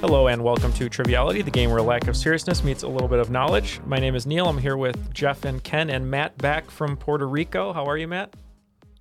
Hello 0.00 0.28
and 0.28 0.42
welcome 0.42 0.72
to 0.72 0.88
Triviality, 0.88 1.42
the 1.42 1.50
game 1.50 1.68
where 1.68 1.78
a 1.78 1.82
lack 1.82 2.08
of 2.08 2.16
seriousness 2.16 2.64
meets 2.64 2.84
a 2.84 2.88
little 2.88 3.06
bit 3.06 3.18
of 3.18 3.30
knowledge. 3.30 3.80
My 3.84 3.98
name 3.98 4.14
is 4.14 4.26
Neal. 4.26 4.46
I'm 4.48 4.56
here 4.56 4.78
with 4.78 5.12
Jeff 5.12 5.44
and 5.44 5.62
Ken 5.62 5.90
and 5.90 6.10
Matt 6.10 6.38
back 6.38 6.70
from 6.70 6.96
Puerto 6.96 7.28
Rico. 7.28 7.74
How 7.74 7.84
are 7.84 7.98
you, 7.98 8.08
Matt? 8.08 8.34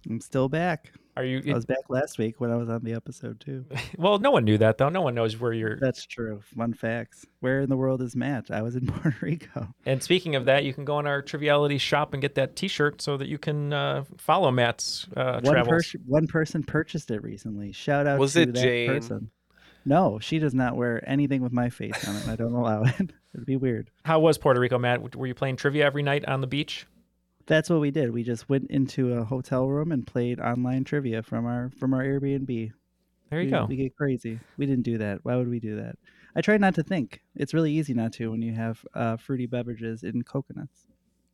I'm 0.10 0.20
still 0.20 0.50
back. 0.50 0.92
Are 1.16 1.24
you? 1.24 1.42
I 1.50 1.54
was 1.54 1.66
back 1.66 1.90
last 1.90 2.18
week 2.18 2.42
when 2.42 2.52
I 2.52 2.58
was 2.58 2.68
on 2.70 2.84
the 2.84 2.94
episode 2.94 3.40
too. 3.40 3.66
well, 3.98 4.20
no 4.20 4.32
one 4.32 4.44
knew 4.44 4.58
that 4.58 4.78
though. 4.78 4.90
No 4.90 5.02
one 5.02 5.16
knows 5.16 5.40
where 5.40 5.54
you're. 5.54 5.80
That's 5.80 6.06
true. 6.06 6.42
Fun 6.58 6.74
facts. 6.74 7.26
Where 7.40 7.62
in 7.62 7.70
the 7.70 7.78
world 7.78 8.02
is 8.02 8.14
Matt? 8.16 8.52
I 8.52 8.62
was 8.62 8.76
in 8.76 8.86
Puerto 8.88 9.16
Rico. 9.22 9.74
And 9.86 10.04
speaking 10.04 10.36
of 10.36 10.46
that, 10.46 10.66
you 10.66 10.74
can 10.74 10.84
go 10.84 10.98
on 10.98 11.08
our 11.08 11.22
Triviality 11.22 11.78
shop 11.78 12.12
and 12.14 12.22
get 12.22 12.36
that 12.36 12.58
T-shirt 12.58 13.02
so 13.02 13.16
that 13.16 13.30
you 13.30 13.38
can 13.38 13.72
uh, 13.72 14.04
follow 14.18 14.52
Matt's 14.52 15.08
uh, 15.16 15.40
one 15.42 15.54
travels. 15.54 15.96
one 16.06 16.28
person 16.28 16.62
purchased 16.62 17.10
it 17.10 17.24
recently. 17.24 17.72
Shout 17.72 18.06
out 18.06 18.20
Was 18.20 18.34
to 18.34 18.42
it 18.42 18.54
that 18.54 18.62
Jane? 18.62 18.90
person. 18.90 19.32
No, 19.86 20.20
she 20.20 20.40
does 20.40 20.54
not 20.54 20.76
wear 20.76 21.08
anything 21.08 21.42
with 21.42 21.52
my 21.52 21.70
face 21.70 22.08
on 22.08 22.16
it. 22.16 22.28
I 22.28 22.36
don't 22.36 22.54
allow 22.54 22.84
it. 22.84 23.12
It'd 23.34 23.46
be 23.46 23.56
weird. 23.56 23.92
How 24.04 24.20
was 24.20 24.38
Puerto 24.38 24.60
Rico, 24.60 24.78
Matt? 24.78 25.16
Were 25.16 25.28
you 25.28 25.34
playing 25.34 25.56
trivia 25.56 25.86
every 25.86 26.04
night 26.04 26.26
on 26.26 26.42
the 26.42 26.48
beach? 26.48 26.86
That's 27.46 27.70
what 27.70 27.80
we 27.80 27.92
did. 27.92 28.12
We 28.12 28.24
just 28.24 28.50
went 28.50 28.70
into 28.70 29.14
a 29.14 29.24
hotel 29.24 29.68
room 29.68 29.92
and 29.92 30.06
played 30.06 30.40
online 30.40 30.84
trivia 30.84 31.24
from 31.24 31.46
our 31.46 31.72
from 31.80 31.94
our 31.94 32.04
Airbnb. 32.04 32.72
There 33.30 33.40
you 33.40 33.46
we, 33.46 33.52
go. 33.52 33.66
We 33.66 33.76
get 33.76 33.96
crazy. 33.96 34.40
We 34.58 34.66
didn't 34.66 34.84
do 34.84 34.98
that. 35.00 35.20
Why 35.24 35.36
would 35.36 35.50
we 35.50 35.60
do 35.60 35.76
that? 35.78 35.96
I 36.36 36.42
try 36.42 36.58
not 36.58 36.76
to 36.76 36.84
think. 36.84 37.22
It's 37.36 37.54
really 37.54 37.72
easy 37.72 37.94
not 37.94 38.14
to 38.14 38.32
when 38.32 38.42
you 38.42 38.54
have 38.54 38.86
uh, 38.94 39.18
fruity 39.18 39.46
beverages 39.46 40.04
in 40.04 40.24
coconuts. 40.24 40.86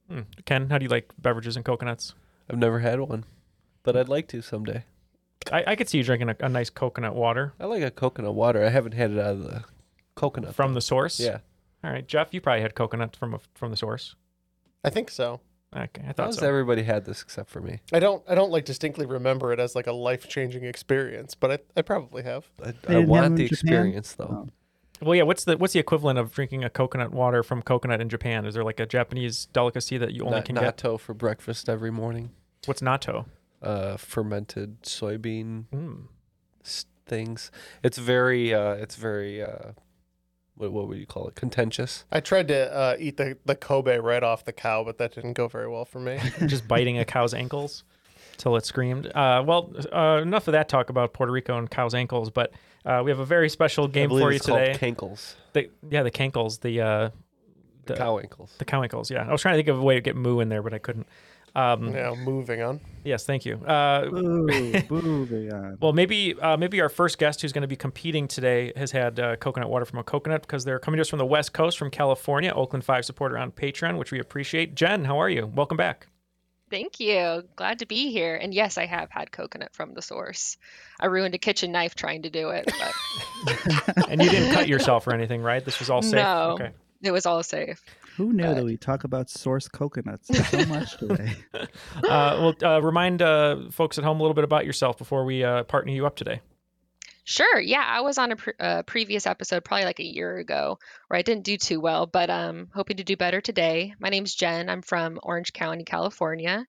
Hmm. 0.10 0.22
Ken, 0.46 0.70
how 0.70 0.78
do 0.78 0.84
you 0.84 0.90
like 0.90 1.12
beverages 1.22 1.56
and 1.56 1.66
coconuts? 1.66 2.14
I've 2.50 2.58
never 2.58 2.80
had 2.80 3.00
one, 3.00 3.26
but 3.84 3.98
I'd 3.98 4.10
like 4.10 4.28
to 4.30 4.42
someday. 4.42 4.86
I, 5.52 5.64
I 5.68 5.76
could 5.76 5.88
see 5.90 5.98
you 6.00 6.04
drinking 6.04 6.30
a, 6.30 6.36
a 6.40 6.50
nice 6.50 6.70
coconut 6.70 7.16
water 7.16 7.54
I 7.60 7.66
like 7.66 7.84
a 7.84 7.92
coconut 7.92 8.34
water. 8.34 8.64
I 8.66 8.70
haven't 8.70 8.94
had 8.94 9.12
it 9.12 9.20
out 9.20 9.34
of 9.34 9.44
the 9.44 9.64
coconut. 10.16 10.56
from 10.56 10.72
though. 10.72 10.76
the 10.76 10.82
source. 10.82 11.20
Yeah. 11.20 11.40
All 11.84 11.92
right, 11.92 12.08
Jeff, 12.08 12.34
you 12.34 12.42
probably 12.42 12.62
had 12.62 12.74
coconut 12.74 13.16
from 13.16 13.36
a, 13.36 13.40
from 13.54 13.70
the 13.70 13.78
source. 13.78 14.16
I 14.84 14.90
think 14.90 15.12
so. 15.12 15.40
Okay, 15.76 16.04
I 16.08 16.14
thought 16.14 16.28
has 16.28 16.38
so. 16.38 16.48
everybody 16.48 16.84
had 16.84 17.06
this 17.06 17.22
except 17.22 17.50
for 17.50 17.60
me? 17.60 17.82
I 17.92 18.00
don't 18.00 18.24
I 18.30 18.34
don't 18.36 18.50
like 18.50 18.66
distinctly 18.66 19.06
remember 19.06 19.52
it 19.52 19.60
as 19.60 19.76
like 19.76 19.88
a 19.88 19.92
life 19.92 20.28
changing 20.30 20.64
experience, 20.64 21.36
but 21.36 21.52
I, 21.52 21.60
I 21.80 21.82
probably 21.82 22.24
have. 22.24 22.48
I, 22.64 22.70
I 22.70 22.72
didn't 22.72 22.92
have 23.02 23.10
want 23.10 23.24
them 23.24 23.36
the 23.36 23.44
in 23.44 23.50
Japan? 23.50 23.68
experience 23.68 24.14
though. 24.14 24.48
Oh. 24.48 24.50
Well, 25.02 25.16
yeah. 25.16 25.24
What's 25.24 25.44
the 25.44 25.58
what's 25.58 25.74
the 25.74 25.80
equivalent 25.80 26.18
of 26.18 26.32
drinking 26.32 26.64
a 26.64 26.70
coconut 26.70 27.12
water 27.12 27.44
from 27.44 27.62
coconut 27.62 28.00
in 28.00 28.08
Japan? 28.08 28.46
Is 28.46 28.54
there 28.54 28.64
like 28.64 28.80
a 28.80 28.86
Japanese 28.86 29.48
delicacy 29.48 29.98
that 29.98 30.14
you 30.14 30.24
only 30.24 30.38
Na- 30.38 30.44
can 30.44 30.56
get? 30.56 30.78
natto 30.78 30.98
for 30.98 31.14
breakfast 31.14 31.68
every 31.68 31.92
morning. 31.92 32.32
What's 32.66 32.82
natto? 32.82 33.26
Uh, 33.62 33.98
fermented 33.98 34.82
soybean 34.84 35.66
Mm. 35.74 36.04
s- 36.64 36.86
things. 37.08 37.50
It's 37.84 37.98
very. 37.98 38.54
Uh, 38.54 38.74
it's 38.74 38.96
very. 38.96 39.42
Uh, 39.42 39.72
what, 40.56 40.72
what 40.72 40.88
would 40.88 40.98
you 41.00 41.06
call 41.06 41.28
it? 41.28 41.36
Contentious. 41.36 42.06
I 42.12 42.20
tried 42.20 42.48
to 42.50 42.74
uh, 42.74 42.96
eat 43.00 43.18
the, 43.18 43.38
the 43.46 43.56
Kobe 43.56 43.98
right 43.98 44.24
off 44.24 44.46
the 44.46 44.54
cow, 44.54 44.84
but 44.84 44.98
that 45.00 45.14
didn't 45.16 45.34
go 45.34 45.48
very 45.48 45.68
well 45.68 45.84
for 45.86 46.00
me. 46.00 46.20
Just 46.46 46.68
biting 46.68 46.98
a 47.00 47.06
cow's 47.06 47.34
ankles 47.34 47.84
till 48.38 48.56
it 48.56 48.66
screamed. 48.66 49.08
Uh, 49.08 49.44
well, 49.46 49.74
uh, 49.92 50.20
enough 50.22 50.48
of 50.48 50.52
that 50.54 50.70
talk 50.70 50.90
about 50.90 51.14
Puerto 51.14 51.32
Rico 51.32 51.58
and 51.58 51.70
cow's 51.70 51.94
ankles. 51.96 52.30
But 52.30 52.54
uh, 52.86 53.02
we 53.04 53.12
have 53.12 53.20
a 53.20 53.26
very 53.26 53.50
special 53.50 53.88
game 53.88 54.10
believe 54.10 54.24
for 54.24 54.32
you 54.32 54.36
it's 54.38 54.46
called 54.46 54.60
today. 54.60 54.78
Cankles. 54.78 55.36
The, 55.54 55.70
yeah, 55.90 56.04
the 56.04 56.12
cankles. 56.12 56.62
The 56.62 56.82
uh, 56.82 57.10
The, 57.86 57.94
The- 57.94 57.96
cow 57.96 58.20
ankles. 58.20 58.54
the 58.58 58.66
cow 58.66 58.82
ankles. 58.84 59.10
Yeah, 59.12 59.28
I 59.28 59.32
was 59.32 59.42
trying 59.42 59.54
to 59.56 59.58
think 59.58 59.68
of 59.70 59.80
a 59.80 59.84
way 59.84 59.96
to 59.96 60.02
get 60.02 60.16
moo 60.16 60.40
in 60.40 60.50
there, 60.50 60.62
but 60.64 60.74
I 60.74 60.78
couldn't. 60.78 61.08
Um, 61.56 61.94
now 61.94 62.16
moving 62.16 62.62
on. 62.62 62.82
Yes, 63.06 63.26
thank 63.26 63.46
you. 63.46 63.58
Uh, 63.58 64.10
Ooh, 64.12 64.48
moving 64.90 65.54
on. 65.54 65.78
Well, 65.80 65.94
maybe 65.94 66.36
uh, 66.40 66.58
maybe 66.58 66.82
our 66.82 66.90
first 66.90 67.18
guest 67.18 67.42
who's 67.42 67.54
going 67.54 67.62
to 67.62 67.68
be 67.68 67.76
competing 67.76 68.28
today 68.28 68.74
has 68.76 68.92
had 68.92 69.20
uh, 69.20 69.36
coconut 69.38 69.70
water 69.70 69.86
from 69.86 70.00
a 70.00 70.04
coconut 70.04 70.42
because 70.42 70.66
they're 70.66 70.80
coming 70.80 70.98
to 70.98 71.02
us 71.02 71.10
from 71.10 71.20
the 71.20 71.26
West 71.26 71.54
Coast, 71.54 71.78
from 71.78 71.92
California. 71.92 72.52
Oakland 72.54 72.84
Five 72.84 73.06
supporter 73.06 73.38
on 73.38 73.52
Patreon, 73.52 73.98
which 73.98 74.12
we 74.12 74.20
appreciate. 74.20 74.76
Jenn, 74.76 75.06
how 75.06 75.18
are 75.20 75.30
you? 75.30 75.46
Welcome 75.48 75.78
back. 75.78 76.08
Thank 76.72 77.00
you. 77.00 77.44
Glad 77.56 77.80
to 77.80 77.86
be 77.86 78.12
here. 78.12 78.36
And 78.36 78.54
yes, 78.54 78.78
I 78.78 78.86
have 78.86 79.10
had 79.12 79.32
coconut 79.32 79.74
from 79.74 79.94
the 79.94 80.02
source. 80.02 80.58
I 81.00 81.06
ruined 81.06 81.36
a 81.36 81.38
kitchen 81.38 81.72
knife 81.72 81.94
trying 81.94 82.24
to 82.24 82.30
do 82.30 82.50
it, 82.50 82.66
but 82.66 84.08
And 84.10 84.22
you 84.22 84.30
didn't 84.30 84.54
cut 84.54 84.68
yourself 84.68 85.06
or 85.08 85.14
anything, 85.14 85.42
right? 85.42 85.64
This 85.64 85.80
was 85.80 85.90
all 85.90 86.02
safe. 86.02 86.16
No. 86.16 86.58
Okay. 86.60 86.72
it 87.04 87.12
was 87.12 87.26
all 87.28 87.44
safe. 87.44 87.84
Who 88.18 88.32
knew 88.32 88.44
that 88.54 88.64
we 88.64 88.78
talk 88.78 89.04
about 89.04 89.30
source 89.30 89.68
coconuts 89.68 90.28
so 90.50 90.66
much 90.66 90.98
today? 91.00 91.34
Uh, 91.96 92.54
well, 92.62 92.74
uh, 92.76 92.82
remind 92.82 93.22
uh, 93.22 93.70
folks 93.72 93.98
at 93.98 94.04
home 94.04 94.20
a 94.20 94.24
little 94.24 94.34
bit 94.34 94.44
about 94.44 94.66
yourself 94.66 94.98
before 94.98 95.26
we 95.26 95.44
uh, 95.44 95.64
partner 95.64 95.92
you 95.92 96.06
up 96.06 96.16
today. 96.16 96.42
Sure. 97.24 97.60
Yeah, 97.60 97.84
I 97.84 98.02
was 98.02 98.18
on 98.18 98.32
a 98.32 98.36
pre- 98.36 98.54
uh, 98.60 98.84
previous 98.84 99.26
episode 99.26 99.64
probably 99.64 99.86
like 99.86 100.00
a 100.00 100.06
year 100.06 100.38
ago 100.38 100.78
where 101.08 101.18
I 101.18 101.24
didn't 101.24 101.44
do 101.44 101.58
too 101.58 101.80
well, 101.80 102.06
but 102.06 102.30
um 102.30 102.68
hoping 102.74 102.98
to 102.98 103.04
do 103.04 103.18
better 103.18 103.42
today. 103.42 103.96
My 104.00 104.10
name's 104.10 104.36
Jenn. 104.36 104.70
I'm 104.70 104.82
from 104.84 105.20
Orange 105.24 105.52
County, 105.52 105.84
California. 105.84 106.66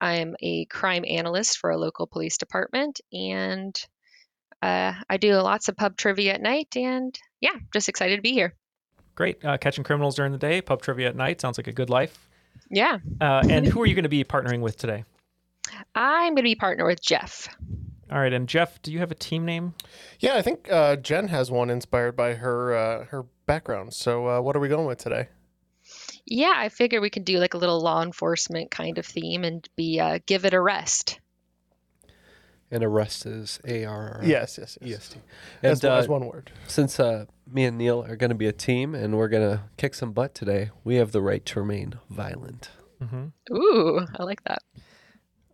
I'm 0.00 0.34
a 0.40 0.64
crime 0.64 1.04
analyst 1.08 1.58
for 1.58 1.70
a 1.70 1.78
local 1.78 2.08
police 2.08 2.36
department 2.36 3.00
and 3.12 3.80
uh, 4.60 4.94
I 5.08 5.16
do 5.18 5.34
lots 5.36 5.68
of 5.68 5.76
pub 5.76 5.96
trivia 5.96 6.34
at 6.34 6.42
night 6.42 6.76
and 6.76 7.16
yeah, 7.40 7.54
just 7.72 7.88
excited 7.88 8.16
to 8.16 8.22
be 8.22 8.32
here. 8.32 8.54
Great. 9.14 9.44
Uh, 9.44 9.58
catching 9.58 9.84
criminals 9.84 10.14
during 10.14 10.32
the 10.32 10.38
day, 10.38 10.60
pub 10.62 10.82
trivia 10.82 11.08
at 11.08 11.16
night. 11.16 11.40
Sounds 11.40 11.58
like 11.58 11.66
a 11.66 11.72
good 11.72 11.90
life. 11.90 12.28
Yeah. 12.70 12.98
Uh, 13.20 13.42
and 13.48 13.66
who 13.66 13.82
are 13.82 13.86
you 13.86 13.94
going 13.94 14.04
to 14.04 14.08
be 14.08 14.24
partnering 14.24 14.60
with 14.60 14.76
today? 14.76 15.04
I'm 15.94 16.34
going 16.34 16.36
to 16.36 16.42
be 16.42 16.54
partner 16.54 16.86
with 16.86 17.02
Jeff. 17.02 17.48
All 18.10 18.18
right. 18.18 18.32
And 18.32 18.48
Jeff, 18.48 18.80
do 18.82 18.92
you 18.92 18.98
have 18.98 19.10
a 19.10 19.14
team 19.14 19.44
name? 19.44 19.74
Yeah, 20.20 20.36
I 20.36 20.42
think 20.42 20.70
uh, 20.70 20.96
Jenn 20.96 21.28
has 21.28 21.50
one 21.50 21.70
inspired 21.70 22.16
by 22.16 22.34
her 22.34 22.74
uh, 22.74 23.04
her 23.06 23.24
background. 23.46 23.94
So 23.94 24.28
uh, 24.28 24.40
what 24.40 24.56
are 24.56 24.60
we 24.60 24.68
going 24.68 24.86
with 24.86 24.98
today? 24.98 25.28
Yeah, 26.26 26.54
I 26.56 26.68
figure 26.68 27.00
we 27.00 27.10
could 27.10 27.24
do 27.24 27.38
like 27.38 27.54
a 27.54 27.58
little 27.58 27.80
law 27.80 28.02
enforcement 28.02 28.70
kind 28.70 28.98
of 28.98 29.06
theme 29.06 29.44
and 29.44 29.68
be 29.76 29.98
uh, 29.98 30.18
give 30.26 30.44
it 30.44 30.54
a 30.54 30.60
rest. 30.60 31.20
And 32.70 32.82
arrest 32.82 33.26
is 33.26 33.60
A 33.66 33.84
R 33.84 34.18
R 34.18 34.20
Yes, 34.24 34.56
yes, 34.58 34.78
yes. 34.80 34.90
E 34.90 34.94
S 34.94 35.08
T. 35.08 35.20
As, 35.62 35.84
uh, 35.84 35.94
as 35.94 36.08
one 36.08 36.26
word. 36.26 36.50
since 36.66 36.98
uh, 36.98 37.26
me 37.50 37.64
and 37.64 37.78
Neal 37.78 38.02
are 38.04 38.16
going 38.16 38.30
to 38.30 38.36
be 38.36 38.46
a 38.46 38.52
team 38.52 38.94
and 38.94 39.16
we're 39.16 39.28
going 39.28 39.48
to 39.48 39.62
kick 39.76 39.94
some 39.94 40.12
butt 40.12 40.34
today, 40.34 40.70
we 40.84 40.96
have 40.96 41.12
the 41.12 41.20
right 41.22 41.44
to 41.46 41.60
remain 41.60 41.94
violent. 42.10 42.70
hmm 43.00 43.26
Ooh, 43.52 44.06
I 44.18 44.22
like 44.22 44.42
that. 44.44 44.62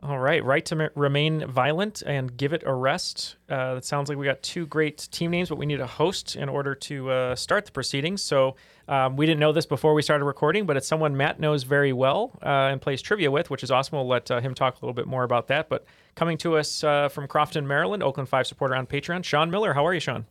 All 0.01 0.21
right, 0.21 0.45
right 0.45 0.65
to 0.67 0.81
m- 0.81 0.91
remain 0.95 1.45
violent 1.51 2.03
and 2.07 2.37
give 2.37 2.53
it 2.53 2.63
a 2.65 2.73
rest. 2.73 3.35
Uh, 3.51 3.75
it 3.77 3.85
sounds 3.85 4.09
like 4.09 4.17
we 4.17 4.27
got 4.27 4.41
two 4.45 4.65
great 4.65 5.09
team 5.11 5.33
names, 5.33 5.49
but 5.49 5.59
we 5.59 5.67
need 5.67 5.81
a 5.81 5.89
host 5.89 6.37
in 6.37 6.49
order 6.49 6.73
to 6.77 7.11
uh, 7.11 7.35
start 7.35 7.67
the 7.67 7.73
proceedings. 7.73 8.23
So 8.23 8.55
um, 8.87 9.17
we 9.17 9.27
didn't 9.27 9.41
know 9.41 9.51
this 9.51 9.67
before 9.67 9.95
we 9.95 10.03
started 10.03 10.25
recording, 10.25 10.67
but 10.67 10.77
it's 10.77 10.87
someone 10.87 11.17
Matt 11.17 11.41
knows 11.41 11.65
very 11.65 11.93
well 11.93 12.39
uh, 12.45 12.71
and 12.71 12.81
plays 12.81 13.03
trivia 13.03 13.29
with, 13.29 13.51
which 13.51 13.65
is 13.65 13.73
awesome. 13.73 13.99
We'll 13.99 14.07
let 14.07 14.31
uh, 14.31 14.41
him 14.41 14.55
talk 14.55 14.75
a 14.75 14.79
little 14.87 14.95
bit 14.95 15.09
more 15.09 15.25
about 15.25 15.49
that. 15.49 15.69
But 15.69 15.85
coming 16.15 16.39
to 16.39 16.57
us 16.59 16.85
uh, 16.85 17.09
from 17.09 17.27
Crofton, 17.27 17.67
Maryland, 17.67 18.05
Oakland 18.05 18.29
Five 18.29 18.47
supporter 18.47 18.77
on 18.77 18.87
Patreon, 18.87 19.25
Shaun 19.25 19.51
Miller. 19.51 19.75
How 19.75 19.85
are 19.85 19.95
you, 19.95 20.01
Shaun? 20.01 20.27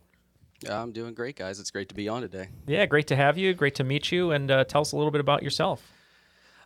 I'm 0.70 0.92
doing 0.92 1.14
great, 1.14 1.36
guys. 1.36 1.60
It's 1.60 1.72
great 1.72 1.90
to 1.90 1.96
be 1.96 2.08
on 2.10 2.22
today. 2.22 2.50
Yeah, 2.66 2.86
great 2.86 3.08
to 3.08 3.16
have 3.16 3.38
you. 3.38 3.54
Great 3.54 3.76
to 3.76 3.84
meet 3.84 4.12
you, 4.12 4.32
and 4.32 4.50
uh, 4.50 4.64
tell 4.64 4.82
us 4.82 4.92
a 4.92 4.96
little 4.96 5.12
bit 5.12 5.22
about 5.22 5.44
yourself. 5.44 5.92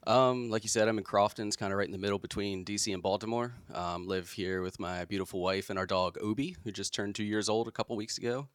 Um, 0.08 0.50
like 0.50 0.64
you 0.64 0.70
said, 0.70 0.88
I'm 0.88 0.98
in 0.98 1.04
Crofton's 1.04 1.56
kind 1.56 1.72
of 1.72 1.78
right 1.78 1.86
in 1.86 1.92
the 1.92 1.98
middle 1.98 2.18
between 2.18 2.66
DC 2.66 2.92
and 2.94 3.04
Baltimore. 3.04 3.54
Um, 3.74 4.08
live 4.08 4.32
here 4.32 4.62
with 4.62 4.80
my 4.80 5.06
beautiful 5.06 5.42
wife 5.42 5.70
and 5.70 5.78
our 5.78 5.86
dog 5.86 6.18
Obi, 6.22 6.56
who 6.64 6.72
just 6.72 6.94
turned 6.94 7.14
two 7.16 7.24
years 7.24 7.50
old 7.50 7.68
a 7.68 7.72
couple 7.72 7.96
weeks 7.96 8.18
ago. 8.18 8.48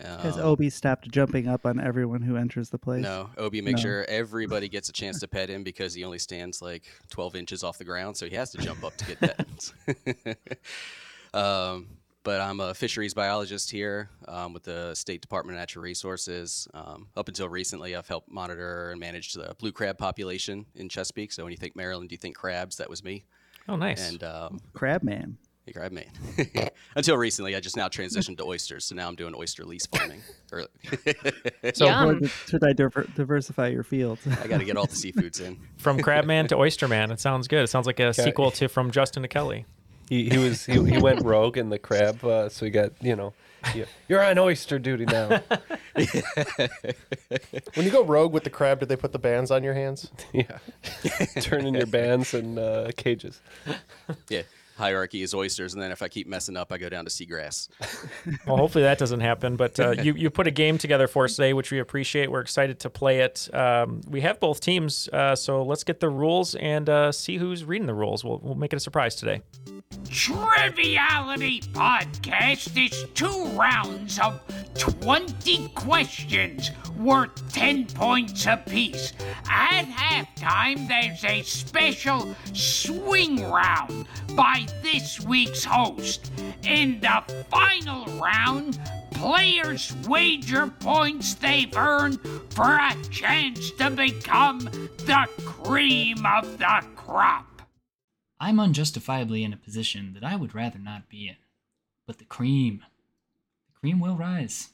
Has 0.00 0.36
Um, 0.38 0.44
Obi 0.46 0.70
stopped 0.70 1.08
jumping 1.10 1.46
up 1.46 1.66
on 1.66 1.78
everyone 1.78 2.22
who 2.22 2.36
enters 2.36 2.70
the 2.70 2.78
place? 2.78 3.02
No, 3.02 3.30
Obi 3.36 3.60
makes 3.60 3.78
No. 3.78 3.82
sure 3.82 4.04
everybody 4.08 4.68
gets 4.68 4.88
a 4.88 4.92
chance 4.92 5.20
to 5.20 5.28
pet 5.28 5.48
him 5.50 5.62
because 5.62 5.94
he 5.94 6.02
only 6.02 6.18
stands 6.18 6.60
like 6.60 6.82
12 7.10 7.36
inches 7.36 7.62
off 7.62 7.78
the 7.78 7.84
ground, 7.84 8.16
so 8.16 8.26
he 8.26 8.34
has 8.34 8.50
to 8.52 8.58
jump 8.58 8.82
up 8.82 8.96
to 8.96 9.04
get 9.04 9.20
pet. 9.20 10.36
um, 11.34 11.88
but 12.24 12.40
I'm 12.40 12.60
a 12.60 12.74
fisheries 12.74 13.14
biologist 13.14 13.70
here 13.70 14.08
um, 14.28 14.52
with 14.52 14.62
the 14.64 14.94
State 14.94 15.20
Department 15.20 15.56
of 15.56 15.60
Natural 15.60 15.82
Resources. 15.82 16.68
Um, 16.74 17.08
up 17.16 17.28
until 17.28 17.48
recently, 17.48 17.96
I've 17.96 18.08
helped 18.08 18.30
monitor 18.30 18.90
and 18.90 19.00
manage 19.00 19.32
the 19.32 19.54
blue 19.58 19.72
crab 19.72 19.98
population 19.98 20.66
in 20.74 20.88
Chesapeake. 20.88 21.32
So 21.32 21.42
when 21.44 21.52
you 21.52 21.58
think 21.58 21.74
Maryland, 21.76 22.12
you 22.12 22.18
think 22.18 22.36
crabs. 22.36 22.76
That 22.76 22.88
was 22.90 23.02
me. 23.02 23.24
Oh, 23.68 23.76
nice. 23.76 24.10
And 24.10 24.22
um, 24.24 24.60
Crab 24.74 25.02
man. 25.02 25.36
Hey, 25.66 25.72
crab 25.72 25.92
man. 25.92 26.06
Until 26.96 27.16
recently, 27.16 27.54
I 27.54 27.60
just 27.60 27.76
now 27.76 27.86
transitioned 27.86 28.38
to 28.38 28.44
oysters, 28.44 28.84
so 28.84 28.96
now 28.96 29.06
I'm 29.06 29.14
doing 29.14 29.32
oyster 29.36 29.64
lease 29.64 29.86
farming. 29.86 30.20
So- 31.74 31.86
Yum. 31.86 32.08
Or 32.24 32.26
should 32.48 32.64
I 32.64 32.72
diver- 32.72 33.08
diversify 33.14 33.68
your 33.68 33.84
fields? 33.84 34.20
I 34.26 34.46
got 34.48 34.58
to 34.58 34.64
get 34.64 34.76
all 34.76 34.86
the 34.86 34.94
seafoods 34.96 35.40
in. 35.40 35.58
From 35.78 35.98
Crabman 36.00 36.48
to 36.48 36.56
Oysterman. 36.56 37.10
It 37.12 37.20
sounds 37.20 37.46
good. 37.48 37.62
It 37.62 37.68
sounds 37.68 37.86
like 37.86 38.00
a 38.00 38.12
sequel 38.12 38.50
to 38.52 38.68
From 38.68 38.90
Justin 38.90 39.22
to 39.22 39.28
Kelly. 39.28 39.64
He, 40.12 40.28
he 40.28 40.36
was 40.36 40.66
he, 40.66 40.74
he 40.84 40.98
went 40.98 41.22
rogue 41.24 41.56
in 41.56 41.70
the 41.70 41.78
crab, 41.78 42.22
uh, 42.22 42.50
so 42.50 42.66
he 42.66 42.70
got 42.70 42.92
you 43.00 43.16
know, 43.16 43.32
you- 43.74 43.86
you're 44.08 44.22
on 44.22 44.38
oyster 44.38 44.78
duty 44.78 45.06
now. 45.06 45.40
When 47.74 47.86
you 47.86 47.90
go 47.90 48.04
rogue 48.04 48.30
with 48.32 48.44
the 48.44 48.50
crab, 48.50 48.80
did 48.80 48.90
they 48.90 48.96
put 48.96 49.12
the 49.12 49.18
bands 49.18 49.50
on 49.50 49.62
your 49.62 49.72
hands? 49.72 50.10
yeah, 50.34 50.58
turning 51.40 51.74
your 51.74 51.86
bands 51.86 52.34
and 52.34 52.58
uh, 52.58 52.90
cages. 52.96 53.40
Yeah. 54.28 54.42
Hierarchy 54.82 55.22
is 55.22 55.32
oysters, 55.32 55.74
and 55.74 55.82
then 55.82 55.92
if 55.92 56.02
I 56.02 56.08
keep 56.08 56.26
messing 56.26 56.56
up, 56.56 56.72
I 56.72 56.78
go 56.78 56.88
down 56.88 57.04
to 57.04 57.10
seagrass. 57.10 57.68
Well, 58.46 58.56
hopefully 58.56 58.82
that 58.84 58.98
doesn't 58.98 59.20
happen. 59.20 59.56
But 59.56 59.78
uh, 59.78 59.90
you 59.90 60.14
you 60.14 60.30
put 60.30 60.46
a 60.46 60.50
game 60.50 60.78
together 60.78 61.06
for 61.06 61.24
us 61.24 61.36
today, 61.36 61.52
which 61.52 61.70
we 61.70 61.78
appreciate. 61.78 62.30
We're 62.30 62.40
excited 62.40 62.80
to 62.80 62.90
play 62.90 63.20
it. 63.20 63.48
Um, 63.54 64.00
we 64.08 64.20
have 64.22 64.40
both 64.40 64.60
teams, 64.60 65.08
uh, 65.12 65.36
so 65.36 65.62
let's 65.62 65.84
get 65.84 66.00
the 66.00 66.08
rules 66.08 66.54
and 66.56 66.88
uh, 66.88 67.12
see 67.12 67.36
who's 67.36 67.64
reading 67.64 67.86
the 67.86 67.94
rules. 67.94 68.24
We'll 68.24 68.40
we'll 68.42 68.54
make 68.54 68.72
it 68.72 68.76
a 68.76 68.80
surprise 68.80 69.14
today. 69.14 69.42
Triviality 70.08 71.60
Podcast 71.72 72.76
is 72.76 73.06
two 73.14 73.46
rounds 73.56 74.18
of 74.18 74.40
20 74.74 75.68
questions 75.68 76.70
worth 76.98 77.52
10 77.52 77.86
points 77.86 78.46
apiece. 78.46 79.12
At 79.48 79.84
halftime, 79.86 80.88
there's 80.88 81.24
a 81.24 81.42
special 81.42 82.34
swing 82.52 83.50
round 83.50 84.06
by 84.34 84.66
this 84.82 85.20
week's 85.20 85.64
host. 85.64 86.30
In 86.62 87.00
the 87.00 87.22
final 87.50 88.06
round, 88.18 88.78
players 89.12 89.94
wager 90.08 90.66
points 90.80 91.34
they've 91.34 91.76
earned 91.76 92.20
for 92.50 92.76
a 92.76 92.94
chance 93.10 93.70
to 93.72 93.90
become 93.90 94.60
the 94.60 95.28
cream 95.44 96.24
of 96.26 96.58
the 96.58 96.86
crop. 96.96 97.62
I'm 98.40 98.58
unjustifiably 98.58 99.44
in 99.44 99.52
a 99.52 99.56
position 99.56 100.14
that 100.14 100.24
I 100.24 100.34
would 100.34 100.54
rather 100.54 100.78
not 100.78 101.08
be 101.08 101.28
in. 101.28 101.36
But 102.06 102.18
the 102.18 102.24
cream, 102.24 102.84
the 103.68 103.78
cream 103.78 104.00
will 104.00 104.16
rise 104.16 104.70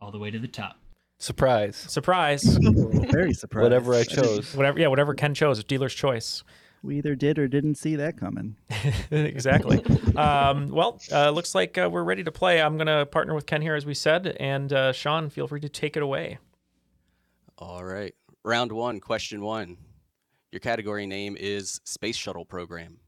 all 0.00 0.12
the 0.12 0.18
way 0.18 0.30
to 0.30 0.38
the 0.38 0.46
top. 0.46 0.78
Surprise! 1.18 1.76
Surprise! 1.76 2.44
Very 2.62 3.34
surprised. 3.34 3.64
Whatever 3.64 3.94
I 3.94 4.04
chose. 4.04 4.54
whatever, 4.54 4.78
yeah, 4.78 4.86
whatever 4.86 5.14
Ken 5.14 5.34
chose, 5.34 5.62
dealer's 5.64 5.94
choice. 5.94 6.44
We 6.82 6.98
either 6.98 7.14
did 7.14 7.38
or 7.38 7.48
didn't 7.48 7.74
see 7.74 7.96
that 7.96 8.16
coming. 8.16 8.56
exactly. 9.10 9.84
Um, 10.16 10.68
well, 10.68 11.00
uh, 11.12 11.30
looks 11.30 11.54
like 11.54 11.76
uh, 11.76 11.88
we're 11.90 12.04
ready 12.04 12.24
to 12.24 12.32
play. 12.32 12.60
I'm 12.62 12.78
gonna 12.78 13.04
partner 13.06 13.34
with 13.34 13.46
Ken 13.46 13.62
here, 13.62 13.74
as 13.74 13.84
we 13.84 13.94
said, 13.94 14.36
and 14.38 14.72
uh, 14.72 14.92
Shaun, 14.92 15.30
feel 15.30 15.48
free 15.48 15.60
to 15.60 15.68
take 15.68 15.96
it 15.96 16.02
away. 16.02 16.38
All 17.58 17.84
right. 17.84 18.14
Round 18.44 18.70
one, 18.70 19.00
question 19.00 19.42
one. 19.42 19.76
Your 20.52 20.60
category 20.60 21.06
name 21.06 21.36
is 21.38 21.80
Space 21.84 22.16
Shuttle 22.16 22.44
Program. 22.44 23.00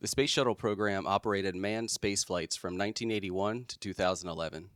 The 0.00 0.08
Space 0.08 0.30
Shuttle 0.30 0.54
Program 0.54 1.06
operated 1.06 1.54
manned 1.54 1.90
space 1.90 2.24
flights 2.24 2.56
from 2.56 2.74
1981 2.74 3.66
to 3.66 3.78
2011. 3.78 4.70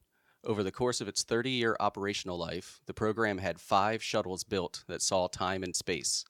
Over 0.44 0.62
the 0.62 0.70
course 0.70 1.00
of 1.00 1.08
its 1.08 1.25
30 1.25 1.50
year 1.50 1.76
operational 1.81 2.38
life, 2.38 2.81
the 2.87 2.94
program 2.94 3.38
had 3.38 3.60
five 3.60 4.02
shuttles 4.02 4.44
built 4.44 4.84
that 4.87 5.02
saw 5.02 5.26
time 5.26 5.64
and 5.64 5.75
space. 5.75 6.25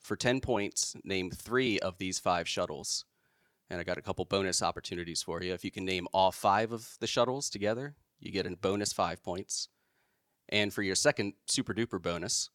For 0.00 0.16
10 0.16 0.40
points, 0.40 0.96
name 1.04 1.30
three 1.30 1.78
of 1.78 1.98
these 1.98 2.18
five 2.18 2.48
shuttles. 2.48 3.04
And 3.68 3.80
I 3.80 3.84
got 3.84 3.98
a 3.98 4.02
couple 4.02 4.24
bonus 4.24 4.62
opportunities 4.62 5.22
for 5.22 5.42
you. 5.42 5.52
If 5.52 5.64
you 5.64 5.70
can 5.70 5.84
name 5.84 6.08
all 6.12 6.32
five 6.32 6.72
of 6.72 6.96
the 7.00 7.06
shuttles 7.06 7.48
together, 7.48 7.94
you 8.18 8.32
get 8.32 8.46
a 8.46 8.56
bonus 8.56 8.92
five 8.92 9.22
points. 9.22 9.68
And 10.48 10.72
for 10.72 10.82
your 10.82 10.96
second 10.96 11.34
super 11.46 11.72
duper 11.72 12.02
bonus, 12.02 12.50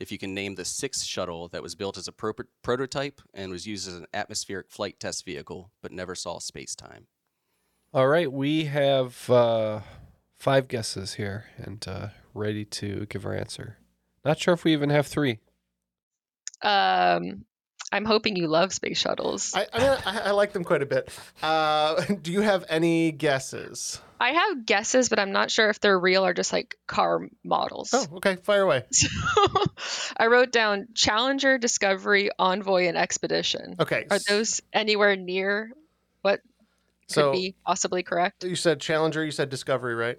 if 0.00 0.12
you 0.12 0.18
can 0.18 0.34
name 0.34 0.54
the 0.54 0.64
sixth 0.64 1.04
shuttle 1.04 1.48
that 1.48 1.62
was 1.62 1.74
built 1.74 1.98
as 1.98 2.08
a 2.08 2.12
pro- 2.12 2.32
prototype 2.62 3.20
and 3.34 3.50
was 3.50 3.66
used 3.66 3.88
as 3.88 3.94
an 3.94 4.06
atmospheric 4.14 4.70
flight 4.70 4.98
test 5.00 5.24
vehicle 5.24 5.70
but 5.82 5.92
never 5.92 6.14
saw 6.14 6.38
space 6.38 6.74
time. 6.74 7.08
All 7.92 8.08
right, 8.08 8.32
we 8.32 8.64
have 8.66 9.28
uh, 9.28 9.80
five 10.38 10.68
guesses 10.68 11.14
here 11.14 11.44
and 11.58 11.86
uh, 11.86 12.08
ready 12.32 12.64
to 12.64 13.06
give 13.06 13.26
our 13.26 13.34
answer. 13.34 13.76
Not 14.24 14.38
sure 14.38 14.54
if 14.54 14.64
we 14.64 14.72
even 14.72 14.90
have 14.90 15.06
three. 15.06 15.40
Um, 16.62 17.44
I'm 17.92 18.06
hoping 18.06 18.36
you 18.36 18.48
love 18.48 18.72
space 18.72 18.98
shuttles. 18.98 19.52
I, 19.54 19.66
I, 19.72 19.78
mean, 19.78 19.98
I, 20.06 20.18
I 20.20 20.30
like 20.30 20.52
them 20.52 20.64
quite 20.64 20.82
a 20.82 20.86
bit. 20.86 21.10
Uh, 21.42 22.02
do 22.22 22.32
you 22.32 22.40
have 22.40 22.64
any 22.68 23.12
guesses? 23.12 24.00
I 24.18 24.30
have 24.30 24.64
guesses, 24.64 25.08
but 25.08 25.18
I'm 25.18 25.32
not 25.32 25.50
sure 25.50 25.68
if 25.68 25.80
they're 25.80 25.98
real 25.98 26.24
or 26.24 26.32
just 26.32 26.52
like 26.52 26.76
car 26.86 27.28
models. 27.44 27.90
Oh, 27.92 28.06
okay. 28.16 28.36
Fire 28.36 28.62
away. 28.62 28.84
So, 28.92 29.08
I 30.16 30.26
wrote 30.28 30.52
down 30.52 30.88
Challenger, 30.94 31.58
Discovery, 31.58 32.30
Envoy, 32.38 32.86
and 32.86 32.96
Expedition. 32.96 33.76
Okay. 33.80 34.06
Are 34.10 34.18
those 34.28 34.62
anywhere 34.72 35.16
near 35.16 35.72
what 36.22 36.40
could 37.08 37.14
So 37.14 37.32
be 37.32 37.56
possibly 37.66 38.02
correct? 38.02 38.44
you 38.44 38.56
said 38.56 38.80
Challenger, 38.80 39.24
you 39.24 39.32
said 39.32 39.50
Discovery, 39.50 39.94
right? 39.94 40.18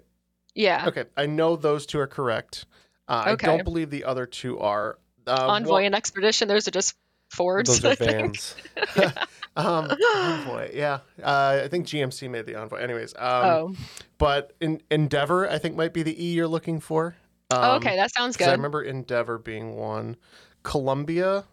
Yeah. 0.54 0.84
Okay. 0.86 1.04
I 1.16 1.26
know 1.26 1.56
those 1.56 1.86
two 1.86 1.98
are 1.98 2.06
correct. 2.06 2.66
Uh, 3.08 3.24
Okay. 3.28 3.46
I 3.48 3.56
don't 3.56 3.64
believe 3.64 3.90
the 3.90 4.04
other 4.04 4.26
two 4.26 4.58
are. 4.60 4.98
Uh, 5.26 5.46
Envoy 5.48 5.70
one- 5.72 5.84
and 5.84 5.94
Expedition, 5.94 6.48
those 6.48 6.68
are 6.68 6.72
just 6.72 6.94
Fords. 7.30 7.80
Those 7.80 7.84
are 7.84 7.92
I 7.92 7.94
think. 7.94 8.36
vans. 8.36 8.54
um, 9.56 9.90
Envoy, 10.16 10.70
yeah. 10.74 10.98
Uh, 11.22 11.62
I 11.64 11.68
think 11.68 11.86
GMC 11.86 12.30
made 12.30 12.46
the 12.46 12.54
Envoy. 12.56 12.78
Anyways, 12.78 13.14
um, 13.16 13.44
Oh. 13.44 13.74
but 14.18 14.52
in, 14.60 14.80
Endeavour, 14.90 15.48
I 15.48 15.58
think 15.58 15.74
might 15.76 15.92
be 15.94 16.02
the 16.02 16.22
E 16.22 16.32
you're 16.34 16.46
looking 16.48 16.80
for. 16.80 17.16
Oh, 17.50 17.72
Um, 17.72 17.76
okay, 17.76 17.96
that 17.96 18.12
sounds 18.12 18.36
good. 18.36 18.48
I 18.48 18.52
remember 18.52 18.82
Endeavour 18.82 19.38
being 19.38 19.74
one. 19.76 20.16
Columbia 20.62 21.44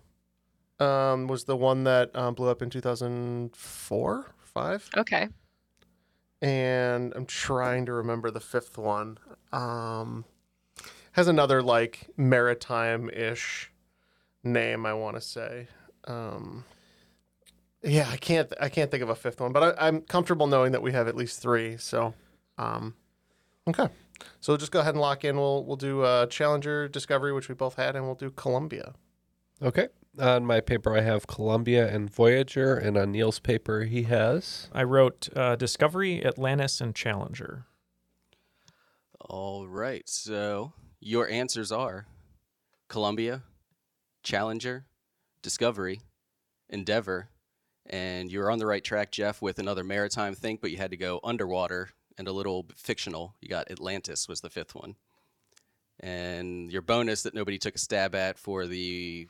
um, 0.79 1.27
was 1.27 1.43
the 1.45 1.55
one 1.55 1.83
that 1.85 2.15
um, 2.15 2.33
blew 2.33 2.49
up 2.49 2.61
in 2.61 2.69
2004, 2.69 4.35
five. 4.39 4.89
Okay. 4.97 5.27
And 6.41 7.13
I'm 7.15 7.25
trying 7.25 7.85
to 7.85 7.93
remember 7.93 8.31
the 8.31 8.39
fifth 8.39 8.77
one. 8.77 9.17
Um, 9.51 10.25
has 11.13 11.27
another 11.27 11.61
like 11.61 12.09
maritime-ish 12.17 13.71
name. 14.43 14.85
I 14.85 14.93
want 14.93 15.15
to 15.15 15.21
say. 15.21 15.67
Um, 16.05 16.63
yeah, 17.83 18.07
I 18.09 18.17
can't. 18.17 18.51
I 18.59 18.69
can't 18.69 18.91
think 18.91 19.03
of 19.03 19.09
a 19.09 19.15
fifth 19.15 19.41
one, 19.41 19.51
but 19.51 19.79
I, 19.79 19.87
I'm 19.87 20.01
comfortable 20.01 20.47
knowing 20.47 20.71
that 20.73 20.81
we 20.81 20.91
have 20.91 21.07
at 21.07 21.15
least 21.15 21.41
three. 21.41 21.77
So, 21.77 22.13
um, 22.57 22.95
okay. 23.67 23.87
So 24.39 24.55
just 24.55 24.71
go 24.71 24.79
ahead 24.81 24.93
and 24.93 25.01
lock 25.01 25.23
in. 25.23 25.35
We'll 25.35 25.65
we'll 25.65 25.77
do 25.77 26.01
uh, 26.01 26.27
Challenger, 26.27 26.87
Discovery, 26.87 27.33
which 27.33 27.49
we 27.49 27.55
both 27.55 27.75
had, 27.75 27.95
and 27.95 28.05
we'll 28.05 28.15
do 28.15 28.29
Columbia. 28.29 28.93
Okay. 29.61 29.87
On 30.19 30.45
my 30.45 30.59
paper, 30.59 30.95
I 30.95 31.01
have 31.01 31.25
Columbia 31.25 31.87
and 31.87 32.13
Voyager, 32.13 32.75
and 32.75 32.97
on 32.97 33.13
Neal's 33.13 33.39
paper, 33.39 33.83
he 33.83 34.03
has. 34.03 34.67
I 34.73 34.83
wrote 34.83 35.29
uh, 35.35 35.55
Discovery, 35.55 36.23
Atlantis, 36.25 36.81
and 36.81 36.93
Challenger. 36.93 37.65
All 39.21 39.67
right. 39.67 40.07
So 40.09 40.73
your 41.01 41.27
answers 41.27 41.71
are 41.71 42.05
Columbia, 42.87 43.41
Challenger, 44.23 44.85
Discovery, 45.41 46.01
Endeavour. 46.69 47.29
And 47.87 48.31
you're 48.31 48.51
on 48.51 48.59
the 48.59 48.67
right 48.67 48.83
track, 48.83 49.11
Jeff, 49.11 49.41
with 49.41 49.57
another 49.59 49.83
maritime 49.83 50.35
thing, 50.35 50.59
but 50.61 50.71
you 50.71 50.77
had 50.77 50.91
to 50.91 50.97
go 50.97 51.19
underwater 51.23 51.89
and 52.17 52.27
a 52.27 52.31
little 52.31 52.67
fictional. 52.75 53.35
You 53.41 53.49
got 53.49 53.71
Atlantis 53.71 54.27
was 54.27 54.41
the 54.41 54.49
fifth 54.49 54.75
one. 54.75 54.95
And 55.99 56.71
your 56.71 56.83
bonus 56.83 57.23
that 57.23 57.33
nobody 57.33 57.57
took 57.57 57.75
a 57.75 57.79
stab 57.79 58.15
at 58.15 58.37
for 58.37 58.67
the 58.67 59.27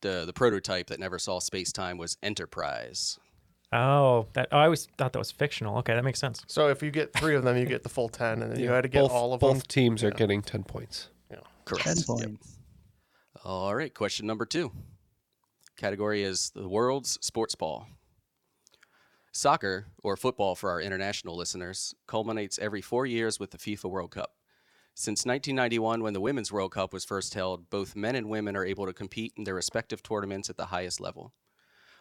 the, 0.00 0.24
the 0.24 0.32
prototype 0.32 0.86
that 0.86 0.98
never 0.98 1.18
saw 1.18 1.40
space 1.40 1.72
time 1.72 1.98
was 1.98 2.16
Enterprise. 2.22 3.18
Oh, 3.72 4.26
that 4.32 4.48
oh, 4.50 4.58
I 4.58 4.64
always 4.64 4.86
thought 4.98 5.12
that 5.12 5.18
was 5.18 5.30
fictional. 5.30 5.78
Okay, 5.78 5.94
that 5.94 6.02
makes 6.04 6.18
sense. 6.18 6.42
So 6.48 6.68
if 6.68 6.82
you 6.82 6.90
get 6.90 7.12
three 7.12 7.36
of 7.36 7.44
them, 7.44 7.56
you 7.56 7.66
get 7.66 7.82
the 7.84 7.88
full 7.88 8.08
ten, 8.08 8.42
and 8.42 8.50
then 8.52 8.58
you 8.58 8.66
Yeah, 8.66 8.74
had 8.74 8.82
to 8.82 8.88
get 8.88 9.02
both, 9.02 9.10
all 9.12 9.32
of 9.32 9.40
both 9.40 9.50
them. 9.50 9.58
Both 9.58 9.68
teams 9.68 10.02
are 10.02 10.08
Yeah. 10.08 10.14
getting 10.16 10.42
10 10.42 10.64
points. 10.64 11.08
Yeah, 11.30 11.38
correct. 11.64 11.84
Ten 11.86 11.96
Yep. 11.98 12.06
points. 12.06 12.58
All 13.44 13.74
right, 13.74 13.94
question 13.94 14.26
number 14.26 14.44
two. 14.44 14.72
Category 15.76 16.22
is 16.24 16.50
the 16.50 16.68
world's 16.68 17.16
sports 17.24 17.54
ball. 17.54 17.86
Soccer, 19.32 19.86
or 20.02 20.16
football 20.16 20.56
for 20.56 20.70
our 20.70 20.80
international 20.80 21.36
listeners, 21.36 21.94
culminates 22.08 22.58
every 22.58 22.82
four 22.82 23.06
years 23.06 23.38
with 23.38 23.52
the 23.52 23.58
FIFA 23.58 23.88
World 23.88 24.10
Cup. 24.10 24.34
Since 24.94 25.24
1991, 25.24 26.02
when 26.02 26.12
the 26.12 26.20
Women's 26.20 26.50
World 26.52 26.72
Cup 26.72 26.92
was 26.92 27.04
first 27.04 27.34
held, 27.34 27.70
both 27.70 27.94
men 27.94 28.16
and 28.16 28.28
women 28.28 28.56
are 28.56 28.64
able 28.66 28.86
to 28.86 28.92
compete 28.92 29.32
in 29.36 29.44
their 29.44 29.54
respective 29.54 30.02
tournaments 30.02 30.50
at 30.50 30.56
the 30.56 30.66
highest 30.66 31.00
level. 31.00 31.32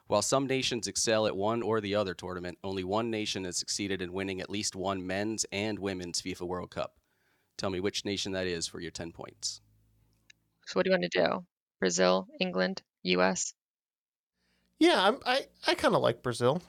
While 0.10 0.24
some 0.24 0.48
nations 0.48 0.88
excel 0.88 1.28
at 1.28 1.38
one 1.38 1.62
or 1.62 1.80
the 1.80 1.94
other 1.94 2.16
tournament, 2.16 2.58
only 2.64 2.84
one 2.84 3.12
nation 3.12 3.44
has 3.44 3.58
succeeded 3.58 4.02
in 4.02 4.12
winning 4.12 4.42
at 4.42 4.50
least 4.50 4.76
one 4.76 5.06
men's 5.06 5.46
and 5.52 5.78
women's 5.78 6.20
FIFA 6.20 6.48
World 6.48 6.72
Cup. 6.72 6.96
Tell 7.60 7.70
me 7.70 7.80
which 7.80 8.06
nation 8.06 8.32
that 8.32 8.48
is 8.48 8.66
for 8.66 8.80
your 8.80 8.90
10 8.90 9.12
points. 9.12 9.62
So 10.66 10.80
what 10.80 10.86
do 10.86 10.90
you 10.90 10.98
want 10.98 11.12
to 11.12 11.20
do? 11.28 11.46
Brazil, 11.80 12.28
England, 12.40 12.82
U.S. 13.04 13.54
Yeah, 14.80 15.00
I'm, 15.00 15.20
I 15.28 15.46
I 15.68 15.76
kind 15.76 15.94
of 15.94 16.02
like 16.02 16.24
Brazil. 16.24 16.60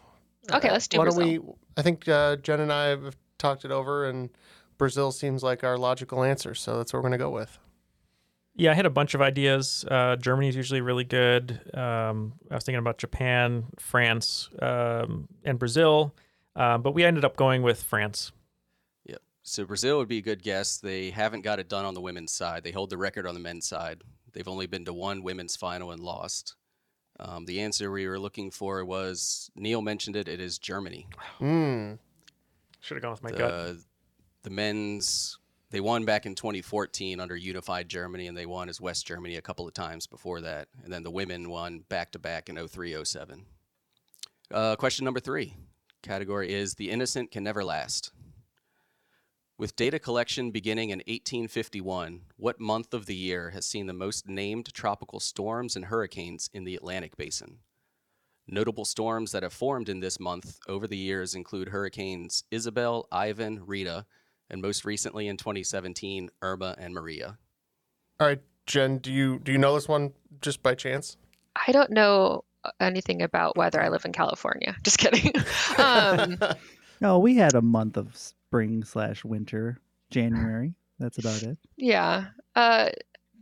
Okay, 0.53 0.71
let's 0.71 0.87
do 0.87 0.99
Why 0.99 1.05
Brazil. 1.05 1.25
don't 1.25 1.47
we? 1.47 1.53
I 1.79 1.83
think 1.83 2.09
uh, 2.09 2.37
Jenn 2.37 2.61
and 2.61 2.71
I 2.71 2.89
have 2.89 3.17
talked 3.39 3.65
it 3.65 3.71
over, 3.71 4.07
and 4.07 4.29
Brazil 4.77 5.13
seems 5.13 5.43
like 5.43 5.65
our 5.65 5.79
logical 5.79 6.23
answer, 6.23 6.55
so 6.55 6.77
that's 6.77 6.93
what 6.93 6.99
we're 6.99 7.09
gonna 7.09 7.17
go 7.17 7.31
with. 7.31 7.59
Yeah, 8.55 8.73
I 8.73 8.75
had 8.75 8.87
a 8.87 8.91
bunch 8.91 9.15
of 9.15 9.23
ideas. 9.23 9.85
Uh, 9.89 10.17
Germany's 10.17 10.57
usually 10.57 10.81
really 10.81 11.05
good. 11.05 11.61
Um, 11.73 12.35
I 12.51 12.55
was 12.55 12.65
thinking 12.65 12.81
about 12.81 12.99
Japan, 12.99 13.67
France, 13.79 14.51
um, 14.61 15.29
and 15.45 15.59
Brazil, 15.59 16.15
uh, 16.57 16.77
but 16.79 16.93
we 16.93 17.05
ended 17.05 17.25
up 17.25 17.37
going 17.37 17.63
with 17.63 17.83
France. 17.83 18.33
Yep. 19.07 19.23
So 19.43 19.65
Brazil 19.65 19.99
would 19.99 20.09
be 20.09 20.19
a 20.19 20.23
good 20.23 20.43
guess. 20.43 20.79
They 20.79 21.11
haven't 21.11 21.43
got 21.43 21.59
it 21.59 21.69
done 21.69 21.85
on 21.85 21.95
the 21.95 22.01
women's 22.01 22.33
side. 22.33 22.65
They 22.65 22.73
hold 22.73 22.91
the 22.91 22.99
record 22.99 23.27
on 23.27 23.35
the 23.35 23.41
men's 23.41 23.67
side. 23.67 24.03
They've 24.33 24.49
only 24.49 24.67
been 24.67 24.85
to 24.85 24.93
one 24.93 25.23
women's 25.23 25.57
final 25.57 25.91
and 25.91 26.03
lost. 26.03 26.57
Um, 27.19 27.45
the 27.45 27.61
answer 27.61 27.91
we 27.91 28.07
were 28.09 28.19
looking 28.19 28.51
for 28.51 28.85
was 28.85 29.51
Neal 29.55 29.83
mentioned 29.83 30.17
it. 30.17 30.29
It 30.29 30.41
is 30.41 30.59
Germany. 30.59 31.07
Mm. 31.41 31.99
Should 32.81 32.97
have 32.97 33.03
gone 33.03 33.13
with 33.13 33.23
my 33.23 33.31
the, 33.31 33.37
gut. 33.37 33.77
the 34.43 34.51
men's 34.51 35.39
they 35.71 35.81
won 35.81 36.05
back 36.05 36.27
in 36.27 36.35
2014 36.35 37.21
under 37.21 37.37
unified 37.37 37.89
Germany, 37.89 38.27
and 38.27 38.37
they 38.37 38.47
won 38.47 38.69
as 38.69 38.81
West 38.81 39.07
Germany 39.07 39.37
a 39.37 39.43
couple 39.43 39.67
of 39.67 39.75
times 39.75 40.07
before 40.07 40.41
that. 40.41 40.69
And 40.83 40.93
then 40.93 41.05
the 41.05 41.11
women 41.11 41.49
won 41.49 41.85
back 41.89 42.13
to 42.13 42.19
back 42.19 42.49
in 42.49 42.57
03 42.69 43.05
07. 43.05 43.45
Uh, 44.53 44.77
question 44.77 45.05
number 45.05 45.21
three 45.21 45.55
category 46.03 46.53
is 46.53 46.75
The 46.75 46.91
Innocent 46.91 47.31
Can 47.31 47.45
Never 47.45 47.63
Last. 47.63 48.11
With 49.59 49.77
data 49.77 49.99
collection 49.99 50.51
beginning 50.51 50.89
in 50.89 51.01
1851, 51.01 52.23
what 52.37 52.59
month 52.59 52.95
of 52.95 53.05
the 53.05 53.15
year 53.15 53.51
has 53.51 53.67
seen 53.67 53.87
the 53.87 53.93
most 53.93 54.27
named 54.27 54.73
tropical 54.73 55.21
storms 55.21 55.77
and 55.77 55.85
hurricanes 55.85 56.49
in 56.55 56.65
the 56.65 56.75
Atlantic 56.75 57.17
basin? 57.19 57.59
Notable 58.49 58.87
storms 58.87 59.33
that 59.33 59.43
have 59.43 59.53
formed 59.53 59.91
in 59.91 60.01
this 60.01 60.19
month 60.19 60.59
over 60.67 60.89
the 60.89 60.97
years 60.97 61.35
include 61.35 61.69
hurricanes 61.69 62.43
Isabel, 62.51 63.07
Ivan, 63.13 63.65
Rita, 63.67 64.07
and 64.51 64.61
most 64.61 64.85
recently 64.85 65.29
in 65.29 65.37
2017, 65.37 66.31
Irma 66.43 66.75
and 66.79 66.93
Maria. 66.95 67.39
All 68.19 68.27
right, 68.27 68.41
Jenn, 68.67 68.99
do 68.99 69.13
you 69.13 69.39
do 69.39 69.53
you 69.53 69.59
know 69.59 69.75
this 69.75 69.89
one 69.89 70.13
just 70.41 70.63
by 70.63 70.75
chance? 70.75 71.17
I 71.67 71.73
don't 71.73 71.91
know 71.91 72.45
anything 72.79 73.23
about 73.23 73.57
whether 73.57 73.81
I 73.83 73.89
live 73.89 74.05
in 74.05 74.13
California. 74.13 74.77
Just 74.83 74.99
kidding. 74.99 75.33
um, 75.79 76.39
No, 77.01 77.19
we 77.19 77.37
had 77.37 77.55
a 77.55 77.63
month 77.63 77.97
of 77.97 78.15
spring 78.17 78.85
slash 78.85 79.25
winter, 79.25 79.79
January. 80.11 80.75
That's 80.99 81.17
about 81.19 81.43
it. 81.43 81.57
yeah. 81.79 82.27
Uh, 82.55 82.91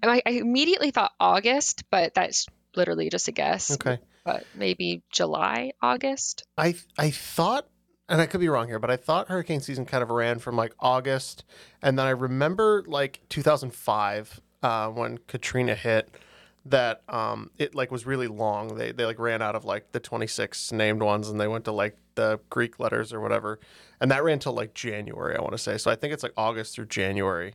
I, 0.01 0.23
I 0.25 0.31
immediately 0.31 0.93
thought 0.93 1.11
August, 1.19 1.83
but 1.91 2.15
that's 2.15 2.47
literally 2.77 3.11
just 3.11 3.27
a 3.27 3.33
guess. 3.33 3.73
Okay. 3.73 3.99
But 4.25 4.45
maybe 4.55 5.03
July, 5.11 5.73
August. 5.83 6.45
I 6.57 6.77
I 6.97 7.11
thought, 7.11 7.67
and 8.09 8.21
I 8.21 8.27
could 8.27 8.41
be 8.41 8.49
wrong 8.49 8.69
here, 8.69 8.79
but 8.79 8.91
I 8.91 8.97
thought 8.97 9.29
hurricane 9.29 9.61
season 9.61 9.85
kind 9.85 10.03
of 10.03 10.11
ran 10.11 10.39
from 10.39 10.57
like 10.57 10.73
August, 10.81 11.45
and 11.83 11.99
then 11.99 12.07
I 12.07 12.11
remember 12.11 12.85
like 12.87 13.21
2005 13.29 14.41
uh, 14.63 14.89
when 14.89 15.19
Katrina 15.27 15.75
hit, 15.75 16.11
that 16.65 17.03
um 17.09 17.51
it 17.59 17.75
like 17.75 17.91
was 17.91 18.07
really 18.07 18.27
long. 18.27 18.77
They 18.77 18.93
they 18.93 19.05
like 19.05 19.19
ran 19.19 19.43
out 19.43 19.55
of 19.55 19.65
like 19.65 19.93
the 19.93 20.01
26 20.01 20.73
named 20.73 21.03
ones, 21.03 21.29
and 21.29 21.41
they 21.41 21.49
went 21.49 21.65
to 21.65 21.73
like 21.73 21.97
the 22.15 22.41
Greek 22.51 22.81
letters 22.81 23.13
or 23.13 23.21
whatever, 23.21 23.61
and 24.01 24.11
that 24.11 24.25
ran 24.25 24.39
till 24.39 24.53
like 24.53 24.75
January. 24.75 25.37
I 25.37 25.41
want 25.41 25.53
to 25.53 25.59
say, 25.59 25.79
so 25.79 25.91
I 25.91 25.95
think 25.95 26.13
it's 26.13 26.23
like 26.23 26.33
August 26.37 26.75
through 26.75 26.87
January. 26.87 27.55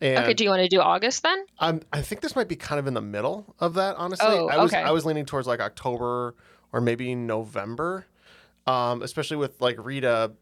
And 0.00 0.18
okay, 0.18 0.34
do 0.34 0.44
you 0.44 0.50
want 0.50 0.60
to 0.60 0.68
do 0.68 0.80
August 0.80 1.22
then? 1.22 1.44
I'm, 1.58 1.80
I 1.92 2.02
think 2.02 2.20
this 2.20 2.34
might 2.34 2.48
be 2.48 2.56
kind 2.56 2.78
of 2.78 2.86
in 2.86 2.94
the 2.94 3.00
middle 3.00 3.54
of 3.60 3.74
that, 3.74 3.96
honestly. 3.96 4.26
Oh, 4.28 4.48
I 4.48 4.58
was 4.58 4.72
okay. 4.72 4.82
I 4.82 4.90
was 4.90 5.04
leaning 5.04 5.24
towards 5.24 5.46
like 5.46 5.60
October 5.60 6.34
or 6.72 6.80
maybe 6.80 7.14
November, 7.14 8.06
um, 8.66 9.02
especially 9.02 9.36
with 9.36 9.60
like 9.60 9.76
Rita 9.84 10.32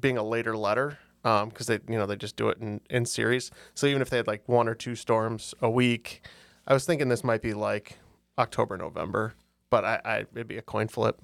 being 0.00 0.16
a 0.18 0.22
later 0.22 0.56
letter, 0.56 0.98
because 1.22 1.66
they 1.66 1.80
you 1.88 1.96
know 1.98 2.06
they 2.06 2.16
just 2.16 2.36
do 2.36 2.48
it 2.48 2.58
in 2.58 2.80
in 2.90 3.04
series. 3.06 3.50
So 3.74 3.86
even 3.86 4.02
if 4.02 4.10
they 4.10 4.16
had 4.16 4.26
like 4.26 4.48
one 4.48 4.68
or 4.68 4.74
two 4.74 4.94
storms 4.94 5.54
a 5.60 5.70
week, 5.70 6.22
I 6.66 6.74
was 6.74 6.84
thinking 6.86 7.08
this 7.08 7.24
might 7.24 7.42
be 7.42 7.54
like 7.54 7.98
October 8.38 8.76
November, 8.76 9.34
but 9.70 9.84
I, 9.84 10.00
I 10.04 10.18
it'd 10.20 10.48
be 10.48 10.58
a 10.58 10.62
coin 10.62 10.88
flip. 10.88 11.20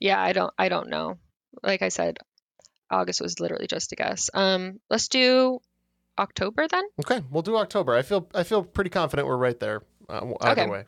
Yeah, 0.00 0.20
I 0.20 0.32
don't 0.32 0.52
I 0.58 0.68
don't 0.68 0.88
know. 0.88 1.18
Like 1.62 1.82
I 1.82 1.88
said, 1.88 2.18
August 2.90 3.20
was 3.20 3.40
literally 3.40 3.66
just 3.66 3.90
a 3.92 3.96
guess. 3.96 4.30
Um, 4.34 4.80
let's 4.90 5.08
do 5.08 5.60
October 6.18 6.68
then. 6.68 6.84
Okay, 7.00 7.22
we'll 7.30 7.42
do 7.42 7.56
October. 7.56 7.94
I 7.94 8.02
feel 8.02 8.28
I 8.34 8.42
feel 8.44 8.62
pretty 8.62 8.90
confident 8.90 9.26
we're 9.26 9.36
right 9.36 9.58
there. 9.58 9.82
Uh, 10.08 10.32
either 10.40 10.62
Okay. 10.62 10.70
way. 10.70 10.84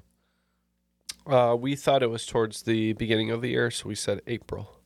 Uh, 1.26 1.54
we 1.54 1.76
thought 1.76 2.02
it 2.02 2.10
was 2.10 2.24
towards 2.24 2.62
the 2.62 2.94
beginning 2.94 3.30
of 3.30 3.42
the 3.42 3.48
year, 3.50 3.70
so 3.70 3.88
we 3.88 3.94
said 3.94 4.20
April. 4.26 4.79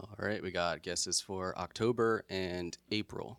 All 0.00 0.08
right, 0.18 0.42
we 0.42 0.50
got 0.50 0.82
guesses 0.82 1.20
for 1.20 1.56
October 1.58 2.24
and 2.30 2.76
April. 2.92 3.38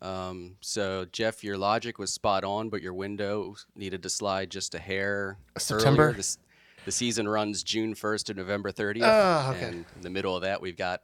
Um, 0.00 0.56
so 0.60 1.06
Jeff, 1.10 1.42
your 1.42 1.56
logic 1.58 1.98
was 1.98 2.12
spot 2.12 2.44
on, 2.44 2.68
but 2.68 2.82
your 2.82 2.94
window 2.94 3.56
needed 3.74 4.02
to 4.04 4.10
slide 4.10 4.50
just 4.50 4.74
a 4.74 4.78
hair. 4.78 5.38
September? 5.56 6.04
Earlier. 6.04 6.16
This, 6.16 6.38
the 6.84 6.92
season 6.92 7.28
runs 7.28 7.62
June 7.62 7.94
1st 7.94 8.24
to 8.26 8.34
November 8.34 8.70
30th. 8.70 9.00
Ah, 9.02 9.50
okay. 9.52 9.64
And 9.64 9.74
in 9.96 10.02
the 10.02 10.10
middle 10.10 10.36
of 10.36 10.42
that, 10.42 10.60
we've 10.60 10.76
got 10.76 11.02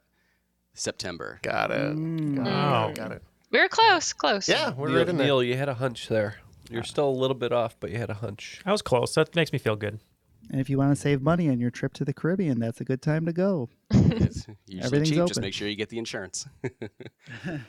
September. 0.73 1.39
Got 1.41 1.71
it. 1.71 1.95
Mm. 1.95 2.35
Got, 2.37 2.45
Wow. 2.45 2.87
it. 2.89 2.95
Got 2.95 3.11
it. 3.13 3.23
We 3.51 3.59
were 3.59 3.67
close, 3.69 4.13
close. 4.13 4.47
Yeah, 4.49 4.71
we're 4.73 4.89
Neal, 4.89 4.97
right 4.97 5.09
in 5.09 5.17
there. 5.17 5.27
Neal, 5.27 5.43
you 5.43 5.55
had 5.57 5.69
a 5.69 5.73
hunch 5.75 6.07
there. 6.07 6.35
You're 6.69 6.83
still 6.83 7.07
a 7.07 7.11
little 7.11 7.35
bit 7.35 7.51
off, 7.51 7.75
but 7.79 7.91
you 7.91 7.97
had 7.97 8.09
a 8.09 8.15
hunch. 8.15 8.59
I 8.65 8.71
was 8.71 8.81
close. 8.81 9.13
That 9.15 9.35
makes 9.35 9.51
me 9.53 9.59
feel 9.59 9.75
good. 9.75 9.99
And 10.51 10.61
if 10.61 10.69
you 10.69 10.77
want 10.77 10.91
to 10.91 10.95
save 10.95 11.21
money 11.21 11.49
on 11.49 11.59
your 11.59 11.71
trip 11.71 11.93
to 11.93 12.05
the 12.05 12.13
Caribbean, 12.13 12.59
that's 12.59 12.79
a 12.81 12.85
good 12.85 13.01
time 13.01 13.25
to 13.25 13.33
go. 13.33 13.69
Everything's 13.93 15.09
cheap. 15.09 15.25
Just 15.27 15.41
make 15.41 15.53
sure 15.53 15.67
you 15.67 15.75
get 15.75 15.89
the 15.89 15.97
insurance. 15.97 16.47
yeah, 17.45 17.59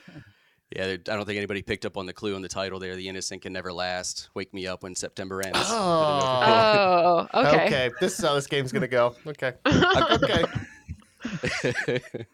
I 0.84 0.96
don't 0.96 1.24
think 1.24 1.36
anybody 1.36 1.62
picked 1.62 1.86
up 1.86 1.96
on 1.96 2.06
the 2.06 2.12
clue 2.12 2.36
in 2.36 2.42
the 2.42 2.48
title 2.48 2.78
there. 2.78 2.94
The 2.94 3.08
innocent 3.08 3.42
can 3.42 3.52
never 3.52 3.72
last. 3.72 4.28
Wake 4.34 4.52
me 4.52 4.66
up 4.66 4.82
when 4.82 4.94
September 4.94 5.40
ends. 5.40 5.58
Oh. 5.62 7.26
Oh, 7.32 7.40
okay. 7.40 7.66
Okay, 7.66 7.90
this 8.00 8.18
is 8.18 8.24
how 8.24 8.34
this 8.34 8.46
game's 8.46 8.72
gonna 8.72 8.88
go. 8.88 9.16
Okay. 9.26 9.54
okay. 9.66 10.44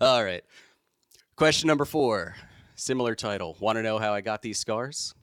All 0.00 0.24
right. 0.24 0.42
Question 1.36 1.68
number 1.68 1.84
four. 1.84 2.34
Similar 2.74 3.14
title. 3.14 3.56
Want 3.60 3.76
to 3.76 3.82
know 3.82 3.98
how 3.98 4.14
I 4.14 4.20
got 4.20 4.42
these 4.42 4.58
scars? 4.58 5.14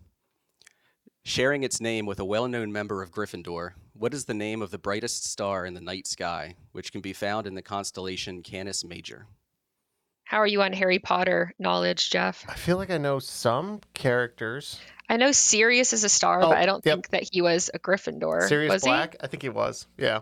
Sharing 1.23 1.63
its 1.63 1.81
name 1.81 2.05
with 2.05 2.19
a 2.19 2.25
well 2.25 2.47
known 2.47 2.71
member 2.71 3.01
of 3.01 3.11
Gryffindor, 3.11 3.71
what 3.99 4.13
is 4.13 4.25
the 4.25 4.33
name 4.33 4.61
of 4.61 4.71
the 4.71 4.77
brightest 4.77 5.25
star 5.25 5.65
in 5.65 5.73
the 5.73 5.81
night 5.81 6.07
sky, 6.07 6.55
which 6.71 6.91
can 6.91 7.01
be 7.01 7.13
found 7.13 7.47
in 7.47 7.55
the 7.55 7.61
constellation 7.61 8.43
Canis 8.43 8.83
Major? 8.83 9.27
How 10.25 10.37
are 10.37 10.47
you 10.47 10.61
on 10.61 10.73
Harry 10.73 10.99
Potter 10.99 11.53
knowledge, 11.57 12.09
Jeff? 12.09 12.43
I 12.49 12.55
feel 12.55 12.77
like 12.77 12.89
I 12.91 12.97
know 12.97 13.19
some 13.19 13.79
characters. 13.93 14.79
I 15.09 15.15
know 15.17 15.31
Sirius 15.31 15.93
is 15.93 16.03
a 16.03 16.09
star, 16.09 16.41
Oh, 16.43 16.49
but 16.49 16.57
I 16.57 16.65
don't 16.65 16.85
yep. 16.85 16.95
think 16.95 17.09
that 17.11 17.29
he 17.31 17.41
was 17.41 17.69
a 17.73 17.79
Gryffindor. 17.79 18.47
Sirius 18.47 18.73
was 18.73 18.83
Black. 18.83 19.15
I 19.21 19.27
think 19.27 19.41
he 19.43 19.49
was. 19.49 19.87
Yeah. 19.97 20.19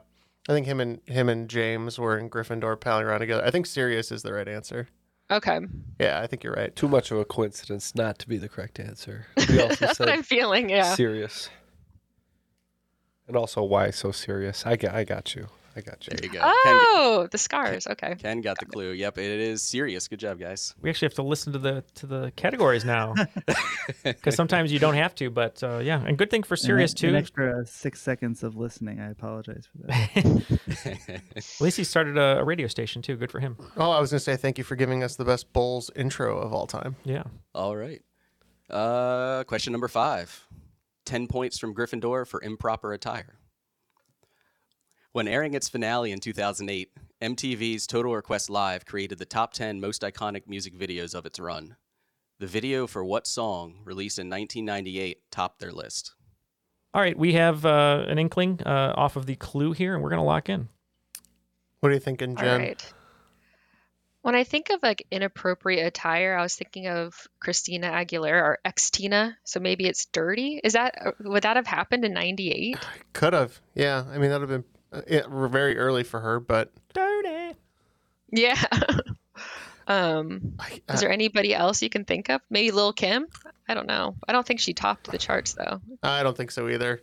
I 0.48 0.54
think 0.54 0.68
him 0.68 0.80
and 0.80 1.02
him 1.08 1.28
and 1.28 1.50
James 1.50 1.98
were 1.98 2.20
in 2.20 2.30
Gryffindor 2.30 2.80
palling 2.80 3.06
around 3.06 3.22
together. 3.22 3.44
I 3.44 3.50
think 3.50 3.66
Sirius 3.66 4.12
is 4.12 4.22
the 4.22 4.32
right 4.32 4.48
answer. 4.48 4.88
Okay. 5.32 5.60
Yeah, 6.00 6.22
I 6.22 6.28
think 6.28 6.44
you're 6.44 6.54
right. 6.54 6.76
Too 6.76 6.88
much 6.88 7.10
of 7.10 7.18
a 7.18 7.26
coincidence 7.26 7.96
not 7.96 8.20
to 8.20 8.28
be 8.28 8.38
the 8.38 8.48
correct 8.48 8.80
answer. 8.80 9.26
We 9.50 9.60
also 9.60 9.74
That's 9.88 9.98
what 10.00 10.08
I'm 10.10 10.22
feeling. 10.22 10.70
Yeah. 10.70 10.94
serious. 10.94 11.50
And 13.28 13.36
also, 13.36 13.64
why 13.64 13.90
so 13.90 14.12
serious? 14.12 14.66
I 14.66 14.76
got, 14.76 14.94
I 14.94 15.04
got 15.04 15.36
you. 15.36 15.48
I 15.78 15.82
got 15.82 16.08
you. 16.08 16.16
There 16.16 16.26
you 16.26 16.32
go. 16.32 16.40
Oh, 16.42 17.28
the 17.30 17.38
scars. 17.38 17.86
Okay. 17.86 18.10
Ken, 18.10 18.18
Ken 18.18 18.42
got 18.42 18.58
the 18.60 18.66
clue. 18.66 18.92
Yep, 18.92 19.18
it 19.18 19.40
is 19.42 19.62
serious. 19.62 20.08
Good 20.08 20.20
job, 20.20 20.40
guys. 20.40 20.74
We 20.82 20.90
actually 20.90 21.08
have 21.08 21.16
to 21.16 21.24
listen 21.24 21.52
to 21.52 21.60
the 21.60 21.84
to 21.96 22.06
the 22.06 22.32
categories 22.38 22.86
now, 22.86 23.14
because 24.04 24.36
sometimes 24.36 24.72
you 24.72 24.80
don't 24.80 24.94
have 24.94 25.14
to. 25.16 25.30
But 25.30 25.62
uh, 25.62 25.80
yeah, 25.80 26.02
and 26.06 26.18
good 26.18 26.30
thing 26.30 26.44
for 26.44 26.56
serious 26.56 26.92
An 26.94 26.98
too. 26.98 27.16
extra 27.16 27.66
six 27.66 28.02
seconds 28.02 28.42
of 28.42 28.56
listening. 28.56 29.02
I 29.02 29.10
apologize 29.10 29.68
for 29.70 29.88
that. 29.88 31.22
At 31.36 31.62
least 31.62 31.76
he 31.76 31.84
started 31.84 32.18
a, 32.18 32.40
a 32.40 32.44
radio 32.46 32.68
station 32.68 33.02
too. 33.02 33.18
Good 33.18 33.32
for 33.32 33.42
him. 33.42 33.58
Oh, 33.76 33.92
I 33.92 34.00
was 34.00 34.12
going 34.12 34.20
to 34.20 34.24
say 34.24 34.38
thank 34.38 34.58
you 34.58 34.64
for 34.64 34.78
giving 34.78 35.04
us 35.04 35.18
the 35.18 35.26
best 35.26 35.52
Bulls 35.52 35.92
intro 35.94 36.38
of 36.38 36.54
all 36.54 36.68
time. 36.68 36.96
Yeah. 37.04 37.24
All 37.54 37.76
right. 37.76 38.02
Uh, 38.70 39.44
question 39.44 39.74
number 39.74 39.90
five 39.90 40.48
10 41.06 41.28
points 41.28 41.58
from 41.58 41.74
Gryffindor 41.74 42.28
for 42.28 42.42
improper 42.42 42.94
attire. 42.94 43.40
When 45.12 45.28
airing 45.28 45.54
its 45.54 45.70
finale 45.70 46.12
in 46.12 46.20
2008, 46.20 46.90
MTV's 47.22 47.88
Total 47.88 48.14
Request 48.14 48.50
Live 48.50 48.86
created 48.86 49.18
the 49.18 49.26
top 49.26 49.54
10 49.54 49.80
most 49.80 50.02
iconic 50.02 50.48
music 50.48 50.78
videos 50.78 51.16
of 51.16 51.26
its 51.26 51.40
run. 51.40 51.78
The 52.40 52.48
video 52.48 52.86
for 52.86 53.06
what 53.06 53.26
song, 53.26 53.80
released 53.86 54.20
in 54.20 54.30
1998, 54.30 55.20
topped 55.32 55.60
their 55.60 55.72
list? 55.72 56.16
All 56.94 57.02
right, 57.02 57.18
we 57.18 57.34
have 57.34 57.66
uh, 57.66 58.04
an 58.08 58.20
inkling 58.20 58.60
uh, 58.66 58.94
off 58.98 59.16
of 59.16 59.26
the 59.26 59.36
clue 59.36 59.72
here, 59.72 59.94
and 59.94 60.04
we're 60.04 60.10
gonna 60.10 60.24
lock 60.24 60.50
in. 60.50 60.68
What 61.80 61.92
are 61.92 61.94
you 61.94 62.00
thinking, 62.02 62.32
All 62.38 62.44
Jenn? 62.44 62.60
right. 62.60 62.94
When 64.26 64.34
I 64.34 64.44
think 64.44 64.72
of 64.72 64.82
like 64.82 65.06
inappropriate 65.12 65.86
attire, 65.86 66.36
I 66.36 66.42
was 66.42 66.56
thinking 66.56 66.88
of 66.88 67.28
Christina 67.40 67.92
Aguilera 67.92 68.42
or 68.42 68.60
Xtina. 68.66 69.36
So 69.44 69.60
maybe 69.60 69.86
it's 69.86 70.06
dirty. 70.06 70.60
Is 70.64 70.74
that 70.74 70.96
uh, 71.00 71.12
would 71.20 71.44
that 71.44 71.58
have 71.58 71.68
happened 71.68 72.04
in 72.06 72.14
'98? 72.14 72.76
Could 73.14 73.34
have. 73.34 73.62
Yeah. 73.76 74.04
I 74.12 74.18
mean, 74.18 74.32
that 74.32 74.42
would 74.42 74.50
have 74.50 74.64
been 74.64 75.00
uh, 75.00 75.04
it, 75.06 75.30
very 75.30 75.78
early 75.78 76.02
for 76.02 76.20
her, 76.20 76.40
but 76.40 76.72
Dirty. 76.92 77.56
Yeah. 78.32 78.60
um, 79.88 80.58
is 80.90 81.02
there 81.02 81.12
anybody 81.12 81.54
else 81.54 81.84
you 81.84 81.92
can 81.92 82.04
think 82.04 82.30
of? 82.30 82.42
Maybe 82.50 82.72
Lil 82.72 82.94
Kim? 82.94 83.28
I 83.70 83.76
don't 83.76 83.86
know. 83.86 84.16
I 84.28 84.32
don't 84.32 84.48
think 84.48 84.60
she 84.60 84.74
topped 84.74 85.12
the 85.12 85.20
charts 85.20 85.54
though. 85.54 85.82
I 86.02 86.24
don't 86.24 86.36
think 86.36 86.50
so 86.50 86.68
either. 86.68 87.00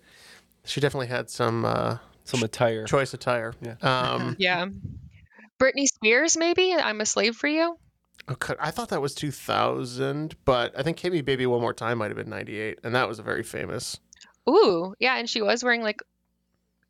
She 0.64 0.80
definitely 0.80 1.06
had 1.06 1.30
some 1.30 1.66
uh, 1.66 1.98
some 2.24 2.42
attire, 2.42 2.84
choice 2.84 3.14
attire. 3.14 3.54
Yeah. 3.62 3.76
Um, 3.80 4.34
Yeah. 4.40 4.66
Britney 5.62 5.86
Spears, 5.86 6.36
maybe. 6.36 6.74
I'm 6.74 7.00
a 7.00 7.06
slave 7.06 7.36
for 7.36 7.46
you. 7.46 7.76
Oh, 8.28 8.32
okay, 8.32 8.54
I 8.58 8.70
thought 8.72 8.88
that 8.88 9.00
was 9.00 9.14
2000, 9.14 10.34
but 10.44 10.76
I 10.76 10.82
think 10.82 10.98
"Hit 10.98 11.12
Me 11.12 11.22
Baby 11.22 11.46
One 11.46 11.60
More 11.60 11.72
Time" 11.74 11.98
might 11.98 12.08
have 12.08 12.16
been 12.16 12.28
98, 12.30 12.80
and 12.82 12.94
that 12.94 13.08
was 13.08 13.18
a 13.18 13.22
very 13.22 13.42
famous. 13.42 14.00
Ooh, 14.48 14.94
yeah, 14.98 15.16
and 15.16 15.30
she 15.30 15.40
was 15.40 15.62
wearing 15.62 15.82
like 15.82 16.02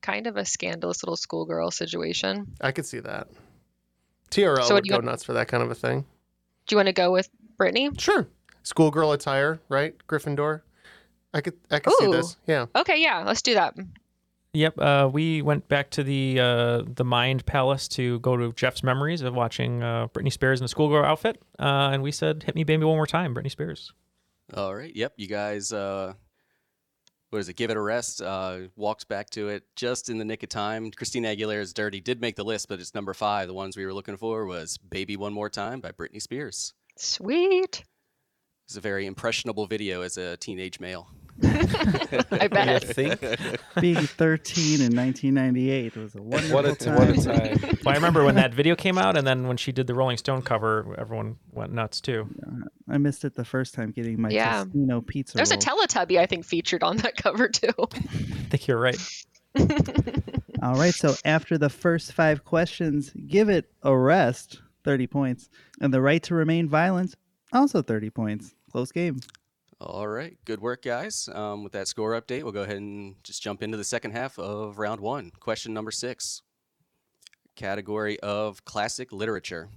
kind 0.01 0.27
of 0.27 0.37
a 0.37 0.45
scandalous 0.45 1.03
little 1.03 1.17
schoolgirl 1.17 1.71
situation. 1.71 2.55
I 2.61 2.73
could 2.73 2.87
see 2.87 3.01
that. 3.01 3.29
TRL 4.31 4.65
So 4.65 4.75
would 4.75 4.89
go 4.89 4.97
want- 4.97 5.05
nuts 5.05 5.25
for 5.25 5.35
that 5.35 5.49
kind 5.49 5.63
of 5.63 5.71
a 5.71 5.75
thing. 5.75 6.07
Do 6.67 6.75
you 6.75 6.77
want 6.79 6.87
to 6.87 6.93
go 6.95 7.13
with 7.13 7.29
Britney? 7.61 7.99
Sure. 8.01 8.27
Schoolgirl 8.63 9.13
attire, 9.13 9.61
right? 9.69 9.95
Gryffindor. 10.09 10.63
I 11.35 11.41
could 11.41 11.55
I 11.71 11.79
could 11.79 11.93
see 11.99 12.11
this. 12.11 12.37
Yeah. 12.47 12.67
Okay, 12.75 13.01
yeah, 13.03 13.23
let's 13.27 13.43
do 13.43 13.55
that. 13.55 13.75
Yep. 14.55 14.79
Uh, 14.79 15.09
we 15.11 15.41
went 15.41 15.67
back 15.69 15.91
to 15.93 16.03
the 16.03 16.39
uh, 16.39 16.83
the 16.87 17.05
Mind 17.05 17.47
Palace 17.47 17.89
to 17.89 18.21
go 18.21 18.37
to 18.37 18.53
Jeff's 18.53 18.83
memories 18.83 19.23
of 19.23 19.35
watching 19.35 19.83
uh, 19.83 20.09
Britney 20.09 20.31
Spears 20.31 20.61
in 20.61 20.67
a 20.67 20.69
schoolgirl 20.69 21.05
outfit, 21.05 21.43
uh, 21.59 21.91
and 21.93 22.03
we 22.03 22.13
said, 22.13 22.43
"Hit 22.43 22.55
me, 22.55 22.63
baby, 22.63 22.85
one 22.85 22.97
more 22.97 23.07
time, 23.07 23.35
Britney 23.35 23.51
Spears." 23.51 23.93
All 24.53 24.75
right. 24.75 24.95
Yep. 24.95 25.15
You 25.17 25.27
guys, 25.27 25.73
uh, 25.73 26.13
what 27.31 27.39
is 27.39 27.49
it? 27.49 27.57
Give 27.57 27.71
it 27.71 27.79
a 27.79 27.81
rest. 27.81 28.21
Uh, 28.21 28.69
walked 28.77 29.09
back 29.09 29.31
to 29.31 29.49
it 29.49 29.65
just 29.75 30.11
in 30.11 30.19
the 30.19 30.25
nick 30.25 30.43
of 30.43 30.51
time. 30.51 30.91
Christina 30.91 31.29
Aguilera's 31.29 31.73
"Dirty" 31.73 32.03
did 32.03 32.21
make 32.21 32.37
the 32.37 32.45
list, 32.45 32.69
but 32.69 32.79
it's 32.79 32.95
number 32.95 33.15
five. 33.15 33.49
The 33.49 33.55
ones 33.55 33.75
we 33.75 33.87
were 33.87 33.95
looking 33.95 34.19
for 34.19 34.45
was 34.45 34.77
"Baby 34.77 35.17
One 35.17 35.33
More 35.33 35.49
Time" 35.49 35.81
by 35.81 35.93
Britney 35.93 36.21
Spears. 36.21 36.75
Sweet. 36.99 37.85
It's 38.67 38.77
a 38.77 38.83
very 38.83 39.07
impressionable 39.07 39.67
video 39.67 40.03
as 40.03 40.19
a 40.19 40.37
teenage 40.37 40.79
male. 40.79 41.09
I 41.43 42.49
bet. 42.49 42.95
Being 43.81 43.97
13 43.97 44.81
in 44.81 44.97
1998 44.97 45.97
was 45.97 46.15
a 46.15 46.23
wonderful 46.23 46.55
What 46.55 46.65
a 46.67 46.75
time. 46.75 46.95
what 46.97 47.09
a 47.11 47.15
time. 47.15 47.79
Well, 47.85 47.93
I 47.93 47.95
remember 47.95 48.25
when 48.25 48.35
that 48.37 48.55
video 48.55 48.77
came 48.77 48.99
out, 48.99 49.17
and 49.17 49.27
then 49.27 49.47
when 49.49 49.57
she 49.57 49.73
did 49.73 49.87
the 49.87 49.95
Rolling 49.95 50.17
Stone 50.17 50.43
cover, 50.43 50.95
everyone 50.99 51.37
went 51.51 51.73
nuts 51.73 52.01
too. 52.01 52.29
I 52.89 52.99
missed 52.99 53.25
it 53.25 53.35
the 53.35 53.45
first 53.45 53.75
time 53.75 53.91
getting 53.91 54.21
my 54.21 54.31
Yeah. 54.31 54.65
Tostino 54.65 55.01
pizza 55.07 55.37
There's 55.37 55.51
a 55.51 55.55
roll. 55.55 55.63
Teletubby 55.87 56.19
I 56.19 56.27
think 56.27 56.45
featured 56.45 56.83
on 56.83 56.99
that 56.99 57.17
cover 57.23 57.49
too. 57.49 57.69
I 57.79 57.87
think 58.51 58.67
you're 58.69 58.79
right. 58.81 58.99
All 60.63 60.75
right, 60.77 60.95
so 60.95 61.15
after 61.25 61.59
the 61.59 61.69
first 61.69 62.13
five 62.13 62.45
questions, 62.45 63.11
give 63.27 63.49
it 63.49 63.71
a 63.83 63.97
rest, 63.97 64.61
30 64.85 65.07
points. 65.09 65.51
And 65.81 65.93
the 65.93 66.01
right 66.01 66.23
to 66.25 66.35
remain 66.35 66.69
violent, 66.69 67.15
also 67.53 67.83
30 67.83 68.11
points. 68.11 68.55
Close 68.71 68.93
game. 68.93 69.19
All 69.85 70.07
right. 70.07 70.37
Good 70.45 70.61
work, 70.61 70.83
guys. 70.83 71.29
Um, 71.33 71.65
with 71.65 71.73
that 71.73 71.89
score 71.89 72.13
update, 72.13 72.45
we'll 72.45 72.53
go 72.53 72.63
ahead 72.63 72.77
and 72.77 73.17
just 73.25 73.43
jump 73.43 73.65
into 73.65 73.77
the 73.77 73.83
second 73.83 74.13
half 74.13 74.39
of 74.39 74.79
round 74.79 75.01
one. 75.01 75.33
Question 75.41 75.75
number 75.75 75.91
six 75.91 76.43
category 77.57 78.19
of 78.21 78.65
classic 78.65 79.13
literature. 79.13 79.69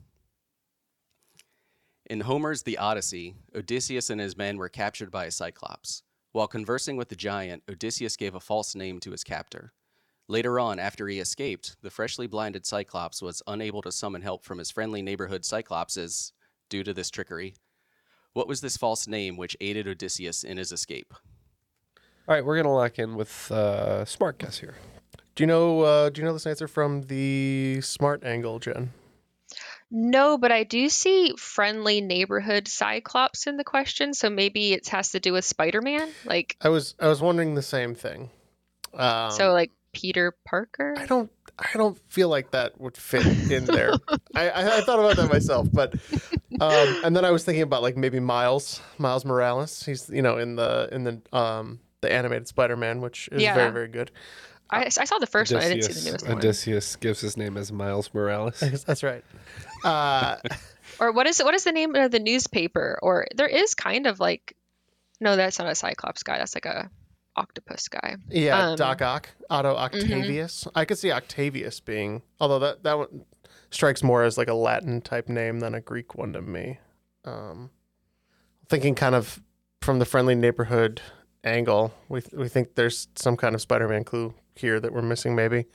In 2.06 2.22
Homer's 2.22 2.64
The 2.64 2.78
Odyssey, 2.78 3.36
Odysseus 3.56 4.10
and 4.10 4.22
his 4.22 4.38
men 4.38 4.58
were 4.58 4.70
captured 4.70 5.12
by 5.12 5.26
a 5.26 5.32
cyclops. 5.32 6.04
While 6.32 6.48
conversing 6.48 6.98
with 6.98 7.10
the 7.10 7.16
giant, 7.16 7.64
Odysseus 7.68 8.16
gave 8.16 8.36
a 8.36 8.40
false 8.40 8.76
name 8.76 9.00
to 9.02 9.12
his 9.12 9.24
captor. 9.24 9.74
Later 10.28 10.60
on, 10.60 10.80
after 10.80 11.08
he 11.08 11.20
escaped, 11.20 11.78
the 11.82 11.90
freshly 11.90 12.28
blinded 12.28 12.66
Cyclops 12.66 13.22
was 13.22 13.44
unable 13.48 13.82
to 13.82 13.92
summon 13.92 14.22
help 14.22 14.44
from 14.44 14.58
his 14.58 14.72
friendly 14.72 15.02
neighborhood 15.02 15.44
Cyclopses 15.44 16.32
due 16.70 16.84
to 16.84 16.94
this 16.94 17.10
trickery. 17.10 17.56
What 18.36 18.50
was 18.50 18.60
this 18.60 18.76
false 18.76 19.08
name 19.08 19.38
which 19.38 19.56
aided 19.62 19.88
Odysseus 19.88 20.44
in 20.44 20.58
his 20.58 20.74
escape? 20.74 21.14
All 22.28 22.36
right, 22.36 22.44
we're 22.44 22.58
gonna 22.58 22.74
lock 22.74 23.00
in 23.00 23.16
with 23.16 23.50
uh, 23.50 24.04
smart 24.04 24.40
guess 24.40 24.58
here. 24.58 24.76
Do 25.36 25.44
you 25.44 25.48
know 25.48 25.80
uh, 25.82 26.10
do 26.10 26.20
you 26.20 26.28
know 26.28 26.34
this 26.34 26.46
answer 26.46 26.68
from 26.68 27.04
the 27.04 27.80
smart 27.80 28.26
angle, 28.26 28.60
Jenn? 28.60 28.92
No, 29.90 30.38
but 30.38 30.52
I 30.52 30.66
do 30.66 30.90
see 30.90 31.34
friendly 31.38 32.02
neighborhood 32.02 32.68
Cyclops 32.68 33.48
in 33.48 33.56
the 33.56 33.64
question, 33.64 34.14
so 34.14 34.30
maybe 34.30 34.74
it 34.74 34.90
has 34.90 35.12
to 35.12 35.22
do 35.22 35.32
with 35.32 35.46
Spider-Man, 35.46 36.10
like 36.26 36.58
I 36.60 36.68
was 36.68 36.94
I 37.00 37.08
was 37.08 37.22
wondering 37.22 37.56
the 37.56 37.62
same 37.62 37.96
thing. 37.96 38.32
Um, 38.94 39.32
so 39.32 39.54
like 39.54 39.72
Peter 39.94 40.36
Parker. 40.44 40.94
I 40.98 41.06
don't 41.06 41.32
I 41.58 41.70
don't 41.76 41.98
feel 42.10 42.28
like 42.28 42.52
that 42.52 42.82
would 42.82 42.98
fit 42.98 43.26
in 43.50 43.64
there. 43.64 43.94
I, 44.36 44.50
I 44.50 44.78
I 44.78 44.82
thought 44.82 45.00
about 45.00 45.16
that 45.16 45.32
myself, 45.32 45.70
but 45.72 45.96
um, 46.62 46.96
and 47.04 47.16
then 47.16 47.26
I 47.26 47.32
was 47.32 47.44
thinking 47.44 47.64
about 47.64 47.82
like 47.82 47.98
maybe 47.98 48.20
Miles 48.20 48.82
Miles 48.98 49.26
Morales. 49.26 49.84
He's 49.84 50.10
you 50.10 50.22
know 50.22 50.38
in 50.38 50.56
the 50.56 50.90
in 50.92 51.04
the 51.04 51.22
um 51.38 51.80
the 52.02 52.12
animated 52.12 52.48
Spider-Man, 52.48 53.02
which 53.02 53.28
is 53.32 53.42
Yeah. 53.42 53.56
very 53.56 53.72
very 53.72 53.88
good. 53.88 54.12
I, 54.70 54.86
I 54.86 54.90
saw 54.90 55.20
the 55.20 55.28
first 55.28 55.54
one. 55.54 55.62
I 55.64 55.68
didn't 55.70 55.84
see 55.84 55.94
the 55.94 56.00
Odysseus, 56.00 56.12
newest 56.12 56.28
one. 56.28 56.38
Odysseus 56.38 56.96
gives 56.96 57.22
his 57.22 57.38
name 57.38 57.56
as 57.58 57.72
Miles 57.72 58.12
Morales. 58.14 58.60
That's 58.86 59.04
right. 59.04 59.24
Uh, 59.84 60.38
Or 61.00 61.12
what 61.12 61.28
is 61.28 61.40
what 61.44 61.54
is 61.54 61.64
the 61.66 61.72
name 61.74 61.94
of 61.96 62.10
the 62.12 62.20
newspaper? 62.20 62.98
Or 63.02 63.28
there 63.36 63.48
is 63.48 63.76
kind 63.76 64.08
of 64.08 64.20
like, 64.22 64.56
no, 65.20 65.36
that's 65.36 65.60
not 65.60 65.68
a 65.68 65.76
Cyclops 65.76 66.24
guy. 66.24 66.38
That's 66.38 66.56
like 66.56 66.66
a 66.66 66.90
octopus 67.36 67.90
guy. 67.90 68.16
Yeah, 68.30 68.70
Um, 68.70 68.76
Doc 68.78 69.02
Ock, 69.02 69.28
Otto 69.50 69.76
Octavius. 69.76 70.68
I 70.74 70.86
could 70.86 70.98
see 70.98 71.12
Octavius 71.12 71.82
being, 71.82 72.22
although 72.40 72.60
that 72.60 72.84
that 72.84 72.98
one 72.98 73.26
strikes 73.70 74.04
more 74.04 74.24
as 74.24 74.38
like 74.38 74.48
a 74.48 74.54
Latin 74.54 75.02
type 75.02 75.30
name 75.30 75.60
than 75.60 75.76
a 75.76 75.82
Greek 75.82 76.16
one 76.16 76.34
to 76.34 76.42
me. 76.42 76.80
Um, 77.24 77.70
thinking 78.68 78.96
kind 78.96 79.16
of 79.16 79.42
from 79.82 80.00
the 80.00 80.06
friendly 80.06 80.36
neighborhood 80.36 81.02
angle, 81.44 81.94
we 82.10 82.22
we 82.34 82.50
think 82.50 82.76
there's 82.76 83.08
some 83.16 83.38
kind 83.38 83.56
of 83.56 83.62
Spider-Man 83.62 84.04
clue 84.04 84.34
here 84.56 84.80
that 84.80 84.94
we're 84.94 85.02
missing 85.02 85.36
maybe, 85.36 85.66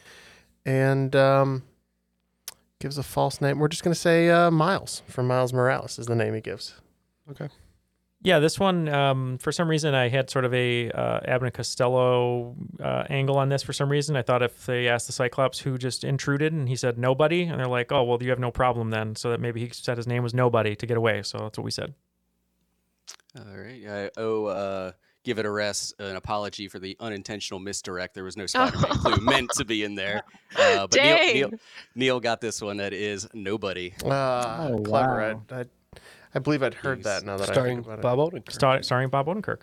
and 0.65 1.15
um, 1.15 1.63
gives 2.81 2.99
a 2.99 3.03
false 3.03 3.41
name. 3.41 3.59
We're 3.59 3.69
just 3.69 3.85
gonna 3.85 3.95
say 3.95 4.31
uh, 4.31 4.51
Miles 4.51 5.03
from 5.09 5.27
Miles 5.27 5.53
Morales 5.53 5.99
is 5.99 6.07
the 6.07 6.17
name 6.17 6.35
he 6.35 6.41
gives. 6.41 6.75
Okay. 7.31 7.49
Yeah, 8.23 8.39
this 8.39 8.61
one, 8.61 8.87
um, 8.91 9.39
for 9.39 9.51
some 9.51 9.67
reason, 9.67 9.95
I 9.95 10.09
had 10.11 10.29
sort 10.29 10.45
of 10.45 10.53
a 10.53 10.91
uh, 10.91 11.21
Abbott 11.25 11.47
and 11.47 11.55
Costello 11.55 12.55
uh, 12.79 13.05
angle 13.09 13.39
on 13.39 13.49
this 13.49 13.63
for 13.63 13.73
some 13.73 13.89
reason. 13.89 14.15
I 14.15 14.21
thought 14.21 14.43
if 14.43 14.67
they 14.67 14.89
asked 14.89 15.07
the 15.07 15.15
Cyclops 15.15 15.59
who 15.59 15.79
just 15.79 16.05
intruded, 16.05 16.53
and 16.53 16.69
he 16.69 16.77
said 16.77 16.99
nobody, 16.99 17.45
and 17.45 17.59
they're 17.59 17.67
like, 17.67 17.91
oh, 17.93 18.05
well, 18.05 18.23
you 18.23 18.29
have 18.29 18.39
no 18.39 18.51
problem 18.51 18.91
then. 18.91 19.17
So 19.17 19.31
that 19.31 19.41
maybe 19.41 19.61
he 19.65 19.71
said 19.73 19.97
his 19.97 20.07
name 20.07 20.23
was 20.23 20.35
nobody 20.35 20.77
to 20.77 20.87
get 20.87 20.99
away. 20.99 21.23
So 21.23 21.39
that's 21.39 21.57
what 21.57 21.65
we 21.65 21.71
said. 21.71 21.95
All 23.39 23.57
right. 23.57 23.87
I 23.89 24.11
owe 24.21 24.45
uh, 24.47 24.93
Give 25.25 25.39
It 25.39 25.47
a 25.47 25.51
Rest 25.51 25.95
an 25.99 26.17
apology 26.17 26.69
for 26.69 26.79
the 26.79 26.99
unintentional 27.01 27.59
misdirect. 27.59 28.13
There 28.15 28.25
was 28.25 28.37
no 28.37 28.45
Spider 28.47 28.77
Man 28.81 28.91
clue 28.99 29.17
meant 29.25 29.51
to 29.53 29.65
be 29.65 29.83
in 29.85 29.95
there. 29.95 30.23
Uh, 30.59 30.87
but 30.87 30.95
Neal, 30.97 31.17
Dang. 31.17 31.35
Neal, 31.35 31.51
Neal 31.95 32.21
got 32.21 32.43
this 32.43 32.61
one. 32.61 32.77
That 32.79 32.93
is 32.93 33.29
nobody. 33.33 33.95
Ah, 34.05 34.69
Oh, 34.69 34.79
clever. 34.79 35.17
wow. 35.17 35.43
I, 35.51 35.61
I, 35.61 35.65
I 36.35 36.39
believe 36.39 36.63
I'd 36.63 36.75
heard 36.75 36.99
He's 36.99 37.05
that 37.05 37.25
now 37.25 37.37
that 37.37 37.49
I 37.51 37.53
Starring 37.53 37.77
think 37.79 37.87
about 37.87 37.99
it. 37.99 38.03
Bob 38.03 38.19
Odenkirk. 38.19 38.53
Star- 38.53 38.83
starring 38.83 39.09
Bob 39.09 39.27
Odenkirk. 39.27 39.63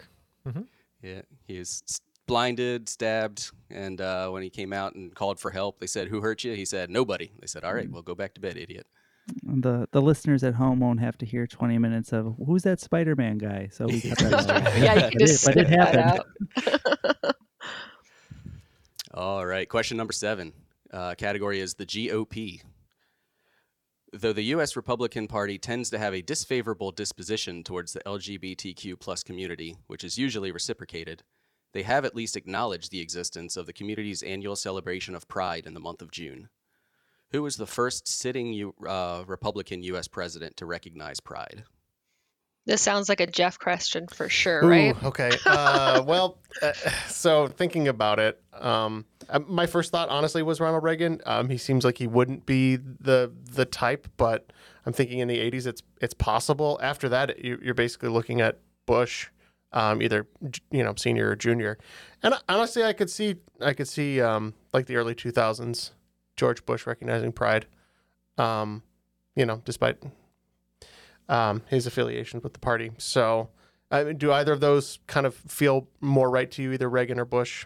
Yeah, 1.03 1.21
he 1.45 1.57
is 1.57 1.83
s- 1.87 2.01
blinded, 2.25 2.89
stabbed, 2.89 3.51
and 3.69 4.01
uh, 4.01 4.29
when 4.29 4.41
he 4.43 4.49
came 4.49 4.73
out 4.73 4.95
and 4.95 5.13
called 5.13 5.39
for 5.39 5.51
help, 5.51 5.79
they 5.79 5.87
said, 5.87 6.07
"Who 6.07 6.21
hurt 6.21 6.43
you?" 6.43 6.53
He 6.53 6.65
said, 6.65 6.89
"Nobody." 6.89 7.31
They 7.39 7.47
said, 7.47 7.63
"All 7.63 7.73
right, 7.73 7.89
well, 7.89 8.01
go 8.01 8.15
back 8.15 8.33
to 8.35 8.41
bed, 8.41 8.57
idiot." 8.57 8.87
The 9.43 9.87
the 9.91 10.01
listeners 10.01 10.43
at 10.43 10.55
home 10.55 10.79
won't 10.79 10.99
have 11.01 11.17
to 11.19 11.25
hear 11.25 11.45
20 11.47 11.77
minutes 11.77 12.13
of 12.13 12.35
who's 12.45 12.63
that 12.63 12.79
Spider-Man 12.79 13.37
guy. 13.37 13.67
So 13.71 13.85
we 13.85 14.01
cut 14.09 14.17
that 14.19 14.49
out. 14.49 14.77
Yeah, 14.79 14.93
you 14.95 15.01
but 15.01 15.11
can 15.11 15.19
just 15.19 15.47
it, 15.47 15.55
but 15.55 15.57
it 15.57 15.67
happened. 15.69 16.23
All 19.13 19.45
right, 19.45 19.67
question 19.67 19.97
number 19.97 20.13
seven. 20.13 20.53
Uh, 20.91 21.13
category 21.15 21.59
is 21.59 21.73
the 21.73 21.85
GOP. 21.85 22.61
Though 24.19 24.33
the 24.33 24.45
U.S. 24.45 24.75
Republican 24.75 25.27
Party 25.27 25.59
tends 25.59 25.91
to 25.91 25.99
have 25.99 26.11
a 26.11 26.23
disfavorable 26.23 26.91
disposition 26.91 27.63
towards 27.63 27.93
the 27.93 27.99
LGBTQ 27.99 28.99
plus 28.99 29.21
community, 29.21 29.77
which 29.85 30.03
is 30.03 30.17
usually 30.17 30.51
reciprocated, 30.51 31.21
they 31.71 31.83
have 31.83 32.03
at 32.03 32.15
least 32.15 32.35
acknowledged 32.35 32.89
the 32.89 32.99
existence 32.99 33.55
of 33.55 33.67
the 33.67 33.73
community's 33.73 34.23
annual 34.23 34.55
celebration 34.55 35.13
of 35.13 35.27
Pride 35.27 35.67
in 35.67 35.75
the 35.75 35.79
month 35.79 36.01
of 36.01 36.09
June. 36.09 36.49
Who 37.29 37.43
was 37.43 37.57
the 37.57 37.67
first 37.67 38.07
sitting 38.07 38.53
U- 38.53 38.73
uh, 38.87 39.23
Republican 39.27 39.83
U.S. 39.83 40.07
president 40.07 40.57
to 40.57 40.65
recognize 40.65 41.19
Pride? 41.19 41.65
This 42.67 42.81
sounds 42.81 43.07
like 43.09 43.21
a 43.21 43.25
Jeff 43.27 43.57
question 43.57 44.07
for 44.07 44.27
sure, 44.29 44.63
Ooh, 44.65 44.69
right? 44.69 45.03
okay. 45.05 45.31
Uh, 45.45 46.03
well, 46.05 46.37
uh, 46.61 46.73
so 47.07 47.47
thinking 47.47 47.87
about 47.87 48.19
it, 48.19 48.41
um, 48.53 49.05
uh, 49.29 49.39
my 49.47 49.65
first 49.65 49.89
thought 49.91 50.09
honestly 50.09 50.43
was 50.43 50.59
Ronald 50.59 50.83
Reagan. 50.83 51.21
Um, 51.25 51.47
he 51.49 51.57
seems 51.57 51.85
like 51.85 51.97
he 51.97 52.07
wouldn't 52.07 52.45
be 52.45 52.75
the 52.75 53.31
the 53.53 53.63
type, 53.65 54.07
but 54.17 54.51
I'm 54.85 54.91
thinking 54.93 55.19
in 55.19 55.27
the 55.29 55.39
80s 55.39 55.65
it's 55.65 55.81
it's 56.01 56.13
possible. 56.13 56.77
After 56.83 57.07
that, 57.09 57.43
you- 57.43 57.59
you're 57.63 57.73
basically 57.73 58.09
looking 58.09 58.41
at 58.41 58.59
Bush, 58.85 59.27
um, 59.71 60.01
either 60.01 60.27
you 60.69 60.83
know 60.83 60.93
senior 60.97 61.29
or 61.29 61.35
junior. 61.37 61.77
And 62.21 62.33
honestly, 62.49 62.83
I 62.83 62.91
could 62.93 63.09
see 63.09 63.35
I 63.61 63.73
could 63.73 63.87
see 63.87 64.19
um, 64.21 64.53
like 64.73 64.87
the 64.87 64.97
early 64.97 65.15
2000s, 65.15 65.91
George 66.35 66.65
Bush 66.65 66.85
recognizing 66.85 67.31
Pride. 67.31 67.65
Um, 68.37 68.83
you 69.35 69.45
know, 69.45 69.61
despite 69.65 69.97
um, 71.29 71.61
his 71.67 71.87
affiliations 71.87 72.43
with 72.43 72.53
the 72.53 72.59
party. 72.59 72.91
So, 72.97 73.49
I 73.91 74.03
mean, 74.03 74.17
do 74.17 74.31
either 74.31 74.53
of 74.53 74.59
those 74.59 74.99
kind 75.07 75.25
of 75.25 75.35
feel 75.35 75.87
more 76.01 76.29
right 76.29 76.49
to 76.51 76.61
you, 76.61 76.71
either 76.73 76.89
Reagan 76.89 77.19
or 77.19 77.25
Bush? 77.25 77.65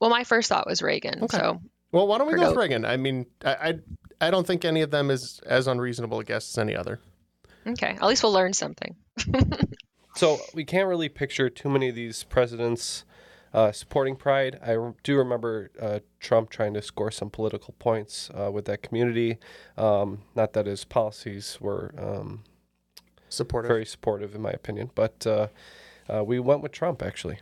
Well, 0.00 0.10
my 0.10 0.24
first 0.24 0.48
thought 0.48 0.66
was 0.66 0.82
Reagan. 0.82 1.28
So 1.28 1.60
Well, 1.92 2.06
why 2.06 2.18
don't 2.18 2.26
we 2.26 2.34
go 2.34 2.48
with. 2.48 2.56
Reagan? 2.56 2.84
I 2.84 2.96
mean, 2.96 3.26
I, 3.44 3.52
I 4.20 4.28
I 4.28 4.30
don't 4.30 4.46
think 4.46 4.64
any 4.64 4.82
of 4.82 4.90
them 4.90 5.10
is 5.10 5.40
as 5.46 5.66
unreasonable 5.66 6.20
a 6.20 6.24
guess 6.24 6.50
as 6.50 6.58
any 6.58 6.76
other. 6.76 7.00
okay, 7.66 7.90
at 8.00 8.04
least 8.04 8.22
we'll 8.22 8.32
learn 8.32 8.52
something. 8.52 8.96
So 10.16 10.38
we 10.54 10.64
can't 10.64 10.88
really 10.88 11.08
picture 11.08 11.48
too 11.48 11.68
many 11.70 11.88
of 11.88 11.94
these 11.94 12.24
presidents 12.24 13.04
uh, 13.54 13.72
supporting 13.72 14.16
Pride. 14.16 14.58
I 14.60 14.76
do 15.02 15.16
remember 15.16 15.70
uh, 15.80 16.00
Trump 16.18 16.50
trying 16.50 16.74
to 16.74 16.82
score 16.82 17.10
some 17.10 17.30
political 17.30 17.74
points 17.78 18.28
uh, 18.34 18.50
with 18.50 18.64
that 18.66 18.82
community. 18.82 19.38
Um, 19.76 20.22
not 20.34 20.52
that 20.54 20.66
his 20.66 20.84
policies 20.84 21.58
were 21.60 21.94
um, 21.96 22.42
Supportive. 23.30 23.68
very 23.68 23.86
supportive, 23.86 24.34
in 24.34 24.42
my 24.42 24.50
opinion, 24.50 24.90
but 24.94 25.26
uh, 25.26 25.46
uh, 26.08 26.22
we 26.22 26.38
went 26.38 26.62
with 26.62 26.72
Trump 26.72 27.02
actually. 27.02 27.38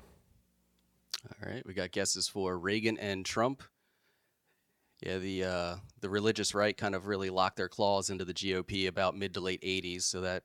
All 1.27 1.51
right, 1.51 1.67
we 1.67 1.75
got 1.75 1.91
guesses 1.91 2.29
for 2.29 2.57
Reagan 2.59 2.97
and 2.99 3.27
Trump. 3.27 3.63
Yeah, 5.01 5.19
the 5.19 5.45
uh, 5.45 5.77
the 6.01 6.09
religious 6.09 6.55
right 6.55 6.77
kind 6.77 6.95
of 6.95 7.07
really 7.07 7.31
locked 7.31 7.57
their 7.57 7.69
claws 7.69 8.11
into 8.11 8.25
the 8.25 8.35
GOP 8.35 8.87
about 8.87 9.17
mid 9.17 9.35
to 9.35 9.41
late 9.41 9.63
'80s, 9.63 10.03
so 10.03 10.21
that 10.21 10.45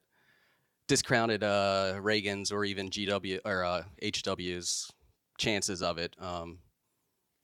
discounted 0.87 1.43
uh, 1.43 1.95
Reagan's 2.01 2.51
or 2.51 2.65
even 2.65 2.89
GW 2.89 3.39
or 3.45 3.63
uh, 3.63 3.83
HW's 4.01 4.91
chances 5.37 5.81
of 5.81 5.97
it. 5.97 6.15
Um, 6.19 6.59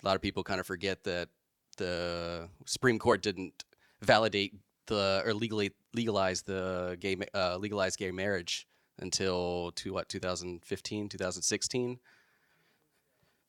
a 0.02 0.06
lot 0.06 0.16
of 0.16 0.22
people 0.22 0.44
kind 0.44 0.60
of 0.60 0.66
forget 0.66 1.04
that 1.04 1.30
the 1.78 2.50
Supreme 2.66 3.00
Court 3.00 3.22
didn't 3.22 3.64
validate 4.02 4.54
the 4.88 5.22
or 5.26 5.34
legally 5.34 5.72
legalize 5.94 6.42
the 6.44 6.98
gay 7.00 7.16
ma- 7.16 7.26
uh, 7.34 7.58
legalize 7.58 7.96
gay 7.96 8.12
marriage 8.12 8.68
until 9.00 9.72
to 9.76 9.94
what 9.94 10.10
2015 10.10 11.10
2016 11.10 12.00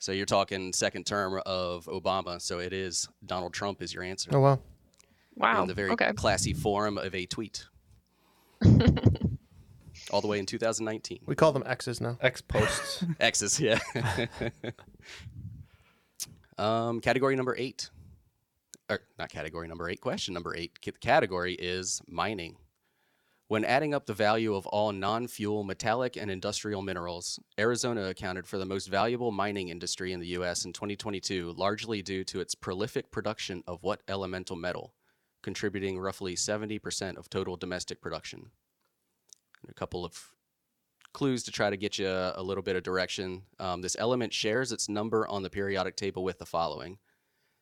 so 0.00 0.12
you're 0.12 0.24
talking 0.24 0.72
second 0.72 1.05
term 1.05 1.40
of 1.44 1.85
Obama. 1.85 2.40
So 2.40 2.59
it 2.59 2.72
is 2.72 3.07
Donald 3.24 3.53
Trump 3.53 3.83
is 3.83 3.92
your 3.92 4.03
answer. 4.03 4.31
Oh 4.33 4.40
wow. 4.40 4.59
Wow. 5.37 5.62
In 5.62 5.68
the 5.68 5.74
very 5.74 5.90
okay. 5.90 6.12
classy 6.14 6.55
form 6.55 6.96
of 6.96 7.14
a 7.14 7.26
tweet. 7.26 7.66
All 10.11 10.22
the 10.22 10.26
way 10.26 10.38
in 10.38 10.46
2019. 10.46 11.20
We 11.26 11.35
call 11.35 11.53
them 11.53 11.62
X's 11.66 12.00
now. 12.00 12.16
x 12.22 12.40
posts. 12.40 13.05
X's, 13.20 13.61
yeah. 13.61 13.79
um, 16.59 17.00
category 17.00 17.37
number 17.37 17.55
eight. 17.57 17.90
Or 18.90 19.00
not 19.18 19.31
category 19.31 19.68
number 19.68 19.88
eight, 19.88 20.00
question 20.00 20.35
number 20.35 20.55
eight. 20.57 20.81
Category 21.00 21.55
is 21.55 22.03
mining. 22.09 22.57
When 23.46 23.64
adding 23.64 23.94
up 23.94 24.07
the 24.07 24.14
value 24.14 24.55
of 24.55 24.66
all 24.66 24.92
non 24.92 25.29
fuel 25.29 25.64
metallic 25.64 26.16
and 26.16 26.31
industrial 26.31 26.83
minerals, 26.83 27.38
Arizona 27.59 28.05
accounted 28.05 28.46
for 28.46 28.59
the 28.59 28.66
most 28.66 28.87
valuable 28.87 29.31
mining 29.31 29.68
industry 29.68 30.12
in 30.12 30.20
the 30.20 30.29
U.S. 30.29 30.64
in 30.64 30.72
2022, 30.72 31.55
largely 31.57 32.03
due 32.03 32.24
to 32.24 32.40
its 32.40 32.55
prolific 32.55 33.11
production 33.12 33.62
of 33.66 33.83
what 33.83 34.03
elemental 34.09 34.57
metal, 34.57 34.94
contributing 35.42 35.98
roughly 35.98 36.35
70% 36.35 37.16
of 37.16 37.31
total 37.31 37.57
domestic 37.57 38.00
production. 38.00 38.50
And 39.62 39.70
a 39.70 39.74
couple 39.74 40.05
of 40.05 40.16
clues 41.12 41.42
to 41.44 41.53
try 41.53 41.70
to 41.70 41.76
get 41.76 41.98
you 41.98 42.09
a, 42.09 42.42
little 42.42 42.62
bit 42.62 42.76
of 42.76 42.83
direction. 42.83 43.42
Um, 43.59 43.83
this 43.83 43.96
element 43.98 44.33
shares 44.33 44.72
its 44.72 44.88
number 44.88 45.26
on 45.29 45.42
the 45.42 45.50
periodic 45.50 45.96
table 45.96 46.22
with 46.22 46.38
the 46.38 46.46
following 46.46 46.98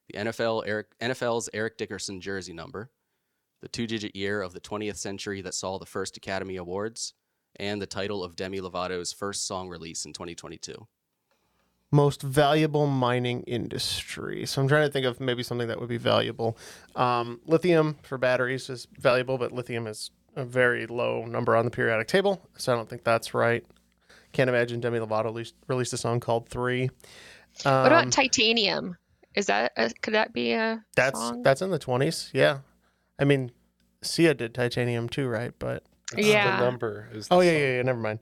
the 0.09 0.18
NFL 0.18 0.64
Eric, 0.66 0.87
NFL's 1.01 1.49
Eric 1.53 1.77
Dickerson 1.77 2.21
jersey 2.21 2.53
number, 2.53 2.90
the 3.61 3.68
two 3.68 3.87
digit 3.87 4.14
year 4.14 4.42
of 4.42 4.53
the 4.53 4.61
20th 4.61 4.97
century 4.97 5.40
that 5.42 5.55
saw 5.55 5.79
the 5.79 5.87
first 5.87 6.16
Academy 6.16 6.57
Awards, 6.57 7.14
and 7.57 7.81
the 7.81 7.87
title 7.87 8.23
of 8.23 8.37
Demi 8.37 8.61
Lovato's 8.61 9.12
first 9.12 9.47
song 9.47 9.68
release 9.68 10.05
in 10.05 10.12
2022. 10.12 10.87
Most 11.90 12.23
valuable 12.23 12.87
mining 12.87 13.42
industry. 13.44 14.44
So 14.44 14.61
I'm 14.61 14.68
trying 14.68 14.87
to 14.87 14.92
think 14.92 15.07
of 15.07 15.21
maybe 15.21 15.42
something 15.42 15.68
that 15.68 15.81
would 15.81 15.88
be 15.88 15.97
valuable. 15.97 16.59
Um, 16.94 17.40
lithium 17.47 17.97
for 18.03 18.18
batteries 18.18 18.68
is 18.68 18.87
valuable, 18.99 19.38
but 19.38 19.53
lithium 19.53 19.87
is 19.87 20.11
a 20.37 20.44
very 20.44 20.87
low 20.87 21.25
number 21.25 21.57
on 21.57 21.64
the 21.64 21.71
periodic 21.71 22.07
table, 22.07 22.47
so 22.57 22.73
I 22.73 22.77
don't 22.77 22.88
think 22.88 23.05
that's 23.05 23.33
right. 23.33 23.64
Can't 24.33 24.51
imagine 24.51 24.81
Demi 24.81 24.99
Lovato 24.99 25.25
released, 25.25 25.55
released 25.66 25.92
a 25.94 25.97
song 25.97 26.21
called 26.21 26.49
Three. 26.49 26.90
Um, 27.64 27.83
what 27.83 27.87
about 27.87 28.12
titanium? 28.12 28.97
Is 29.35 29.47
that 29.47 29.73
a, 29.77 29.91
could 30.03 30.14
that 30.14 30.33
be 30.33 30.53
a 30.53 30.85
that's 30.97 31.19
song? 31.19 31.43
that's 31.43 31.62
in 31.62 31.71
the 31.71 31.79
20s. 31.79 32.31
Yeah, 32.33 32.59
I 33.19 33.25
mean, 33.25 33.53
Sia 34.03 34.35
did 34.35 34.55
Titanium 34.55 35.09
too, 35.09 35.29
right? 35.29 35.53
But 35.59 35.85
Yeah. 36.17 36.57
The 36.59 36.64
number 36.64 37.09
is. 37.12 37.29
The 37.29 37.35
oh 37.35 37.41
yeah, 37.41 37.53
song. 37.53 37.61
yeah, 37.61 37.77
yeah. 37.77 37.83
Never 37.83 38.01
mind. 38.01 38.21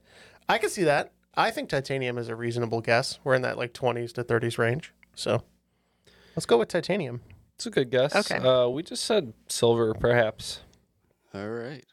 I 0.48 0.58
can 0.58 0.70
see 0.70 0.84
that. 0.84 1.12
I 1.34 1.50
think 1.50 1.68
Titanium 1.68 2.18
is 2.18 2.28
a 2.28 2.36
reasonable 2.36 2.80
guess. 2.80 3.18
We're 3.22 3.34
in 3.34 3.42
that 3.42 3.58
like 3.58 3.72
20s 3.74 4.12
to 4.14 4.24
30s 4.24 4.58
range. 4.58 4.92
So 5.14 5.42
let's 6.34 6.46
go 6.46 6.58
with 6.58 6.68
Titanium. 6.68 7.20
It's 7.56 7.66
a 7.66 7.70
good 7.70 7.90
guess. 7.90 8.14
Okay. 8.14 8.36
Uh, 8.46 8.68
we 8.68 8.82
just 8.82 9.04
said 9.04 9.32
silver, 9.48 9.94
perhaps. 9.94 10.60
All 11.34 11.48
right. 11.48 11.84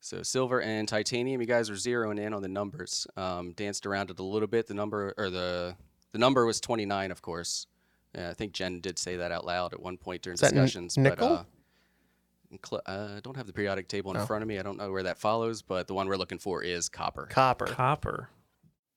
So 0.00 0.22
silver 0.22 0.60
and 0.60 0.88
titanium, 0.88 1.40
you 1.40 1.46
guys 1.46 1.70
are 1.70 1.74
zeroing 1.74 2.18
in 2.18 2.34
on 2.34 2.42
the 2.42 2.48
numbers. 2.48 3.06
Um, 3.16 3.52
danced 3.52 3.86
around 3.86 4.10
it 4.10 4.18
a 4.18 4.22
little 4.22 4.48
bit. 4.48 4.66
The 4.66 4.74
number 4.74 5.14
or 5.16 5.30
the 5.30 5.76
the 6.12 6.18
number 6.18 6.44
was 6.44 6.60
29, 6.60 7.10
of 7.10 7.22
course. 7.22 7.66
Yeah, 8.14 8.30
I 8.30 8.34
think 8.34 8.52
Jenn 8.52 8.80
did 8.80 8.98
say 8.98 9.16
that 9.16 9.32
out 9.32 9.44
loud 9.46 9.72
at 9.72 9.80
one 9.80 9.96
point 9.96 10.22
during 10.22 10.34
Is 10.34 10.40
that 10.40 10.52
n- 10.52 10.62
discussions. 10.62 10.98
nickel? 10.98 11.46
But, 12.50 12.56
uh, 12.56 12.58
cl- 12.68 12.82
uh, 12.86 13.14
I 13.16 13.20
don't 13.20 13.36
have 13.36 13.46
the 13.46 13.52
periodic 13.52 13.88
table 13.88 14.10
in 14.10 14.18
Oh. 14.18 14.26
front 14.26 14.42
of 14.42 14.48
me. 14.48 14.58
I 14.58 14.62
don't 14.62 14.76
know 14.76 14.90
where 14.92 15.02
that 15.04 15.18
follows, 15.18 15.62
but 15.62 15.86
the 15.88 15.94
one 15.94 16.06
we're 16.08 16.16
looking 16.16 16.38
for 16.38 16.62
is 16.62 16.88
copper. 16.88 17.26
Copper. 17.26 17.66
Copper. 17.66 18.28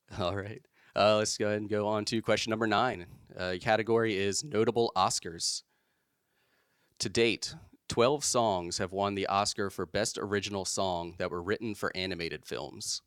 All 0.19 0.35
right. 0.35 0.61
Uh, 0.95 1.17
let's 1.17 1.37
go 1.37 1.47
ahead 1.47 1.59
and 1.61 1.69
go 1.69 1.87
on 1.87 2.05
to 2.05 2.21
question 2.21 2.49
number 2.51 2.67
nine. 2.67 3.05
Uh, 3.37 3.55
category 3.61 4.17
is 4.17 4.43
notable 4.43 4.91
Oscars. 4.95 5.63
To 6.99 7.09
date, 7.09 7.55
12 7.89 8.23
songs 8.23 8.77
have 8.77 8.91
won 8.93 9.15
the 9.15 9.27
Oscar 9.27 9.69
for 9.69 9.85
Best 9.85 10.17
Original 10.17 10.63
Song 10.65 11.15
that 11.17 11.29
were 11.31 11.41
written 11.43 11.75
for 11.75 11.91
animated 11.95 12.45
films. 12.45 13.01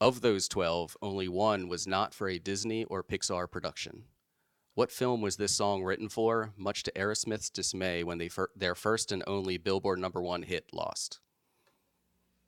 Of 0.00 0.20
those 0.20 0.48
12, 0.48 0.96
only 1.00 1.28
one 1.28 1.68
was 1.68 1.86
not 1.86 2.12
for 2.12 2.28
a 2.28 2.38
Disney 2.40 2.84
or 2.84 3.04
Pixar 3.04 3.48
production. 3.48 4.04
What 4.74 4.90
film 4.90 5.20
was 5.20 5.36
this 5.36 5.52
song 5.54 5.82
written 5.82 6.08
for, 6.08 6.52
much 6.56 6.82
to 6.84 6.92
Aerosmith's 6.92 7.50
dismay 7.50 8.02
when 8.02 8.18
they 8.18 8.28
fir- 8.28 8.50
their 8.56 8.74
first 8.74 9.12
and 9.12 9.22
only 9.26 9.58
Billboard 9.58 9.98
number 9.98 10.22
one 10.22 10.42
hit 10.42 10.66
lost? 10.72 11.20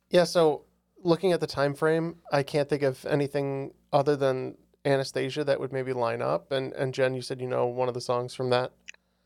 Yeah. 0.09 0.23
So 0.23 0.65
looking 1.03 1.33
at 1.33 1.39
the 1.39 1.47
time 1.47 1.75
frame, 1.75 2.15
I 2.31 2.41
can't 2.41 2.67
think 2.67 2.81
of 2.81 3.05
anything 3.05 3.73
other 3.93 4.15
than 4.15 4.57
Anastasia 4.83 5.43
that 5.43 5.59
would 5.59 5.71
maybe 5.71 5.93
line 5.93 6.21
up. 6.21 6.51
And 6.51 6.73
and 6.73 6.93
Jenn, 6.93 7.13
you 7.13 7.21
said 7.21 7.39
you 7.39 7.47
know 7.47 7.67
one 7.67 7.87
of 7.87 7.93
the 7.93 8.01
songs 8.01 8.33
from 8.33 8.49
that, 8.49 8.71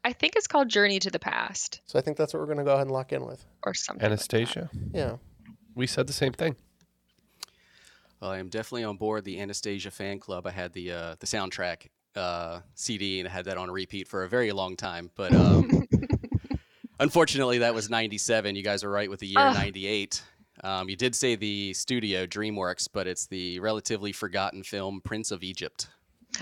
I 0.04 0.14
think 0.14 0.36
it's 0.36 0.48
called 0.48 0.70
Journey 0.70 1.00
to 1.00 1.10
the 1.10 1.20
Past 1.20 1.82
so 1.86 2.00
I 2.00 2.02
think 2.02 2.18
that's 2.18 2.34
what 2.34 2.40
we're 2.42 2.48
gonna 2.48 2.64
go 2.64 2.74
ahead 2.74 2.88
and 2.88 2.92
lock 2.92 3.12
in 3.14 3.26
with. 3.26 3.46
or 3.64 3.74
something. 3.74 4.02
like. 4.02 4.12
Anastasia. 4.12 4.70
Yeah. 4.94 5.18
We 5.76 5.88
said 5.88 6.08
the 6.08 6.14
same 6.14 6.34
thing. 6.34 6.56
Well, 8.22 8.32
I 8.32 8.40
am 8.40 8.50
definitely 8.50 8.84
on 8.84 8.98
board 8.98 9.24
the 9.24 9.40
Anastasia 9.40 9.92
fan 9.92 10.20
club. 10.20 10.46
I 10.46 10.52
had 10.52 10.74
the 10.74 10.92
uh, 10.92 11.16
the 11.20 11.26
soundtrack 11.26 11.88
uh, 12.16 12.60
CD 12.76 13.20
and 13.20 13.30
had 13.30 13.46
that 13.46 13.58
on 13.58 13.70
repeat 13.72 14.08
for 14.08 14.24
a 14.24 14.30
very 14.30 14.52
long 14.52 14.76
time. 14.76 15.12
But 15.16 15.34
um, 15.34 15.88
unfortunately, 17.00 17.60
that 17.60 17.74
was 17.74 17.90
97. 17.90 18.56
You 18.56 18.64
guys 18.64 18.84
are 18.84 18.90
right 18.90 19.10
with 19.10 19.20
the 19.20 19.28
year 19.28 19.40
Ugh. 19.40 19.56
98. 19.56 20.22
Um, 20.64 20.90
you 20.90 20.96
did 20.96 21.16
say 21.16 21.36
the 21.36 21.74
studio, 21.74 22.26
DreamWorks, 22.26 22.90
but 22.92 23.08
it's 23.08 23.28
the 23.28 23.60
relatively 23.60 24.12
forgotten 24.12 24.64
film 24.64 25.02
Prince 25.04 25.32
of 25.32 25.44
Egypt. 25.44 25.88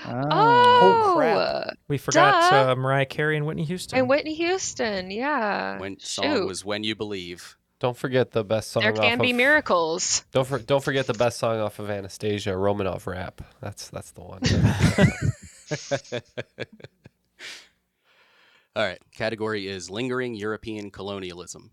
Oh, 0.06 0.24
oh 0.32 1.14
crap. 1.16 1.78
We 1.88 1.98
forgot 1.98 2.52
uh, 2.52 2.76
Mariah 2.76 3.06
Carey 3.06 3.38
and 3.38 3.46
Whitney 3.46 3.64
Houston. 3.64 4.00
and 4.00 4.10
Whitney 4.10 4.34
Houston, 4.34 5.12
yeah. 5.12 5.80
When 5.80 6.00
song 6.00 6.48
was 6.48 6.66
When 6.66 6.84
You 6.84 6.96
Believe. 6.96 7.58
Don't 7.80 7.96
forget 7.96 8.32
the 8.32 8.44
best 8.44 8.72
song. 8.72 8.82
there 8.82 8.92
off 8.92 8.98
can 8.98 9.20
be 9.20 9.32
of, 9.32 9.38
miracles. 9.38 10.26
Don't 10.32 10.48
for, 10.48 10.58
don't 10.58 10.84
forget 10.84 11.06
the 11.06 11.14
best 11.14 11.38
song 11.38 11.60
off 11.60 11.78
of 11.78 11.92
Anastasia, 11.92 12.50
Romanov 12.52 13.06
rap. 13.06 13.42
That's 13.62 13.90
that's 13.90 14.12
the 14.12 14.22
one. 14.22 14.42
All 18.76 18.84
right. 18.84 19.00
Category 19.16 19.68
is 19.68 19.90
lingering 19.90 20.36
European 20.36 20.92
colonialism. 20.92 21.72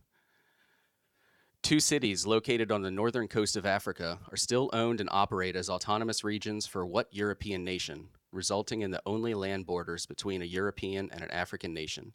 Two 1.62 1.80
cities 1.80 2.26
located 2.26 2.70
on 2.70 2.83
the 2.83 2.90
northern 2.90 3.26
coast 3.26 3.57
of 3.57 3.64
Africa 3.64 4.18
are 4.30 4.37
still 4.37 4.68
owned 4.72 5.00
and 5.00 5.09
operate 5.11 5.57
as 5.57 5.70
autonomous 5.70 6.22
regions 6.22 6.66
for 6.66 6.85
what 6.85 7.09
European 7.11 7.64
nation, 7.64 8.09
resulting 8.33 8.83
in 8.83 8.90
the 8.90 9.00
only 9.07 9.33
land 9.33 9.64
borders 9.64 10.04
between 10.04 10.42
a 10.42 10.46
European 10.46 11.09
and 11.11 11.22
an 11.22 11.30
African 11.30 11.72
nation. 11.72 12.12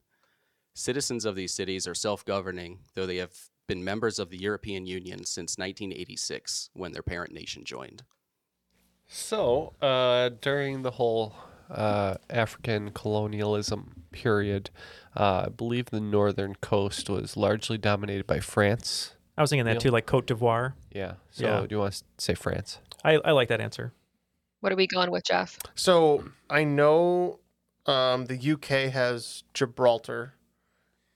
Citizens 0.75 1.25
of 1.25 1.35
these 1.35 1.53
cities 1.53 1.87
are 1.87 1.95
self 1.95 2.23
governing, 2.25 2.79
though 2.93 3.07
they 3.07 3.17
have 3.17 3.33
been 3.67 3.83
members 3.83 4.19
of 4.19 4.29
the 4.29 4.37
European 4.37 4.85
Union 4.85 5.25
since 5.25 5.57
1986, 5.57 6.69
when 6.73 6.91
their 6.91 7.03
parent 7.03 7.33
nation 7.33 7.63
joined. 7.63 8.03
So, 9.07 9.73
uh, 9.81 10.29
during 10.41 10.83
the 10.83 10.91
whole 10.91 11.35
uh, 11.69 12.15
African 12.29 12.91
colonialism 12.91 14.03
period, 14.11 14.69
uh, 15.15 15.43
I 15.45 15.49
believe 15.49 15.87
the 15.87 15.99
northern 16.01 16.55
coast 16.55 17.09
was 17.09 17.37
largely 17.37 17.77
dominated 17.77 18.25
by 18.27 18.39
France. 18.39 19.13
I 19.37 19.41
was 19.41 19.49
thinking 19.49 19.65
that 19.65 19.79
too, 19.79 19.91
like 19.91 20.05
Cote 20.05 20.27
d'Ivoire. 20.27 20.73
Yeah. 20.91 21.13
So, 21.31 21.45
Yeah. 21.45 21.61
do 21.61 21.67
you 21.75 21.79
want 21.79 21.93
to 21.93 22.03
say 22.17 22.33
France? 22.33 22.79
I, 23.03 23.13
I 23.23 23.31
like 23.31 23.47
that 23.49 23.61
answer. 23.61 23.93
What 24.59 24.73
are 24.73 24.75
we 24.75 24.87
going 24.87 25.09
with, 25.11 25.23
Jeff? 25.23 25.57
So 25.75 26.25
I 26.49 26.65
know 26.65 27.39
um, 27.85 28.25
the 28.25 28.51
UK 28.51 28.91
has 28.91 29.43
Gibraltar, 29.53 30.33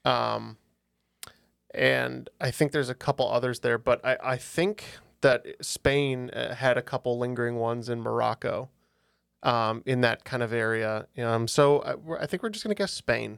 um, 0.06 0.58
and 1.76 2.30
I 2.40 2.52
think 2.52 2.72
there's 2.72 2.90
a 2.90 2.96
couple 2.96 3.30
others 3.30 3.60
there, 3.60 3.78
but 3.78 4.04
I, 4.06 4.18
I 4.24 4.38
think 4.38 4.86
that 5.22 5.46
Spain 5.62 6.30
uh, 6.30 6.56
had 6.56 6.78
a 6.78 6.82
couple 6.82 7.18
lingering 7.18 7.56
ones 7.56 7.90
in 7.90 8.00
Morocco, 8.02 8.70
um, 9.44 9.84
in 9.86 10.02
that 10.02 10.24
kind 10.24 10.42
of 10.42 10.52
area. 10.54 11.08
Um, 11.18 11.48
so 11.48 11.82
I, 11.82 12.24
I 12.24 12.26
think 12.26 12.42
we're 12.42 12.50
just 12.50 12.64
gonna 12.64 12.76
guess 12.76 12.92
Spain. 12.92 13.38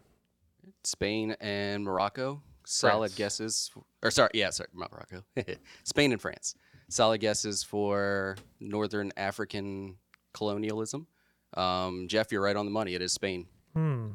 Spain 0.83 1.35
and 1.41 1.83
Morocco. 1.83 2.41
Solid 2.65 3.09
France. 3.09 3.15
guesses. 3.15 3.71
Or 4.01 4.11
sorry, 4.11 4.29
yeah, 4.33 4.49
sorry, 4.51 4.69
not 4.73 4.91
Morocco. 4.91 5.23
Spain 5.83 6.11
and 6.11 6.21
France. 6.21 6.55
Solid 6.89 7.19
guesses 7.19 7.63
for 7.63 8.37
Northern 8.59 9.11
African 9.17 9.97
colonialism. 10.33 11.07
Um, 11.55 12.07
Jeff, 12.07 12.31
you're 12.31 12.41
right 12.41 12.55
on 12.55 12.65
the 12.65 12.71
money. 12.71 12.93
It 12.93 13.01
is 13.01 13.11
Spain. 13.13 13.47
Hmm. 13.73 14.09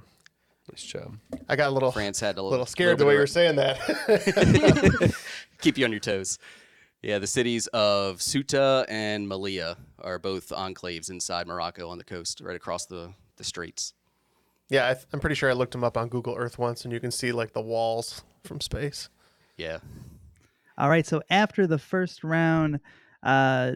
Nice 0.70 0.82
job. 0.84 1.16
I 1.48 1.56
got 1.56 1.68
a 1.68 1.72
little 1.72 1.90
France 1.90 2.20
had 2.20 2.38
a 2.38 2.42
little 2.42 2.66
scared 2.66 2.98
the 2.98 3.04
way 3.04 3.14
you 3.14 3.18
were 3.18 3.26
saying 3.26 3.56
that. 3.56 5.14
Keep 5.60 5.78
you 5.78 5.84
on 5.84 5.90
your 5.90 6.00
toes. 6.00 6.38
Yeah, 7.02 7.18
the 7.18 7.26
cities 7.26 7.66
of 7.68 8.18
Ceuta 8.18 8.84
and 8.88 9.26
Melilla 9.26 9.76
are 10.00 10.18
both 10.18 10.50
enclaves 10.50 11.10
inside 11.10 11.46
Morocco 11.46 11.88
on 11.88 11.96
the 11.98 12.04
coast, 12.04 12.40
right 12.42 12.56
across 12.56 12.84
the, 12.86 13.14
the 13.36 13.44
straits. 13.44 13.94
yeah, 14.68 14.90
I 14.90 14.94
th- 14.94 15.06
I'm 15.12 15.20
pretty 15.20 15.34
sure 15.36 15.48
I 15.48 15.54
looked 15.54 15.72
them 15.72 15.82
up 15.82 15.96
on 15.96 16.08
Google 16.08 16.34
Earth 16.36 16.58
once, 16.58 16.84
and 16.84 16.92
you 16.92 17.00
can 17.00 17.10
see 17.10 17.32
like 17.32 17.52
the 17.54 17.62
walls 17.62 18.22
from 18.44 18.60
space. 18.60 19.08
Yeah. 19.56 19.78
All 20.76 20.90
right, 20.90 21.06
so 21.06 21.22
after 21.30 21.66
the 21.66 21.78
first 21.78 22.22
round, 22.22 22.80
uh, 23.22 23.72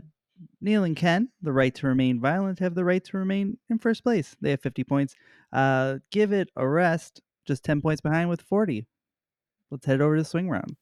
Neal 0.61 0.85
and 0.85 0.97
Ken, 0.97 1.29
the 1.41 1.53
right 1.53 1.75
to 1.77 1.87
remain 1.87 2.21
violent, 2.21 2.59
have 2.59 2.75
the 2.75 2.85
right 2.85 3.05
to 3.05 3.17
remain 3.17 3.57
in 3.71 3.79
first 3.79 4.03
place. 4.03 4.37
They 4.41 4.51
have 4.51 4.61
50 4.61 4.85
points. 4.85 5.15
Uh, 5.53 5.99
give 6.11 6.33
it 6.33 6.51
a 6.57 6.67
rest, 6.67 7.23
just 7.47 7.65
10 7.65 7.81
points 7.81 8.01
behind 8.01 8.29
with 8.29 8.43
40. 8.43 8.87
Let's 9.71 9.87
head 9.87 10.01
over 10.01 10.17
to 10.17 10.23
the 10.23 10.29
swing 10.29 10.49
round. 10.51 10.77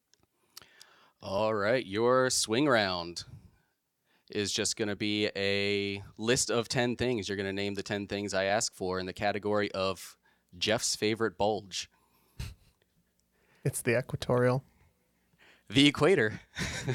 All 1.25 1.55
right, 1.55 1.87
your 1.87 2.31
swing 2.31 2.67
round 2.67 3.23
is 4.33 4.53
just 4.53 4.77
going 4.77 4.89
to 4.89 4.97
be 4.97 5.31
a 5.37 6.03
list 6.19 6.51
of 6.51 6.69
10 6.69 6.97
things. 6.97 7.29
You're 7.29 7.37
going 7.37 7.47
to 7.47 7.53
name 7.53 7.75
the 7.75 7.83
10 7.85 8.09
things 8.09 8.35
I 8.35 8.47
ask 8.47 8.75
for 8.75 8.99
in 8.99 9.07
the 9.07 9.13
category 9.13 9.71
of 9.71 10.17
Jeff's 10.59 10.97
favorite 10.97 11.39
bulge. 11.39 11.89
It's 13.65 13.81
the 13.81 13.97
equatorial. 13.97 14.65
The 15.69 15.87
equator 15.87 16.41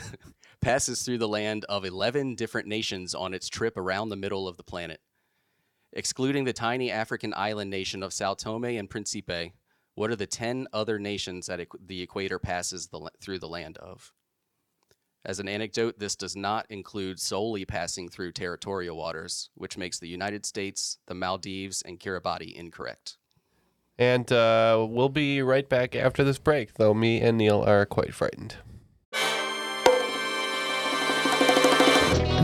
passes 0.60 1.04
through 1.04 1.20
the 1.20 1.28
land 1.30 1.64
of 1.70 1.86
11 1.86 2.36
different 2.36 2.68
nations 2.68 3.16
on 3.16 3.34
its 3.34 3.48
trip 3.48 3.78
around 3.78 4.10
the 4.10 4.18
middle 4.18 4.50
of 4.50 4.58
the 4.58 4.64
planet. 4.64 5.00
Excluding 5.94 6.44
the 6.44 6.52
tiny 6.52 6.92
African 6.92 7.34
island 7.34 7.70
nation 7.70 8.04
of 8.04 8.12
Sao 8.12 8.34
Tome 8.34 8.66
and 8.66 8.90
Principe, 8.90 9.54
what 9.98 10.12
are 10.12 10.16
the 10.16 10.28
10 10.28 10.68
other 10.74 11.00
nations 11.00 11.48
that 11.48 11.60
the 11.88 12.04
equator 12.04 12.38
passes 12.38 12.86
the, 12.88 13.10
through 13.20 13.40
the 13.40 13.48
land 13.48 13.78
of? 13.78 14.14
As 15.26 15.40
an 15.40 15.48
anecdote, 15.48 15.98
this 15.98 16.16
does 16.16 16.36
not 16.36 16.68
include 16.70 17.20
solely 17.20 17.66
passing 17.66 18.08
through 18.08 18.34
territorial 18.34 18.96
waters, 18.96 19.50
which 19.56 19.76
makes 19.76 19.98
the 19.98 20.08
United 20.08 20.46
States, 20.46 21.00
the 21.08 21.16
Maldives, 21.16 21.82
and 21.82 22.00
Kiribati 22.00 22.54
incorrect. 22.54 23.18
And 23.98 24.32
uh, 24.32 24.86
we'll 24.88 25.10
be 25.10 25.42
right 25.42 25.68
back 25.68 25.96
after 25.96 26.24
this 26.24 26.38
break, 26.38 26.76
though 26.76 26.94
me 26.94 27.20
and 27.20 27.36
Neal 27.36 27.64
are 27.64 27.88
quite 27.88 28.14
frightened. 28.14 28.58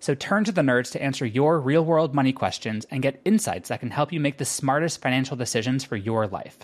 So 0.00 0.14
turn 0.14 0.44
to 0.44 0.52
the 0.52 0.62
nerds 0.62 0.90
to 0.92 1.02
answer 1.02 1.26
your 1.26 1.60
real 1.60 1.84
world 1.84 2.14
money 2.14 2.32
questions 2.32 2.86
and 2.90 3.02
get 3.02 3.20
insights 3.26 3.68
that 3.68 3.80
can 3.80 3.90
help 3.90 4.12
you 4.12 4.18
make 4.18 4.38
the 4.38 4.46
smartest 4.46 5.02
financial 5.02 5.36
decisions 5.36 5.84
for 5.84 5.96
your 5.96 6.26
life. 6.26 6.58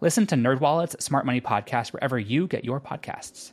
Listen 0.00 0.24
to 0.28 0.36
NerdWallet's 0.36 1.04
Smart 1.04 1.26
Money 1.26 1.40
Podcast 1.40 1.92
wherever 1.92 2.18
you 2.18 2.46
get 2.46 2.64
your 2.64 2.80
podcasts. 2.80 3.50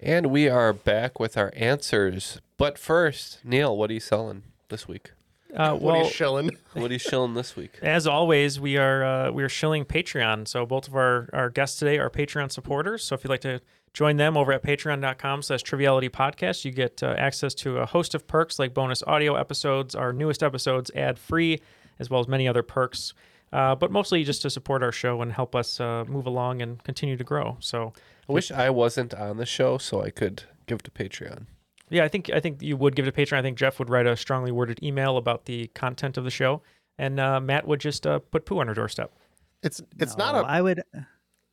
And 0.00 0.26
we 0.26 0.48
are 0.48 0.72
back 0.72 1.18
with 1.18 1.36
our 1.36 1.52
answers. 1.56 2.40
But 2.56 2.78
first, 2.78 3.44
Neal, 3.44 3.76
what 3.76 3.90
are 3.90 3.94
you 3.94 4.00
selling 4.00 4.44
this 4.68 4.86
week? 4.86 5.10
Uh, 5.54 5.74
What 5.74 5.96
are 5.96 6.04
you 6.04 6.10
shilling? 6.10 6.56
What 6.74 6.90
are 6.90 6.94
you 6.94 6.98
shilling 7.00 7.34
this 7.34 7.56
week? 7.56 7.78
As 7.82 8.06
always, 8.06 8.60
we 8.60 8.76
are 8.76 9.02
uh, 9.02 9.30
we 9.32 9.42
are 9.42 9.48
shilling 9.48 9.84
Patreon. 9.84 10.46
So 10.46 10.64
both 10.64 10.86
of 10.86 10.94
our, 10.94 11.28
our 11.32 11.50
guests 11.50 11.78
today 11.78 11.98
are 11.98 12.08
Patreon 12.08 12.52
supporters. 12.52 13.02
So 13.02 13.16
if 13.16 13.24
you'd 13.24 13.30
like 13.30 13.40
to 13.40 13.60
join 13.94 14.16
them 14.16 14.36
over 14.36 14.52
at 14.52 14.62
patreon.com 14.62 15.42
slash 15.42 15.62
triviality 15.62 16.08
podcast, 16.08 16.64
you 16.64 16.70
get 16.70 17.02
uh, 17.02 17.14
access 17.18 17.54
to 17.56 17.78
a 17.78 17.86
host 17.86 18.14
of 18.14 18.26
perks 18.26 18.58
like 18.58 18.74
bonus 18.74 19.02
audio 19.06 19.34
episodes, 19.34 19.94
our 19.94 20.12
newest 20.12 20.42
episodes 20.42 20.90
ad 20.94 21.18
free, 21.18 21.60
as 21.98 22.08
well 22.10 22.20
as 22.20 22.28
many 22.28 22.46
other 22.46 22.62
perks. 22.62 23.14
Uh, 23.52 23.74
but 23.74 23.90
mostly 23.90 24.24
just 24.24 24.42
to 24.42 24.50
support 24.50 24.82
our 24.82 24.92
show 24.92 25.22
and 25.22 25.32
help 25.32 25.56
us 25.56 25.80
uh, 25.80 26.04
move 26.06 26.26
along 26.26 26.60
and 26.60 26.82
continue 26.84 27.16
to 27.16 27.24
grow. 27.24 27.56
So 27.60 27.92
I 28.28 28.32
wish 28.32 28.50
I 28.50 28.68
wasn't 28.68 29.14
on 29.14 29.38
the 29.38 29.46
show 29.46 29.78
so 29.78 30.02
I 30.02 30.10
could 30.10 30.42
give 30.66 30.82
to 30.82 30.90
Patreon. 30.90 31.46
Yeah, 31.88 32.04
I 32.04 32.08
think 32.08 32.28
I 32.28 32.40
think 32.40 32.60
you 32.60 32.76
would 32.76 32.94
give 32.94 33.06
to 33.06 33.12
Patreon. 33.12 33.38
I 33.38 33.42
think 33.42 33.56
Jeff 33.56 33.78
would 33.78 33.88
write 33.88 34.06
a 34.06 34.14
strongly 34.18 34.52
worded 34.52 34.82
email 34.82 35.16
about 35.16 35.46
the 35.46 35.68
content 35.68 36.18
of 36.18 36.24
the 36.24 36.30
show, 36.30 36.60
and 36.98 37.18
uh, 37.18 37.40
Matt 37.40 37.66
would 37.66 37.80
just 37.80 38.06
uh, 38.06 38.18
put 38.18 38.44
poo 38.44 38.58
on 38.58 38.68
her 38.68 38.74
doorstep. 38.74 39.14
It's 39.62 39.80
it's 39.98 40.14
No, 40.18 40.26
not 40.26 40.44
a 40.44 40.46
I 40.46 40.60
would 40.60 40.82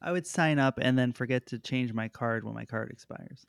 I 0.05 0.11
would 0.11 0.27
sign 0.27 0.59
up 0.59 0.77
and 0.79 0.97
then 0.97 1.11
forget 1.11 1.47
to 1.47 1.57
change 1.57 1.91
my 1.91 2.07
card 2.07 2.43
when 2.43 2.53
my 2.53 2.65
card 2.65 2.91
expires. 2.91 3.45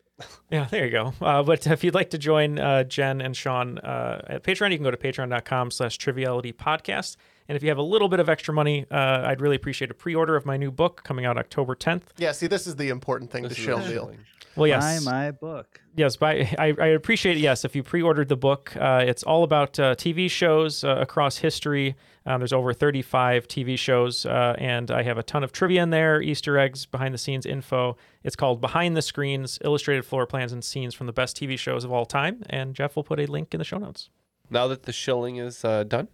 Yeah, 0.51 0.65
there 0.71 0.87
you 0.87 0.91
go. 0.91 1.13
Uh, 1.21 1.43
but 1.43 1.67
if 1.67 1.85
you'd 1.85 1.95
like 1.95 2.09
to 2.11 2.19
join 2.19 2.59
uh, 2.59 2.85
Jenn 2.85 3.21
and 3.21 3.37
Shaun 3.37 3.77
uh, 3.79 4.23
at 4.27 4.43
Patreon, 4.43 4.71
you 4.71 4.79
can 4.79 4.85
go 4.85 4.91
to 4.91 4.97
patreon.com 4.97 5.71
slash 5.71 5.99
triviality 5.99 6.55
podcast. 6.55 7.17
And 7.49 7.57
if 7.57 7.63
you 7.63 7.69
have 7.69 7.77
a 7.77 7.83
little 7.83 8.09
bit 8.09 8.19
of 8.19 8.31
extra 8.31 8.55
money, 8.55 8.87
uh, 8.91 9.27
I'd 9.27 9.43
really 9.43 9.57
appreciate 9.57 9.91
a 9.91 9.95
pre-order 9.95 10.35
of 10.35 10.47
my 10.47 10.57
new 10.57 10.71
book 10.71 11.03
coming 11.05 11.27
out 11.27 11.37
October 11.37 11.75
10th. 11.77 12.05
yeah. 12.17 12.33
See, 12.33 12.47
this 12.47 12.67
is 12.67 12.77
the 12.77 12.89
important 12.89 13.31
thing 13.31 13.43
to 13.43 13.51
This 13.51 13.59
is 13.59 13.65
shill, 13.65 13.79
Neal. 13.81 14.15
Well, 14.57 14.67
yes. 14.67 15.05
Buy 15.05 15.11
my 15.11 15.31
book. 15.33 15.83
Yes, 15.95 16.17
by, 16.17 16.49
I, 16.59 16.75
I 16.81 16.87
appreciate 16.87 17.37
it. 17.37 17.41
Yes, 17.41 17.67
if 17.67 17.77
you 17.77 17.83
pre-ordered 17.83 18.29
the 18.29 18.37
book, 18.37 18.75
uh, 18.77 19.05
it's 19.07 19.23
all 19.23 19.45
about 19.45 19.79
uh, 19.79 19.95
TV 19.97 20.31
shows 20.31 20.83
uh, 20.83 20.97
across 20.99 21.37
history. 21.39 21.95
Um, 22.27 22.41
there's 22.41 22.53
over 22.53 22.73
35 22.73 23.47
TV 23.47 23.79
shows, 23.79 24.27
uh, 24.27 24.57
and 24.59 24.91
I 24.91 25.05
have 25.05 25.17
a 25.17 25.23
ton 25.23 25.45
of 25.45 25.53
trivia 25.53 25.83
in 25.83 25.91
there, 25.91 26.21
Easter 26.21 26.59
eggs, 26.59 26.85
behind-the-scenes 26.85 27.47
info. 27.47 27.97
It's 28.25 28.35
called 28.35 28.61
Behind 28.61 28.97
the 28.97 29.03
Screens: 29.03 29.59
Illustrated 29.65 30.05
Floor 30.05 30.27
Plans 30.27 30.53
and 30.53 30.65
Scenes 30.65 30.95
from 30.95 31.07
the 31.07 31.13
Best 31.13 31.37
TV 31.37 31.57
Shows 31.57 31.85
of 31.85 31.93
All 31.93 32.05
Time. 32.05 32.43
And 32.51 32.75
Jeff 32.75 32.97
will 32.97 33.05
put 33.05 33.21
a 33.21 33.27
link 33.27 33.55
in 33.55 33.59
the 33.59 33.65
show 33.65 33.79
notes. 33.79 34.11
Now 34.51 34.67
that 34.69 34.85
the 34.85 34.93
shilling 34.93 35.37
is 35.37 35.65
uh, 35.65 35.85
done, 35.85 36.09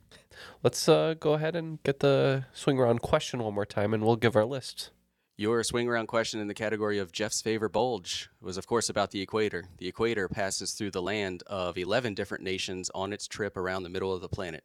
let's 0.62 0.88
uh, 0.88 1.14
go 1.18 1.32
ahead 1.34 1.56
and 1.56 1.82
get 1.82 2.00
the 2.00 2.44
swing 2.52 2.78
around 2.78 3.00
question 3.00 3.42
one 3.42 3.54
more 3.54 3.66
time, 3.66 3.92
and 3.92 4.04
we'll 4.04 4.16
give 4.16 4.36
our 4.36 4.44
list. 4.44 4.90
Your 5.36 5.64
swing 5.64 5.88
around 5.88 6.08
question 6.08 6.40
in 6.40 6.46
the 6.46 6.54
category 6.54 6.98
of 6.98 7.10
Jeff's 7.10 7.40
favorite 7.40 7.72
bulge 7.72 8.28
was, 8.40 8.58
of 8.58 8.66
course, 8.66 8.88
about 8.88 9.10
the 9.10 9.22
equator. 9.22 9.64
The 9.78 9.88
equator 9.88 10.28
passes 10.28 10.72
through 10.72 10.90
the 10.90 11.02
land 11.02 11.42
of 11.46 11.78
11 11.78 12.14
different 12.14 12.44
nations 12.44 12.90
on 12.94 13.12
its 13.12 13.26
trip 13.26 13.56
around 13.56 13.82
the 13.82 13.88
middle 13.88 14.12
of 14.12 14.20
the 14.20 14.28
planet, 14.28 14.62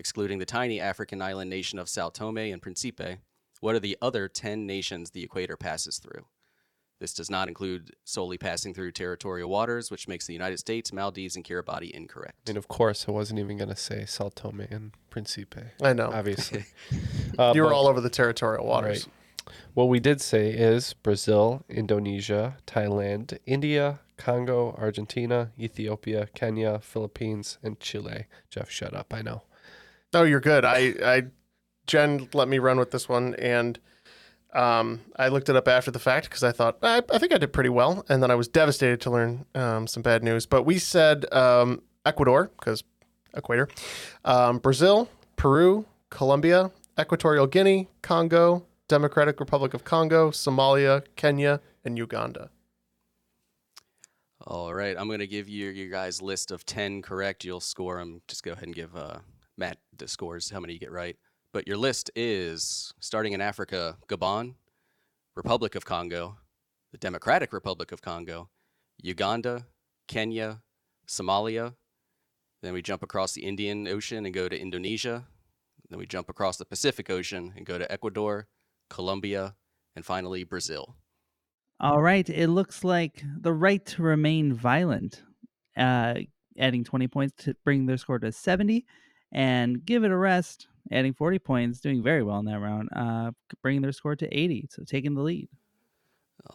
excluding 0.00 0.38
the 0.38 0.46
tiny 0.46 0.80
African 0.80 1.20
island 1.20 1.50
nation 1.50 1.78
of 1.78 1.88
Sao 1.88 2.08
Tome 2.08 2.38
and 2.38 2.62
Principe. 2.62 3.18
What 3.60 3.74
are 3.74 3.80
the 3.80 3.98
other 4.00 4.28
10 4.28 4.66
nations 4.66 5.10
the 5.10 5.22
equator 5.22 5.58
passes 5.58 5.98
through? 5.98 6.24
This 7.00 7.12
does 7.12 7.30
not 7.30 7.48
include 7.48 7.94
solely 8.04 8.38
passing 8.38 8.72
through 8.72 8.92
territorial 8.92 9.50
waters, 9.50 9.90
which 9.90 10.08
makes 10.08 10.26
the 10.26 10.32
United 10.32 10.58
States, 10.58 10.90
Maldives, 10.92 11.36
and 11.36 11.44
Kiribati 11.44 11.90
incorrect. 11.90 12.48
I 12.48 12.50
mean, 12.52 12.56
of 12.56 12.68
course, 12.68 13.06
I 13.08 13.12
wasn't 13.12 13.40
even 13.40 13.58
going 13.58 13.68
to 13.68 13.76
say 13.76 14.06
Sao 14.06 14.30
Tome 14.34 14.66
and 14.70 14.92
Principe. 15.10 15.66
I 15.82 15.92
know. 15.92 16.10
Obviously. 16.12 16.64
Uh, 17.38 17.52
you 17.54 17.62
were 17.62 17.68
but- 17.68 17.74
all 17.76 17.86
over 17.86 18.00
the 18.00 18.10
territorial 18.10 18.66
waters. 18.66 19.06
Right. 19.06 19.54
What 19.74 19.88
we 19.88 19.98
did 20.00 20.20
say 20.20 20.50
is 20.50 20.92
Brazil, 20.94 21.64
Indonesia, 21.70 22.56
Thailand, 22.66 23.38
India, 23.46 24.00
Congo, 24.18 24.74
Argentina, 24.78 25.52
Ethiopia, 25.58 26.28
Kenya, 26.34 26.80
Philippines, 26.80 27.56
and 27.62 27.80
Chile. 27.80 28.26
Jeff, 28.50 28.68
shut 28.68 28.92
up. 28.92 29.14
I 29.14 29.22
know. 29.22 29.42
No, 30.12 30.24
you're 30.24 30.40
good. 30.40 30.64
I, 30.64 30.94
I, 31.04 31.22
Jenn 31.86 32.28
let 32.32 32.48
me 32.48 32.58
run 32.58 32.78
with 32.78 32.90
this 32.90 33.08
one, 33.08 33.34
and 33.36 33.78
um, 34.52 35.00
I 35.16 35.28
looked 35.28 35.48
it 35.48 35.56
up 35.56 35.68
after 35.68 35.90
the 35.90 35.98
fact 35.98 36.28
because 36.28 36.42
I 36.42 36.52
thought 36.52 36.78
I, 36.82 37.02
I 37.12 37.18
think 37.18 37.32
I 37.32 37.38
did 37.38 37.52
pretty 37.52 37.68
well, 37.68 38.04
and 38.08 38.22
then 38.22 38.30
I 38.30 38.34
was 38.34 38.48
devastated 38.48 39.00
to 39.02 39.10
learn 39.10 39.46
um, 39.54 39.86
some 39.86 40.02
bad 40.02 40.24
news. 40.24 40.46
But 40.46 40.64
we 40.64 40.78
said 40.78 41.32
um, 41.32 41.82
Ecuador 42.04 42.50
because 42.58 42.82
equator, 43.34 43.68
um, 44.24 44.58
Brazil, 44.58 45.08
Peru, 45.36 45.86
Colombia, 46.10 46.70
Equatorial 46.98 47.46
Guinea, 47.46 47.88
Congo, 48.02 48.66
Democratic 48.88 49.38
Republic 49.38 49.74
of 49.74 49.84
Congo, 49.84 50.30
Somalia, 50.30 51.04
Kenya, 51.16 51.60
and 51.84 51.96
Uganda. 51.96 52.50
All 54.46 54.74
right, 54.74 54.96
I'm 54.98 55.06
going 55.06 55.20
to 55.20 55.26
give 55.26 55.48
you 55.48 55.68
your 55.68 55.90
guys' 55.90 56.20
list 56.20 56.50
of 56.50 56.64
10 56.64 57.02
correct. 57.02 57.44
You'll 57.44 57.60
score 57.60 57.98
them. 57.98 58.22
Just 58.26 58.42
go 58.42 58.52
ahead 58.52 58.64
and 58.64 58.74
give 58.74 58.96
uh, 58.96 59.18
Matt 59.60 59.78
the 59.96 60.08
scores, 60.08 60.50
how 60.50 60.58
many 60.58 60.72
you 60.72 60.80
get 60.80 60.90
right. 60.90 61.16
But 61.52 61.68
your 61.68 61.76
list 61.76 62.10
is 62.16 62.94
starting 62.98 63.34
in 63.34 63.40
Africa, 63.40 63.98
Gabon, 64.08 64.54
Republic 65.36 65.74
of 65.74 65.84
Congo, 65.84 66.38
the 66.92 66.98
Democratic 66.98 67.52
Republic 67.52 67.92
of 67.92 68.00
Congo, 68.00 68.48
Uganda, 69.02 69.66
Kenya, 70.08 70.62
Somalia. 71.06 71.74
Then 72.62 72.72
we 72.72 72.82
jump 72.82 73.02
across 73.02 73.32
the 73.32 73.44
Indian 73.44 73.86
Ocean 73.86 74.24
and 74.24 74.34
go 74.34 74.48
to 74.48 74.58
Indonesia. 74.58 75.26
Then 75.90 75.98
we 75.98 76.06
jump 76.06 76.28
across 76.30 76.56
the 76.56 76.64
Pacific 76.64 77.10
Ocean 77.10 77.52
and 77.56 77.66
go 77.66 77.78
to 77.78 77.90
Ecuador, 77.92 78.48
Colombia, 78.88 79.56
and 79.94 80.04
finally 80.04 80.44
Brazil. 80.44 80.96
All 81.80 82.00
right. 82.00 82.28
It 82.28 82.48
looks 82.48 82.82
like 82.84 83.22
the 83.38 83.52
right 83.52 83.84
to 83.86 84.02
remain 84.02 84.54
violent, 84.54 85.22
uh, 85.76 86.14
adding 86.58 86.84
20 86.84 87.08
points 87.08 87.44
to 87.44 87.54
bring 87.64 87.86
their 87.86 87.96
score 87.96 88.18
to 88.18 88.32
70, 88.32 88.86
and 89.32 89.84
give 89.84 90.04
it 90.04 90.10
a 90.10 90.16
rest, 90.16 90.66
adding 90.90 91.14
40 91.14 91.38
points, 91.38 91.80
doing 91.80 92.02
very 92.02 92.22
well 92.22 92.38
in 92.38 92.46
that 92.46 92.60
round, 92.60 92.88
uh, 92.94 93.30
bringing 93.62 93.82
their 93.82 93.92
score 93.92 94.16
to 94.16 94.26
80, 94.36 94.68
so 94.70 94.82
taking 94.84 95.14
the 95.14 95.22
lead. 95.22 95.48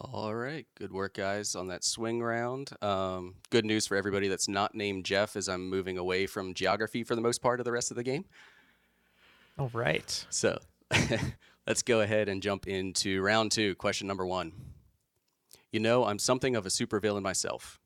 All 0.00 0.34
right. 0.34 0.66
Good 0.76 0.92
work, 0.92 1.14
guys, 1.14 1.54
on 1.54 1.68
that 1.68 1.84
swing 1.84 2.22
round. 2.22 2.70
Um, 2.82 3.36
good 3.50 3.64
news 3.64 3.86
for 3.86 3.96
everybody 3.96 4.28
that's 4.28 4.48
not 4.48 4.74
named 4.74 5.04
Jeff 5.04 5.36
as 5.36 5.48
I'm 5.48 5.68
moving 5.70 5.96
away 5.96 6.26
from 6.26 6.54
geography 6.54 7.04
for 7.04 7.14
the 7.14 7.20
most 7.20 7.40
part 7.40 7.60
of 7.60 7.64
the 7.64 7.72
rest 7.72 7.90
of 7.90 7.96
the 7.96 8.02
game. 8.02 8.24
All 9.58 9.70
right. 9.72 10.26
So 10.28 10.58
let's 11.66 11.82
go 11.82 12.00
ahead 12.00 12.28
and 12.28 12.42
jump 12.42 12.66
into 12.66 13.22
round 13.22 13.52
two. 13.52 13.74
Question 13.76 14.06
number 14.06 14.26
one. 14.26 14.52
You 15.72 15.80
know, 15.80 16.04
I'm 16.04 16.18
something 16.18 16.56
of 16.56 16.66
a 16.66 16.68
supervillain 16.68 17.22
myself. 17.22 17.80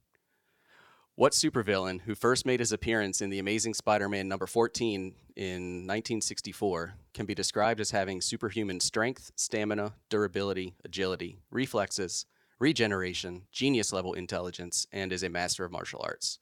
What 1.20 1.32
supervillain, 1.32 2.00
who 2.00 2.14
first 2.14 2.46
made 2.46 2.60
his 2.60 2.72
appearance 2.72 3.20
in 3.20 3.28
The 3.28 3.40
Amazing 3.40 3.74
Spider 3.74 4.08
Man 4.08 4.26
number 4.26 4.46
14 4.46 5.14
in 5.36 5.52
1964, 5.86 6.94
can 7.12 7.26
be 7.26 7.34
described 7.34 7.78
as 7.78 7.90
having 7.90 8.22
superhuman 8.22 8.80
strength, 8.80 9.30
stamina, 9.36 9.92
durability, 10.08 10.76
agility, 10.82 11.36
reflexes, 11.50 12.24
regeneration, 12.58 13.42
genius 13.52 13.92
level 13.92 14.14
intelligence, 14.14 14.86
and 14.92 15.12
is 15.12 15.22
a 15.22 15.28
master 15.28 15.62
of 15.62 15.70
martial 15.70 16.00
arts? 16.02 16.38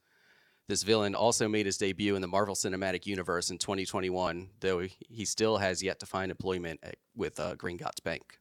This 0.68 0.84
villain 0.84 1.16
also 1.16 1.48
made 1.48 1.66
his 1.66 1.76
debut 1.76 2.14
in 2.14 2.22
the 2.22 2.28
Marvel 2.28 2.54
Cinematic 2.54 3.04
Universe 3.04 3.50
in 3.50 3.58
2021, 3.58 4.50
though 4.60 4.78
he- 4.78 5.24
still 5.24 5.56
has 5.56 5.82
yet 5.82 5.98
to 5.98 6.06
find 6.06 6.30
employment 6.30 6.78
at, 6.84 6.94
with 7.16 7.40
uh, 7.40 7.56
Gringotts 7.56 8.00
Bank. 8.04 8.38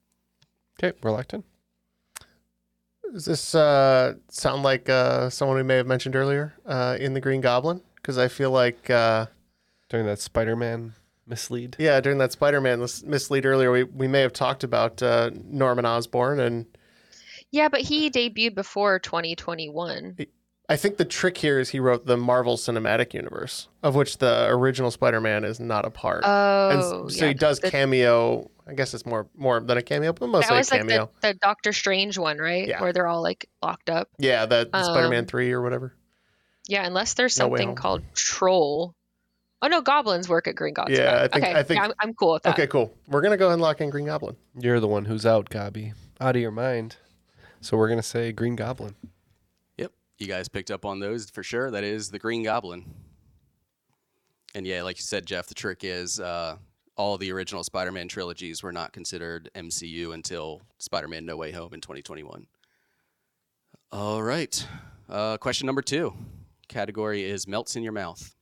Okay, 0.79 0.95
Reluctant. 1.01 1.45
Does 3.13 3.25
this 3.25 3.55
uh, 3.55 4.15
sound 4.29 4.63
like 4.63 4.89
uh, 4.89 5.29
someone 5.29 5.57
we 5.57 5.63
may 5.63 5.75
have 5.75 5.87
mentioned 5.87 6.15
earlier 6.15 6.53
uh, 6.65 6.97
in 6.99 7.13
the 7.13 7.21
Green 7.21 7.41
Goblin? 7.41 7.81
Because 7.95 8.17
I 8.17 8.27
feel 8.27 8.51
like 8.51 8.89
uh, 8.89 9.27
during 9.89 10.05
that 10.05 10.19
Spider-Man 10.19 10.93
mislead. 11.25 11.75
Yeah, 11.79 11.99
during 11.99 12.17
that 12.19 12.31
Spider-Man 12.31 12.79
mislead 12.79 13.45
earlier, 13.45 13.71
we, 13.71 13.83
we 13.83 14.07
may 14.07 14.21
have 14.21 14.33
talked 14.33 14.63
about 14.63 15.01
uh, 15.01 15.31
Norman 15.33 15.85
Osborn, 15.85 16.39
and 16.39 16.65
Yeah, 17.51 17.69
but 17.69 17.81
he 17.81 18.09
debuted 18.09 18.55
before 18.55 18.99
2021. 18.99 20.15
I 20.69 20.75
think 20.75 20.97
the 20.97 21.05
trick 21.05 21.37
here 21.37 21.59
is 21.59 21.69
he 21.69 21.79
wrote 21.79 22.05
the 22.05 22.17
Marvel 22.17 22.57
Cinematic 22.57 23.13
Universe, 23.13 23.69
of 23.83 23.95
which 23.95 24.17
the 24.17 24.47
original 24.49 24.91
Spider-Man 24.91 25.45
is 25.45 25.59
not 25.61 25.85
a 25.85 25.89
part. 25.89 26.25
and 26.25 26.79
s- 26.79 26.85
Oh, 26.91 27.07
so 27.07 27.23
yeah, 27.23 27.27
he 27.29 27.33
does 27.33 27.59
the- 27.59 27.71
cameo. 27.71 28.51
I 28.69 28.73
guess 28.73 28.93
it's 28.93 29.05
more 29.05 29.27
more 29.33 29.61
than 29.61 29.77
a 29.77 29.81
cameo, 29.81 30.11
but 30.11 30.25
that 30.25 30.27
mostly 30.27 30.55
a 30.55 30.57
was 30.59 30.71
like 30.71 30.81
cameo. 30.81 31.09
the, 31.21 31.29
the 31.29 31.33
Doctor 31.35 31.71
Strange 31.71 32.17
one, 32.17 32.37
right? 32.37 32.67
Yeah. 32.67 32.81
Where 32.81 32.91
they're 32.91 33.07
all 33.07 33.21
like 33.23 33.47
locked 33.63 33.89
up. 33.89 34.09
yeah, 34.19 34.45
the, 34.45 34.69
the 34.69 34.83
Spider-Man 34.83 35.19
Um, 35.19 35.25
three 35.25 35.53
or 35.53 35.61
whatever. 35.61 35.93
Yeah, 36.67 36.85
unless 36.85 37.13
there's 37.13 37.33
something 37.33 37.67
Home. 37.69 37.75
called 37.77 38.03
Troll, 38.13 38.93
Oh 39.61 39.67
no, 39.69 39.81
goblins 39.81 40.27
work 40.27 40.47
at 40.49 40.55
Green 40.55 40.73
Goblin. 40.73 40.97
Yeah, 40.99 41.15
I 41.23 41.27
think- 41.29 41.45
okay, 41.45 41.53
I 41.59 41.63
think- 41.63 41.77
yeah, 41.79 41.85
I'm, 41.85 41.93
I'm 42.01 42.13
cool 42.13 42.33
with 42.33 42.43
that. 42.43 42.55
Okay, 42.55 42.67
cool. 42.67 42.93
We're 43.07 43.21
gonna 43.21 43.37
go 43.37 43.45
ahead 43.45 43.53
and 43.53 43.61
lock 43.61 43.79
in 43.79 43.89
Green 43.89 44.05
Goblin. 44.05 44.35
You're 44.59 44.81
the 44.81 44.87
one 44.87 45.05
who's 45.05 45.25
out, 45.25 45.49
Gobby. 45.49 45.93
Out 46.19 46.35
of 46.35 46.41
your 46.41 46.51
mind. 46.51 46.97
So 47.61 47.77
we're 47.77 47.87
gonna 47.87 48.03
say 48.03 48.33
Green 48.33 48.57
Goblin. 48.57 48.95
You 50.17 50.27
guys 50.27 50.47
picked 50.47 50.71
up 50.71 50.83
on 50.83 50.99
those 50.99 51.29
for 51.29 51.43
sure. 51.43 51.69
That 51.69 51.83
is 51.83 52.09
the 52.09 52.17
Green 52.19 52.43
Goblin. 52.43 52.85
And 54.55 54.65
yeah, 54.65 54.81
like 54.81 54.97
you 54.97 55.03
said, 55.03 55.27
Jeff, 55.27 55.47
the 55.47 55.53
trick 55.53 55.83
is 55.83 56.19
uh, 56.19 56.57
all 56.95 57.17
the 57.17 57.31
original 57.31 57.63
Spider-Man 57.63 58.07
trilogies 58.07 58.63
were 58.63 58.71
not 58.71 58.93
considered 58.93 59.51
MCU 59.53 60.13
until 60.13 60.61
Spider-Man: 60.79 61.25
No 61.25 61.37
Way 61.37 61.51
Home 61.51 61.73
in 61.73 61.81
2021. 61.81 62.47
All 63.91 64.23
right, 64.23 64.67
uh, 65.07 65.37
question 65.37 65.67
number 65.67 65.83
two. 65.83 66.13
Category 66.67 67.23
is 67.23 67.47
melts 67.47 67.75
in 67.75 67.83
your 67.83 67.93
mouth. 67.93 68.35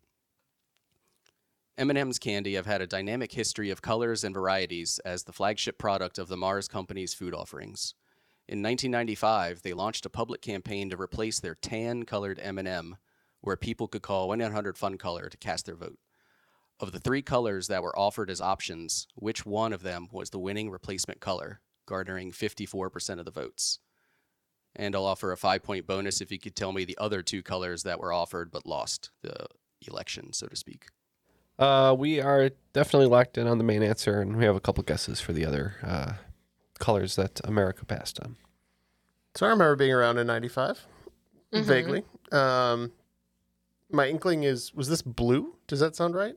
M&M's 1.77 2.19
candy 2.19 2.55
have 2.55 2.65
had 2.65 2.81
a 2.81 2.87
dynamic 2.87 3.33
history 3.33 3.69
of 3.69 3.81
colors 3.81 4.23
and 4.23 4.33
varieties 4.33 4.99
as 5.03 5.23
the 5.23 5.33
flagship 5.33 5.77
product 5.77 6.17
of 6.17 6.29
the 6.29 6.37
Mars 6.37 6.69
Company's 6.69 7.13
food 7.13 7.35
offerings. 7.35 7.93
In 8.47 8.61
1995, 8.61 9.63
they 9.63 9.73
launched 9.73 10.05
a 10.05 10.09
public 10.09 10.41
campaign 10.41 10.91
to 10.91 11.01
replace 11.01 11.39
their 11.39 11.55
tan-colored 11.55 12.39
M&M, 12.39 12.97
where 13.41 13.57
people 13.57 13.87
could 13.87 14.03
call 14.03 14.29
1-800-FUN-COLOR 14.29 15.29
to 15.29 15.37
cast 15.37 15.65
their 15.65 15.75
vote. 15.75 15.97
Of 16.79 16.91
the 16.91 16.99
three 16.99 17.23
colors 17.23 17.67
that 17.67 17.81
were 17.81 17.97
offered 17.97 18.29
as 18.29 18.41
options, 18.41 19.07
which 19.15 19.45
one 19.45 19.73
of 19.73 19.81
them 19.81 20.09
was 20.11 20.29
the 20.29 20.39
winning 20.39 20.69
replacement 20.69 21.21
color, 21.21 21.61
garnering 21.87 22.31
54% 22.31 23.17
of 23.17 23.25
the 23.25 23.31
votes? 23.31 23.79
And 24.75 24.95
I'll 24.95 25.05
offer 25.05 25.31
a 25.31 25.37
five-point 25.37 25.87
bonus 25.87 26.21
if 26.21 26.31
you 26.31 26.37
could 26.37 26.55
tell 26.55 26.71
me 26.71 26.85
the 26.85 26.97
other 26.99 27.23
two 27.23 27.41
colors 27.41 27.81
that 27.83 27.99
were 27.99 28.13
offered 28.13 28.51
but 28.51 28.67
lost 28.67 29.09
the 29.23 29.47
election, 29.87 30.33
so 30.33 30.47
to 30.47 30.55
speak. 30.55 30.87
Uh, 31.57 31.95
we 31.97 32.19
are 32.19 32.51
definitely 32.73 33.07
locked 33.07 33.37
in 33.37 33.47
on 33.47 33.57
the 33.57 33.63
main 33.63 33.81
answer, 33.81 34.21
and 34.21 34.35
we 34.35 34.43
have 34.43 34.55
a 34.55 34.59
couple 34.59 34.83
guesses 34.83 35.21
for 35.21 35.33
the 35.33 35.45
other 35.45 35.75
uh, 35.81 36.13
colors 36.79 37.15
that 37.15 37.41
America 37.43 37.85
passed 37.85 38.19
on. 38.19 38.35
So 39.35 39.45
I 39.45 39.49
remember 39.49 39.75
being 39.75 39.91
around 39.93 40.17
in 40.17 40.27
'95, 40.27 40.85
Mhm. 41.53 41.63
vaguely. 41.63 42.03
Um, 42.31 42.91
my 43.91 44.07
inkling 44.07 44.43
is 44.43 44.73
was 44.73 44.87
this 44.89 45.01
blue? 45.01 45.55
Does 45.67 45.79
that 45.79 45.95
sound 45.95 46.15
right? 46.15 46.35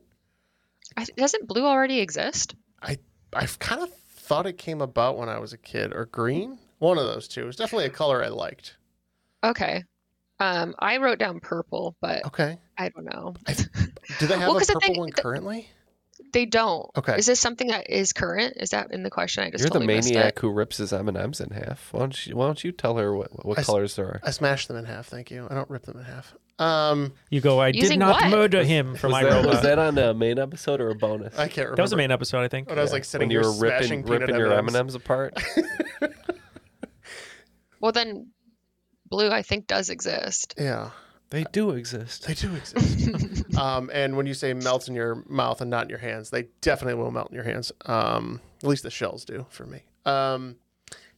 I, 0.97 1.05
doesn't 1.17 1.47
blue 1.47 1.65
already 1.65 1.99
exist? 1.99 2.55
I 2.81 2.97
I've 3.33 3.59
kind 3.59 3.81
of 3.81 3.93
thought 4.09 4.45
it 4.47 4.57
came 4.57 4.81
about 4.81 5.17
when 5.17 5.29
I 5.29 5.39
was 5.39 5.53
a 5.53 5.57
kid, 5.57 5.93
or 5.93 6.05
green. 6.05 6.59
One 6.79 6.97
of 6.97 7.05
those 7.05 7.27
two. 7.27 7.43
It 7.43 7.45
was 7.45 7.55
definitely 7.55 7.85
a 7.85 7.89
color 7.89 8.23
I 8.23 8.29
liked. 8.29 8.75
Okay. 9.43 9.83
Um, 10.39 10.73
I 10.79 10.97
wrote 10.97 11.19
down 11.19 11.39
purple, 11.41 11.95
but 11.99 12.25
Okay. 12.25 12.57
I 12.77 12.89
don't 12.89 13.03
know. 13.05 13.33
Do 14.19 14.27
they 14.27 14.37
have 14.37 14.47
Well, 14.47 14.55
a 14.55 14.59
'cause 14.59 14.67
the 14.67 14.73
purple 14.73 14.93
thing- 14.93 14.97
one 14.99 15.11
currently? 15.11 15.69
They 16.31 16.45
don't. 16.45 16.89
Okay. 16.95 17.17
Is 17.17 17.25
this 17.25 17.39
something 17.39 17.67
that 17.69 17.89
is 17.89 18.13
current? 18.13 18.55
Is 18.57 18.69
that 18.69 18.91
in 18.91 19.03
the 19.03 19.09
question? 19.09 19.43
I 19.43 19.49
just 19.49 19.61
You're 19.61 19.69
the 19.69 19.79
totally 19.79 19.95
missed 19.95 20.09
maniac 20.13 20.33
it. 20.37 20.39
who 20.39 20.51
rips 20.51 20.77
his 20.77 20.93
M 20.93 21.07
and 21.07 21.17
M's 21.17 21.41
in 21.41 21.49
half. 21.49 21.89
Why 21.91 21.99
don't 22.01 22.27
you? 22.27 22.35
Why 22.35 22.45
don't 22.45 22.63
you 22.63 22.71
tell 22.71 22.97
her 22.97 23.15
what, 23.15 23.45
what 23.45 23.57
I 23.57 23.61
s- 23.61 23.65
colors 23.65 23.95
there 23.95 24.05
are? 24.05 24.21
I 24.23 24.31
smashed 24.31 24.67
them 24.67 24.77
in 24.77 24.85
half. 24.85 25.07
Thank 25.07 25.31
you. 25.31 25.47
I 25.49 25.55
don't 25.55 25.69
rip 25.69 25.83
them 25.83 25.97
in 25.97 26.03
half. 26.05 26.35
Um, 26.59 27.13
You 27.29 27.39
go. 27.41 27.59
I 27.61 27.71
did 27.71 27.97
not 27.97 28.21
what? 28.21 28.29
murder 28.29 28.63
him 28.63 28.93
for 28.95 29.07
was, 29.07 29.11
my 29.13 29.23
that, 29.23 29.29
robot. 29.31 29.49
was 29.51 29.61
that 29.61 29.79
on 29.79 29.97
a 29.97 30.13
main 30.13 30.37
episode 30.37 30.81
or 30.81 30.89
a 30.89 30.95
bonus? 30.95 31.33
I 31.39 31.47
can't 31.47 31.57
remember. 31.57 31.75
That 31.77 31.81
was 31.83 31.91
the 31.91 31.97
main 31.97 32.11
episode, 32.11 32.41
I 32.41 32.47
think. 32.49 32.69
When 32.69 32.77
I 32.77 32.81
was 32.81 32.91
like 32.91 33.05
sitting 33.05 33.29
when 33.29 33.31
you 33.33 33.39
were 33.39 33.53
ripping 33.53 34.03
ripping 34.05 34.35
your 34.35 34.51
M 34.53 34.67
and 34.67 34.75
M's 34.75 34.93
apart. 34.95 35.41
Well, 37.81 37.91
then 37.93 38.31
blue, 39.09 39.29
I 39.31 39.41
think, 39.41 39.67
does 39.67 39.89
exist. 39.89 40.55
Yeah, 40.57 40.91
they 41.31 41.43
do 41.51 41.71
exist. 41.71 42.25
they 42.27 42.33
do 42.33 42.53
exist. 42.55 43.55
um, 43.57 43.89
and 43.93 44.17
when 44.17 44.25
you 44.25 44.33
say 44.33 44.53
melts 44.53 44.87
in 44.87 44.95
your 44.95 45.23
mouth 45.27 45.61
and 45.61 45.69
not 45.69 45.83
in 45.83 45.89
your 45.89 45.99
hands, 45.99 46.29
they 46.29 46.47
definitely 46.61 46.95
will 47.01 47.11
melt 47.11 47.29
in 47.29 47.35
your 47.35 47.43
hands. 47.43 47.71
Um, 47.85 48.41
at 48.63 48.67
least 48.69 48.83
the 48.83 48.89
shells 48.89 49.25
do 49.25 49.45
for 49.49 49.65
me. 49.65 49.83
Um, 50.05 50.55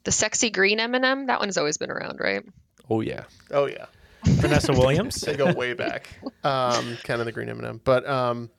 The 0.03 0.11
sexy 0.11 0.49
green 0.49 0.79
M&M, 0.79 1.27
that 1.27 1.39
one's 1.39 1.57
always 1.57 1.77
been 1.77 1.91
around, 1.91 2.19
right? 2.19 2.43
Oh 2.89 3.01
yeah. 3.01 3.23
oh 3.51 3.67
yeah, 3.67 3.85
Vanessa 4.25 4.73
Williams. 4.73 5.15
they 5.21 5.35
go 5.37 5.53
way 5.53 5.73
back. 5.73 6.09
Um, 6.43 6.97
kind 7.03 7.21
of 7.21 7.25
the 7.25 7.31
green 7.31 7.47
M&M, 7.47 7.79
but 7.83 8.05
um, 8.07 8.49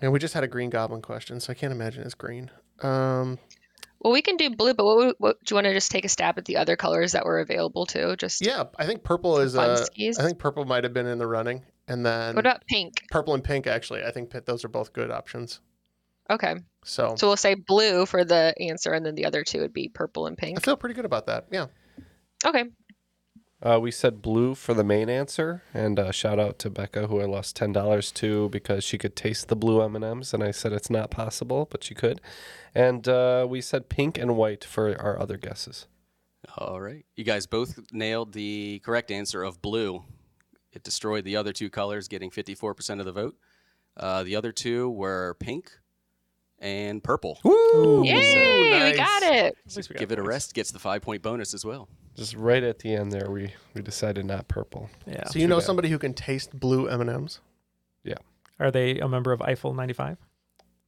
and 0.00 0.12
we 0.12 0.18
just 0.18 0.34
had 0.34 0.44
a 0.44 0.48
green 0.48 0.70
goblin 0.70 1.02
question, 1.02 1.40
so 1.40 1.50
I 1.50 1.54
can't 1.54 1.72
imagine 1.72 2.02
it's 2.04 2.14
green. 2.14 2.50
Um, 2.80 3.38
Well, 4.02 4.12
we 4.12 4.20
can 4.22 4.36
do 4.36 4.50
blue, 4.50 4.74
but 4.74 4.84
what, 4.84 4.96
would- 4.96 5.14
what 5.18 5.36
do 5.44 5.52
you 5.52 5.56
want 5.56 5.66
to 5.66 5.74
just 5.74 5.90
take 5.92 6.04
a 6.04 6.08
stab 6.08 6.36
at 6.36 6.44
the 6.44 6.56
other 6.56 6.74
colors 6.76 7.12
that 7.12 7.24
were 7.24 7.38
available 7.38 7.86
too? 7.86 8.16
Just 8.16 8.44
yeah, 8.44 8.64
I 8.76 8.84
think 8.86 9.04
purple 9.04 9.38
is. 9.38 9.56
Uh. 9.56 9.86
I 9.96 10.12
think 10.22 10.38
purple 10.38 10.64
might 10.64 10.82
have 10.84 10.92
been 10.92 11.06
in 11.06 11.18
the 11.18 11.26
running, 11.26 11.62
and 11.86 12.04
then 12.04 12.34
What 12.34 12.44
about 12.44 12.66
pink? 12.66 12.94
purple 13.10 13.34
and 13.34 13.44
pink. 13.44 13.66
Actually, 13.66 14.02
I 14.04 14.10
think 14.10 14.30
those 14.44 14.64
are 14.64 14.68
both 14.68 14.92
good 14.92 15.10
options. 15.10 15.60
Okay, 16.30 16.54
So, 16.84 17.14
so 17.16 17.26
we'll 17.26 17.36
say 17.36 17.54
blue 17.54 18.06
for 18.06 18.24
the 18.24 18.54
answer, 18.58 18.92
and 18.92 19.04
then 19.04 19.14
the 19.14 19.26
other 19.26 19.44
two 19.44 19.60
would 19.60 19.72
be 19.72 19.88
purple 19.88 20.26
and 20.26 20.36
pink. 20.38 20.56
I 20.56 20.60
feel 20.62 20.76
pretty 20.76 20.94
good 20.94 21.04
about 21.04 21.26
that. 21.26 21.46
Yeah. 21.50 21.66
Okay, 22.44 22.64
Uh, 23.64 23.78
we 23.80 23.92
said 23.92 24.20
blue 24.20 24.56
for 24.56 24.74
the 24.74 24.82
main 24.82 25.08
answer, 25.08 25.62
and 25.72 25.96
uh, 25.96 26.10
shout 26.10 26.40
out 26.40 26.58
to 26.58 26.68
Becca 26.68 27.06
who 27.06 27.20
I 27.20 27.26
lost 27.26 27.54
ten 27.54 27.72
dollars 27.72 28.10
to 28.12 28.48
because 28.48 28.82
she 28.82 28.98
could 28.98 29.14
taste 29.14 29.46
the 29.48 29.54
blue 29.54 29.80
M 29.82 29.94
and 29.94 30.04
M's, 30.04 30.34
and 30.34 30.42
I 30.42 30.50
said 30.50 30.72
it's 30.72 30.90
not 30.90 31.12
possible, 31.12 31.68
but 31.70 31.84
she 31.84 31.94
could. 31.94 32.20
And 32.74 33.06
uh, 33.06 33.46
we 33.48 33.60
said 33.60 33.88
pink 33.88 34.18
and 34.18 34.36
white 34.36 34.64
for 34.64 35.00
our 35.00 35.18
other 35.20 35.36
guesses. 35.36 35.86
All 36.58 36.80
right. 36.80 37.04
You 37.14 37.22
guys 37.22 37.46
both 37.46 37.78
nailed 37.92 38.32
the 38.32 38.80
correct 38.80 39.10
answer 39.12 39.44
of 39.44 39.62
blue. 39.62 40.02
It 40.72 40.82
destroyed 40.82 41.24
the 41.24 41.36
other 41.36 41.52
two 41.52 41.70
colors, 41.70 42.08
getting 42.08 42.30
54% 42.30 42.98
of 42.98 43.04
the 43.04 43.12
vote. 43.12 43.36
Uh, 43.96 44.22
the 44.24 44.34
other 44.36 44.52
two 44.52 44.90
were 44.90 45.36
pink 45.38 45.70
and 46.58 47.02
purple. 47.04 47.38
Woo! 47.44 48.04
yay, 48.04 48.62
we 48.62 48.70
nice. 48.70 48.96
got 48.96 49.22
it. 49.22 49.56
At 49.66 49.76
we 49.76 49.82
got 49.82 49.98
Give 49.98 50.12
it 50.12 50.18
a 50.18 50.22
rest, 50.22 50.54
gets 50.54 50.72
the 50.72 50.78
five 50.78 51.02
point 51.02 51.22
bonus 51.22 51.54
as 51.54 51.64
well. 51.64 51.88
Just 52.16 52.34
right 52.34 52.62
at 52.62 52.80
the 52.80 52.94
end 52.94 53.10
there, 53.12 53.30
we 53.30 53.52
we 53.74 53.82
decided 53.82 54.26
not 54.26 54.48
purple. 54.48 54.90
Yeah. 55.06 55.24
So 55.28 55.38
you 55.38 55.46
know 55.46 55.56
bad. 55.56 55.64
somebody 55.64 55.88
who 55.88 55.98
can 55.98 56.12
taste 56.12 56.58
blue 56.58 56.88
M 56.88 57.00
and 57.00 57.10
M's? 57.10 57.40
Yeah. 58.04 58.16
Are 58.60 58.70
they 58.70 58.98
a 58.98 59.08
member 59.08 59.32
of 59.32 59.40
Eiffel 59.40 59.72
95? 59.74 60.18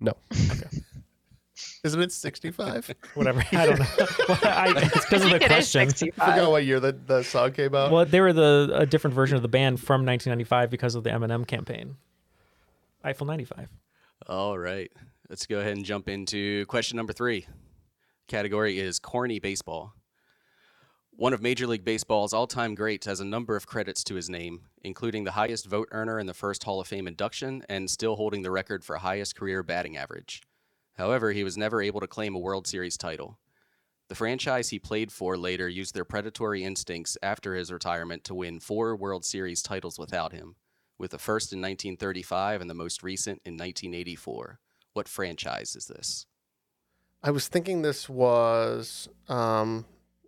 No. 0.00 0.12
Okay. 0.32 0.82
Isn't 1.84 2.00
it 2.02 2.12
sixty 2.12 2.50
five? 2.50 2.92
Whatever. 3.14 3.44
I 3.52 3.66
don't 3.66 3.78
know. 3.78 3.86
Well, 4.28 4.38
I, 4.42 4.72
it's 4.76 5.04
because 5.04 5.24
of 5.24 5.30
the 5.30 5.36
I 5.36 5.38
think 5.38 5.42
it 5.42 5.58
is 5.58 5.72
question. 5.72 5.88
65. 5.90 6.34
Forgot 6.34 6.50
what 6.50 6.64
year 6.64 6.80
the, 6.80 6.92
the 6.92 7.22
song 7.22 7.52
came 7.52 7.74
out. 7.74 7.92
Well, 7.92 8.04
they 8.04 8.20
were 8.20 8.32
the 8.32 8.70
a 8.74 8.86
different 8.86 9.14
version 9.14 9.36
of 9.36 9.42
the 9.42 9.48
band 9.48 9.78
from 9.78 10.04
1995 10.04 10.70
because 10.70 10.94
of 10.94 11.04
the 11.04 11.12
M&M 11.12 11.44
campaign. 11.44 11.96
Eiffel 13.04 13.26
95. 13.26 13.68
All 14.26 14.58
right. 14.58 14.90
Let's 15.28 15.46
go 15.46 15.60
ahead 15.60 15.76
and 15.76 15.84
jump 15.84 16.08
into 16.08 16.66
question 16.66 16.96
number 16.96 17.12
three. 17.12 17.46
Category 18.26 18.78
is 18.78 18.98
corny 18.98 19.38
baseball. 19.38 19.94
One 21.16 21.32
of 21.32 21.40
Major 21.40 21.68
League 21.68 21.84
Baseball's 21.84 22.32
all 22.32 22.48
time 22.48 22.74
greats 22.74 23.06
has 23.06 23.20
a 23.20 23.24
number 23.24 23.54
of 23.54 23.68
credits 23.68 24.02
to 24.04 24.16
his 24.16 24.28
name, 24.28 24.62
including 24.82 25.22
the 25.22 25.30
highest 25.30 25.64
vote 25.64 25.88
earner 25.92 26.18
in 26.18 26.26
the 26.26 26.34
first 26.34 26.64
Hall 26.64 26.80
of 26.80 26.88
Fame 26.88 27.06
induction 27.06 27.64
and 27.68 27.88
still 27.88 28.16
holding 28.16 28.42
the 28.42 28.50
record 28.50 28.84
for 28.84 28.96
highest 28.96 29.36
career 29.36 29.62
batting 29.62 29.96
average. 29.96 30.42
However, 30.94 31.30
he 31.30 31.44
was 31.44 31.56
never 31.56 31.80
able 31.80 32.00
to 32.00 32.08
claim 32.08 32.34
a 32.34 32.40
World 32.40 32.66
Series 32.66 32.96
title. 32.96 33.38
The 34.08 34.16
franchise 34.16 34.70
he 34.70 34.80
played 34.80 35.12
for 35.12 35.38
later 35.38 35.68
used 35.68 35.94
their 35.94 36.04
predatory 36.04 36.64
instincts 36.64 37.16
after 37.22 37.54
his 37.54 37.70
retirement 37.70 38.24
to 38.24 38.34
win 38.34 38.58
four 38.58 38.96
World 38.96 39.24
Series 39.24 39.62
titles 39.62 40.00
without 40.00 40.32
him, 40.32 40.56
with 40.98 41.12
the 41.12 41.18
first 41.20 41.52
in 41.52 41.60
1935 41.60 42.60
and 42.60 42.68
the 42.68 42.74
most 42.74 43.04
recent 43.04 43.40
in 43.44 43.52
1984. 43.52 44.58
What 44.94 45.08
franchise 45.08 45.76
is 45.76 45.86
this? 45.86 46.26
I 47.22 47.30
was 47.30 47.46
thinking 47.46 47.82
this 47.82 48.08
was 48.08 49.08
um, 49.28 49.86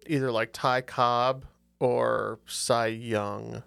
either 0.09 0.31
like 0.31 0.51
Ty 0.53 0.83
Cobb 0.83 1.47
or 1.81 2.39
Cy 2.47 2.89
Young. 2.89 3.63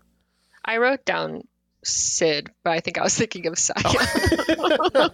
I 0.65 0.77
wrote 0.77 1.05
down 1.05 1.43
Sid, 1.83 2.51
but 2.63 2.71
I 2.71 2.79
think 2.79 2.97
I 2.97 3.03
was 3.03 3.17
thinking 3.17 3.47
of 3.47 3.57
Cy. 3.57 3.73
but 3.83 5.13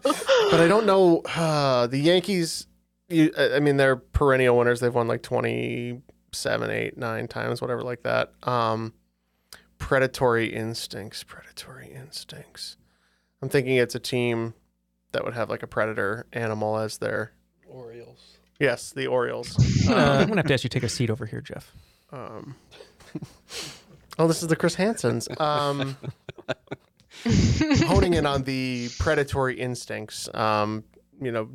I 0.59 0.67
don't 0.67 0.85
know. 0.85 1.21
Uh, 1.21 1.87
the 1.91 1.99
Yankees, 1.99 2.67
you, 3.09 3.31
I 3.37 3.55
I 3.55 3.59
mean, 3.59 3.77
they're 3.77 3.95
perennial 3.95 4.57
winners. 4.57 4.79
They've 4.79 4.93
won 4.93 5.07
like 5.07 5.21
27, 5.23 6.69
8, 6.69 6.97
9 6.97 7.27
times, 7.27 7.61
whatever, 7.61 7.83
like 7.83 8.03
that. 8.03 8.33
Um, 8.43 8.93
predatory 9.77 10.53
instincts, 10.53 11.23
predatory 11.23 11.91
instincts. 11.93 12.77
I'm 13.41 13.49
thinking 13.49 13.75
it's 13.75 13.95
a 13.95 13.99
team 13.99 14.53
that 15.11 15.23
would 15.23 15.33
have 15.33 15.49
like 15.49 15.63
a 15.63 15.67
predator 15.67 16.25
animal 16.33 16.77
as 16.77 16.97
their. 16.97 17.31
Orioles. 17.67 18.34
Yes, 18.59 18.91
the 18.91 19.07
Orioles. 19.07 19.55
I'm 19.87 19.93
gonna, 19.93 20.01
I'm 20.01 20.21
Um, 20.23 20.27
gonna 20.29 20.39
have 20.39 20.47
to 20.47 20.53
ask 20.53 20.63
you 20.63 20.69
to 20.69 20.73
take 20.79 20.83
a 20.83 20.89
seat 20.89 21.09
over 21.09 21.25
here, 21.25 21.41
Jeff. 21.41 21.71
um, 22.11 22.55
oh, 24.19 24.27
this 24.27 24.41
is 24.41 24.47
the 24.47 24.55
Chris 24.55 24.75
Hansons. 24.75 25.27
Um, 25.39 25.97
honing 27.87 28.13
in 28.13 28.25
on 28.25 28.43
the 28.43 28.89
predatory 28.99 29.59
instincts. 29.59 30.29
Um, 30.33 30.83
you 31.21 31.31
know, 31.31 31.49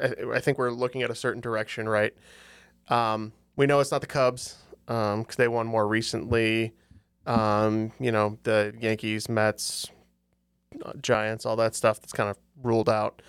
I, 0.00 0.14
I 0.34 0.40
think 0.40 0.58
we're 0.58 0.70
looking 0.70 1.02
at 1.02 1.10
a 1.10 1.14
certain 1.14 1.40
direction, 1.40 1.88
right? 1.88 2.14
Um, 2.88 3.32
we 3.56 3.66
know 3.66 3.80
it's 3.80 3.90
not 3.92 4.00
the 4.00 4.06
Cubs 4.06 4.56
because 4.86 5.36
they 5.36 5.48
won 5.48 5.66
more 5.66 5.86
recently. 5.86 6.72
Um, 7.26 7.92
you 8.00 8.10
know, 8.10 8.38
the 8.42 8.74
Yankees, 8.80 9.28
Mets, 9.28 9.86
uh, 10.84 10.92
giants, 11.00 11.46
all 11.46 11.56
that 11.56 11.74
stuff 11.76 12.00
that's 12.00 12.12
kind 12.12 12.28
of 12.30 12.36
ruled 12.62 12.88
out. 12.88 13.22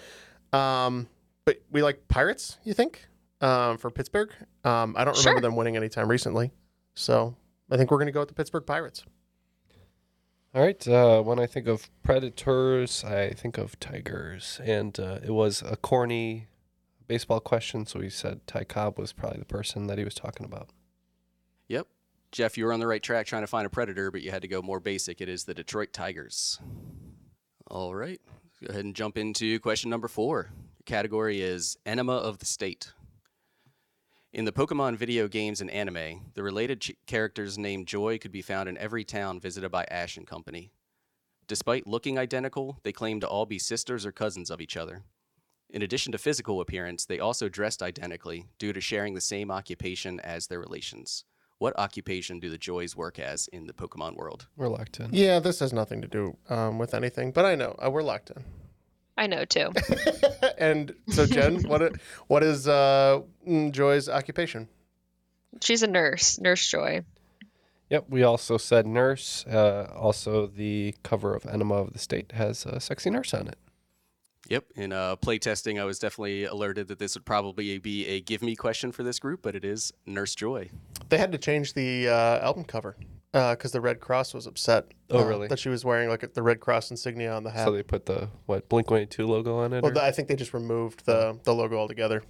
Um, 0.51 1.07
but 1.45 1.57
we 1.71 1.81
like 1.83 2.07
Pirates, 2.07 2.57
you 2.63 2.73
think, 2.73 3.07
um, 3.41 3.77
for 3.77 3.89
Pittsburgh? 3.91 4.31
Um, 4.63 4.95
I 4.97 5.03
don't 5.05 5.17
remember 5.17 5.39
Sure. 5.39 5.41
them 5.41 5.55
winning 5.55 5.75
anytime 5.75 6.07
recently. 6.09 6.51
So 6.95 7.35
I 7.69 7.77
think 7.77 7.91
we're 7.91 7.97
going 7.97 8.07
to 8.07 8.11
go 8.13 8.19
with 8.21 8.29
the 8.29 8.35
Pittsburgh 8.35 8.65
Pirates. 8.65 9.03
All 10.55 10.61
right. 10.61 10.87
Uh, 10.87 11.21
when 11.23 11.39
I 11.39 11.47
think 11.47 11.67
of 11.67 11.89
predators, 12.03 13.03
I 13.03 13.31
think 13.31 13.57
of 13.57 13.79
tigers, 13.79 14.61
and 14.63 14.99
uh, 14.99 15.19
it 15.23 15.31
was 15.31 15.63
a 15.63 15.75
corny 15.75 16.47
baseball 17.07 17.39
question, 17.39 17.85
so 17.85 17.99
we 17.99 18.09
said 18.09 18.45
Ty 18.47 18.65
Cobb 18.65 18.99
was 18.99 19.11
probably 19.13 19.39
the 19.39 19.45
person 19.45 19.87
that 19.87 19.97
he 19.97 20.03
was 20.03 20.13
talking 20.13 20.45
about. 20.45 20.69
Yep. 21.67 21.87
Jeff, 22.31 22.57
you 22.57 22.65
were 22.65 22.73
on 22.73 22.79
the 22.79 22.87
right 22.87 23.01
track 23.01 23.25
trying 23.25 23.41
to 23.43 23.47
find 23.47 23.65
a 23.65 23.69
predator, 23.69 24.09
but 24.11 24.21
you 24.21 24.31
had 24.31 24.41
to 24.43 24.47
go 24.47 24.61
more 24.61 24.79
basic. 24.79 25.21
It 25.21 25.27
is 25.29 25.43
the 25.43 25.53
Detroit 25.53 25.91
Tigers. 25.91 26.59
All 27.69 27.93
right. 27.95 28.21
Go 28.61 28.69
ahead 28.69 28.85
and 28.85 28.95
jump 28.95 29.17
into 29.17 29.59
question 29.59 29.89
number 29.89 30.07
four. 30.07 30.51
Your 30.85 30.97
category 30.97 31.41
is 31.41 31.77
Enema 31.85 32.17
of 32.17 32.39
the 32.39 32.45
State. 32.45 32.91
In 34.33 34.43
the 34.43 34.51
Pokemon 34.51 34.97
video 34.97 35.29
games 35.29 35.61
and 35.61 35.71
anime, 35.71 36.31
the 36.33 36.43
related 36.43 36.81
ch- 36.81 36.91
characters 37.05 37.57
named 37.57 37.87
Joy 37.87 38.17
could 38.17 38.33
be 38.33 38.41
found 38.41 38.67
in 38.67 38.77
every 38.77 39.05
town 39.05 39.39
visited 39.39 39.71
by 39.71 39.85
Ash 39.89 40.17
and 40.17 40.27
company. 40.27 40.73
Despite 41.47 41.87
looking 41.87 42.19
identical, 42.19 42.79
they 42.83 42.91
claim 42.91 43.21
to 43.21 43.27
all 43.27 43.45
be 43.45 43.59
sisters 43.59 44.05
or 44.05 44.11
cousins 44.11 44.51
of 44.51 44.59
each 44.59 44.75
other. 44.75 45.03
In 45.69 45.81
addition 45.81 46.11
to 46.11 46.17
physical 46.17 46.59
appearance, 46.59 47.05
they 47.05 47.19
also 47.19 47.47
dressed 47.47 47.81
identically 47.81 48.47
due 48.59 48.73
to 48.73 48.81
sharing 48.81 49.13
the 49.13 49.21
same 49.21 49.51
occupation 49.51 50.19
as 50.19 50.47
their 50.47 50.59
relations. 50.59 51.23
What 51.59 51.79
occupation 51.79 52.41
do 52.41 52.49
the 52.49 52.57
Joys 52.57 52.93
work 52.93 53.19
as 53.19 53.47
in 53.47 53.67
the 53.67 53.73
Pokemon 53.73 54.17
world? 54.17 54.47
We're 54.57 54.67
locked 54.67 54.99
in. 54.99 55.13
Yeah, 55.13 55.39
this 55.39 55.61
has 55.61 55.71
nothing 55.71 56.01
to 56.01 56.09
do 56.09 56.35
um, 56.49 56.77
with 56.77 56.93
anything, 56.93 57.31
but 57.31 57.45
I 57.45 57.55
know 57.55 57.73
uh, 57.81 57.89
we're 57.89 58.03
locked 58.03 58.31
in. 58.31 58.43
I 59.17 59.27
know 59.27 59.45
too. 59.45 59.71
and 60.57 60.93
so, 61.09 61.25
Jenn, 61.25 61.61
what 61.63 61.93
what 62.27 62.43
is 62.43 62.67
uh, 62.67 63.21
mm, 63.47 63.71
Joy's 63.71 64.09
occupation? 64.09 64.67
She's 65.61 65.83
a 65.83 65.87
nurse, 65.87 66.39
Nurse 66.39 66.67
Joy. 66.67 67.03
Yep. 67.89 68.05
We 68.09 68.23
also 68.23 68.57
said 68.57 68.87
nurse. 68.87 69.45
Uh, 69.45 69.93
also, 69.95 70.47
the 70.47 70.95
cover 71.03 71.35
of 71.35 71.45
Enema 71.45 71.75
of 71.75 71.93
the 71.93 71.99
State 71.99 72.31
has 72.31 72.65
a 72.65 72.79
sexy 72.79 73.11
nurse 73.11 73.35
on 73.35 73.47
it. 73.47 73.57
Yep. 74.49 74.65
In 74.75 74.91
uh, 74.91 75.15
playtesting, 75.17 75.79
I 75.79 75.85
was 75.85 75.99
definitely 75.99 76.45
alerted 76.45 76.87
that 76.87 76.97
this 76.97 77.15
would 77.15 77.25
probably 77.25 77.77
be 77.77 78.07
a 78.07 78.19
give 78.19 78.41
me 78.41 78.55
question 78.55 78.91
for 78.91 79.03
this 79.03 79.19
group, 79.19 79.41
but 79.43 79.55
it 79.55 79.63
is 79.63 79.93
Nurse 80.07 80.33
Joy. 80.33 80.69
They 81.09 81.17
had 81.17 81.31
to 81.33 81.37
change 81.37 81.73
the 81.73 82.09
uh, 82.09 82.39
album 82.39 82.63
cover 82.63 82.97
because 83.33 83.71
the 83.71 83.81
Red 83.81 83.99
Cross 83.99 84.33
was 84.33 84.47
upset. 84.47 84.85
Oh, 85.09 85.19
uh, 85.19 85.25
really? 85.25 85.47
That 85.47 85.59
she 85.59 85.67
was 85.69 85.83
wearing 85.83 86.07
like 86.07 86.33
the 86.33 86.43
Red 86.43 86.59
Cross 86.59 86.91
insignia 86.91 87.33
on 87.33 87.43
the 87.43 87.51
hat. 87.51 87.65
So 87.65 87.71
they 87.71 87.83
put 87.83 88.05
the 88.05 88.29
what 88.45 88.69
Blink 88.69 88.89
One 88.91 89.01
Eight 89.01 89.09
Two 89.09 89.27
logo 89.27 89.57
on 89.57 89.73
it. 89.73 89.81
well, 89.81 89.91
or- 89.91 89.93
th- 89.95 90.03
I 90.03 90.11
think 90.11 90.27
they 90.27 90.35
just 90.35 90.53
removed 90.53 91.05
the 91.05 91.37
the 91.43 91.53
logo 91.53 91.77
altogether. 91.77 92.23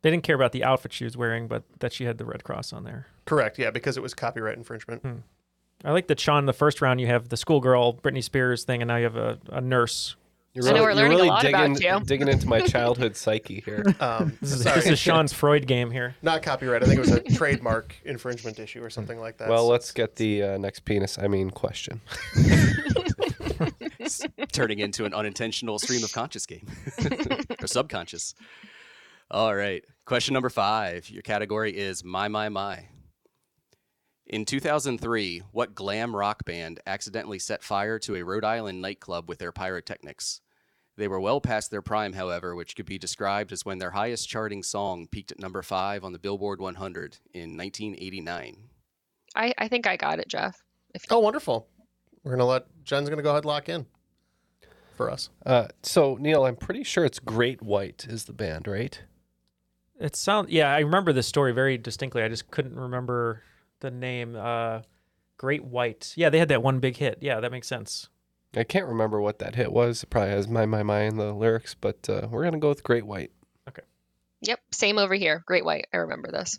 They 0.00 0.10
didn't 0.10 0.24
care 0.24 0.34
about 0.34 0.50
the 0.50 0.64
outfit 0.64 0.92
she 0.92 1.04
was 1.04 1.16
wearing, 1.16 1.46
but 1.46 1.62
that 1.78 1.92
she 1.92 2.04
had 2.04 2.18
the 2.18 2.24
Red 2.24 2.42
Cross 2.42 2.72
on 2.72 2.82
there. 2.82 3.06
Correct. 3.24 3.56
Yeah, 3.58 3.70
because 3.70 3.96
it 3.96 4.02
was 4.02 4.14
copyright 4.14 4.56
infringement. 4.58 5.02
Hmm. 5.02 5.16
I 5.84 5.92
like 5.92 6.06
that, 6.08 6.18
Shaun. 6.18 6.46
The 6.46 6.52
first 6.52 6.80
round, 6.80 7.00
you 7.00 7.06
have 7.08 7.28
the 7.28 7.36
schoolgirl 7.36 7.94
Britney 8.02 8.22
Spears 8.22 8.64
thing, 8.64 8.82
and 8.82 8.88
now 8.88 8.96
you 8.96 9.04
have 9.04 9.16
a, 9.16 9.38
a 9.50 9.60
nurse. 9.60 10.16
You're 10.54 10.68
I 10.68 10.72
know 10.72 10.82
we're 10.82 10.88
you're 10.90 10.94
learning 10.96 11.12
a 11.12 11.16
really 11.16 11.28
lot 11.28 11.40
digging, 11.42 11.76
about 11.76 11.80
you. 12.00 12.04
digging 12.04 12.28
into 12.28 12.46
my 12.46 12.60
childhood 12.60 13.16
psyche 13.16 13.62
here. 13.64 13.84
Um, 14.00 14.36
This 14.40 14.52
is, 14.52 14.64
this 14.64 14.86
is 14.86 14.98
Shaun's 14.98 15.32
Freud 15.32 15.66
game 15.66 15.90
here. 15.90 16.14
Not 16.22 16.42
copyright. 16.42 16.82
I 16.82 16.86
think 16.86 16.98
it 16.98 17.00
was 17.00 17.12
a 17.12 17.20
trademark 17.20 17.94
infringement 18.04 18.58
issue 18.58 18.82
or 18.82 18.90
something 18.90 19.18
like 19.18 19.38
that. 19.38 19.48
well, 19.48 19.66
let's 19.66 19.92
get 19.92 20.16
the 20.16 20.42
uh, 20.42 20.58
next 20.58 20.80
penis. 20.84 21.18
I 21.18 21.28
mean, 21.28 21.50
question. 21.50 22.00
It's 23.98 24.20
turning 24.50 24.80
into 24.80 25.04
an 25.04 25.14
unintentional 25.14 25.78
stream 25.78 26.02
of 26.02 26.12
conscious 26.12 26.44
game 26.44 26.66
or 27.60 27.66
subconscious. 27.68 28.34
All 29.30 29.54
right. 29.54 29.84
Question 30.04 30.34
number 30.34 30.50
five. 30.50 31.08
Your 31.08 31.22
category 31.22 31.70
is 31.76 32.02
My, 32.02 32.26
My, 32.26 32.48
My. 32.48 32.86
In 34.32 34.46
2003, 34.46 35.42
what 35.52 35.74
glam 35.74 36.16
rock 36.16 36.46
band 36.46 36.80
accidentally 36.86 37.38
set 37.38 37.62
fire 37.62 37.98
to 37.98 38.16
a 38.16 38.22
Rhode 38.22 38.46
Island 38.46 38.80
nightclub 38.80 39.28
with 39.28 39.38
their 39.38 39.52
pyrotechnics? 39.52 40.40
They 40.96 41.06
were 41.06 41.20
well 41.20 41.42
past 41.42 41.70
their 41.70 41.82
prime, 41.82 42.14
however, 42.14 42.54
which 42.54 42.74
could 42.74 42.86
be 42.86 42.96
described 42.96 43.52
as 43.52 43.66
when 43.66 43.76
their 43.76 43.90
highest 43.90 44.30
charting 44.30 44.62
song 44.62 45.06
peaked 45.06 45.32
at 45.32 45.38
number 45.38 45.60
five 45.60 46.02
on 46.02 46.14
the 46.14 46.18
Billboard 46.18 46.62
100 46.62 47.18
in 47.34 47.58
1989. 47.58 48.56
I, 49.36 49.52
I 49.58 49.68
think 49.68 49.86
I 49.86 49.98
got 49.98 50.18
it, 50.18 50.28
Jeff. 50.28 50.62
Oh, 51.10 51.18
wonderful. 51.18 51.68
We're 52.24 52.32
gonna 52.32 52.46
let 52.46 52.64
Jenn's 52.84 53.10
gonna 53.10 53.20
go 53.20 53.32
ahead 53.32 53.44
and 53.44 53.48
lock 53.50 53.68
in 53.68 53.84
for 54.96 55.10
us. 55.10 55.28
Uh, 55.44 55.68
so 55.82 56.16
Neal, 56.18 56.46
I'm 56.46 56.56
pretty 56.56 56.84
sure 56.84 57.04
it's 57.04 57.18
Great 57.18 57.60
White 57.60 58.06
is 58.08 58.24
the 58.24 58.32
band, 58.32 58.66
right? 58.66 58.98
It 60.00 60.16
sounds, 60.16 60.50
yeah, 60.50 60.72
I 60.72 60.80
remember 60.80 61.12
this 61.12 61.26
story 61.26 61.52
very 61.52 61.76
distinctly. 61.76 62.22
I 62.22 62.28
just 62.28 62.50
couldn't 62.50 62.76
remember 62.76 63.42
the 63.82 63.90
name. 63.90 64.34
Uh, 64.34 64.80
Great 65.36 65.64
White. 65.64 66.14
Yeah, 66.16 66.30
they 66.30 66.38
had 66.38 66.48
that 66.48 66.62
one 66.62 66.78
big 66.80 66.96
hit. 66.96 67.18
Yeah, 67.20 67.40
that 67.40 67.52
makes 67.52 67.68
sense. 67.68 68.08
I 68.56 68.64
can't 68.64 68.86
remember 68.86 69.20
what 69.20 69.38
that 69.40 69.54
hit 69.54 69.72
was. 69.72 70.02
It 70.02 70.10
probably 70.10 70.30
has 70.30 70.48
my 70.48 70.64
my 70.66 70.82
my 70.82 71.02
in 71.02 71.16
the 71.16 71.32
lyrics, 71.32 71.74
but 71.74 72.08
uh, 72.08 72.28
we're 72.30 72.44
gonna 72.44 72.58
go 72.58 72.68
with 72.70 72.82
Great 72.82 73.04
White. 73.06 73.32
Okay. 73.68 73.82
Yep, 74.42 74.60
same 74.72 74.98
over 74.98 75.14
here. 75.14 75.42
Great 75.46 75.64
White. 75.64 75.86
I 75.92 75.98
remember 75.98 76.30
this. 76.30 76.58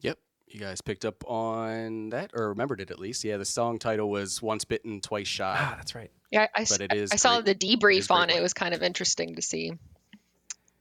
Yep. 0.00 0.18
You 0.48 0.60
guys 0.60 0.80
picked 0.80 1.04
up 1.04 1.22
on 1.28 2.10
that 2.10 2.30
or 2.34 2.50
remembered 2.50 2.80
it 2.80 2.90
at 2.90 2.98
least. 2.98 3.24
Yeah, 3.24 3.36
the 3.38 3.44
song 3.44 3.78
title 3.78 4.10
was 4.10 4.40
Once 4.42 4.64
Bitten, 4.64 5.00
Twice 5.00 5.28
Shy. 5.28 5.56
Ah, 5.58 5.74
that's 5.76 5.94
right. 5.94 6.10
Yeah, 6.30 6.46
I, 6.54 6.62
s- 6.62 6.76
But 6.76 6.80
it 6.92 6.94
is 6.94 7.12
I 7.12 7.16
saw 7.16 7.40
great- 7.40 7.58
the 7.60 7.66
debrief 7.76 8.08
Great 8.08 8.10
on 8.10 8.30
it. 8.30 8.32
White. 8.32 8.38
It 8.38 8.42
was 8.42 8.54
kind 8.54 8.74
of 8.74 8.82
interesting 8.82 9.34
to 9.36 9.42
see. 9.42 9.72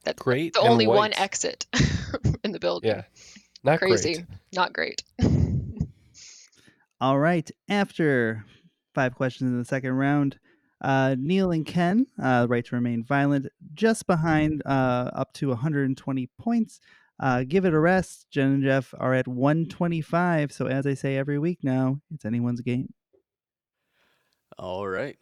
That 0.06 0.16
Great. 0.16 0.54
the 0.54 0.62
and 0.62 0.70
only 0.70 0.88
one 0.88 1.14
exit 1.14 1.68
in 2.44 2.52
the 2.54 2.60
building. 2.60 2.90
Yeah, 2.90 3.04
not 3.64 3.80
Crazy. 3.80 4.16
great. 4.16 4.26
Not 4.54 4.74
great. 4.74 5.04
All 7.02 7.18
right. 7.20 7.50
After 7.70 8.46
five 8.94 9.16
questions 9.16 9.52
in 9.52 9.58
the 9.58 9.66
second 9.66 9.94
round, 9.94 10.40
uh, 10.82 11.16
Neal 11.18 11.52
and 11.52 11.66
Ken, 11.66 12.08
uh, 12.22 12.48
right 12.50 12.66
to 12.66 12.76
remain 12.76 13.04
violent, 13.04 13.48
just 13.74 14.08
behind, 14.08 14.64
uh, 14.66 15.12
up 15.14 15.34
to 15.34 15.50
120 15.50 16.30
points. 16.40 16.80
Uh, 17.20 17.44
give 17.48 17.66
it 17.66 17.74
a 17.74 17.80
rest. 17.80 18.26
Jenn 18.32 18.54
and 18.54 18.64
Jeff 18.64 18.96
are 18.98 19.14
at 19.14 19.28
125. 19.28 20.52
So 20.52 20.66
as 20.66 20.88
I 20.88 20.96
say 20.96 21.18
every 21.18 21.38
week 21.38 21.60
now, 21.62 22.02
it's 22.14 22.26
anyone's 22.26 22.62
game. 22.62 22.94
All 24.58 24.88
right. 24.88 25.18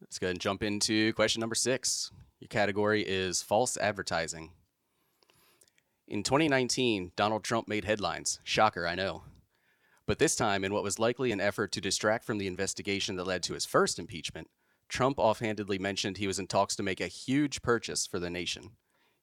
Let's 0.00 0.18
go 0.18 0.26
ahead 0.26 0.34
and 0.34 0.40
jump 0.40 0.62
into 0.62 1.14
question 1.14 1.40
number 1.40 1.54
six. 1.54 2.10
Your 2.40 2.48
category 2.48 3.02
is 3.02 3.42
false 3.42 3.78
advertising. 3.78 4.52
In 6.12 6.22
2019, 6.22 7.12
Donald 7.16 7.42
Trump 7.42 7.66
made 7.66 7.86
headlines. 7.86 8.38
Shocker, 8.44 8.86
I 8.86 8.94
know. 8.94 9.22
But 10.04 10.18
this 10.18 10.36
time, 10.36 10.62
in 10.62 10.74
what 10.74 10.82
was 10.82 10.98
likely 10.98 11.32
an 11.32 11.40
effort 11.40 11.72
to 11.72 11.80
distract 11.80 12.26
from 12.26 12.36
the 12.36 12.46
investigation 12.46 13.16
that 13.16 13.26
led 13.26 13.42
to 13.44 13.54
his 13.54 13.64
first 13.64 13.98
impeachment, 13.98 14.50
Trump 14.90 15.18
offhandedly 15.18 15.78
mentioned 15.78 16.18
he 16.18 16.26
was 16.26 16.38
in 16.38 16.48
talks 16.48 16.76
to 16.76 16.82
make 16.82 17.00
a 17.00 17.06
huge 17.06 17.62
purchase 17.62 18.06
for 18.06 18.18
the 18.18 18.28
nation. 18.28 18.72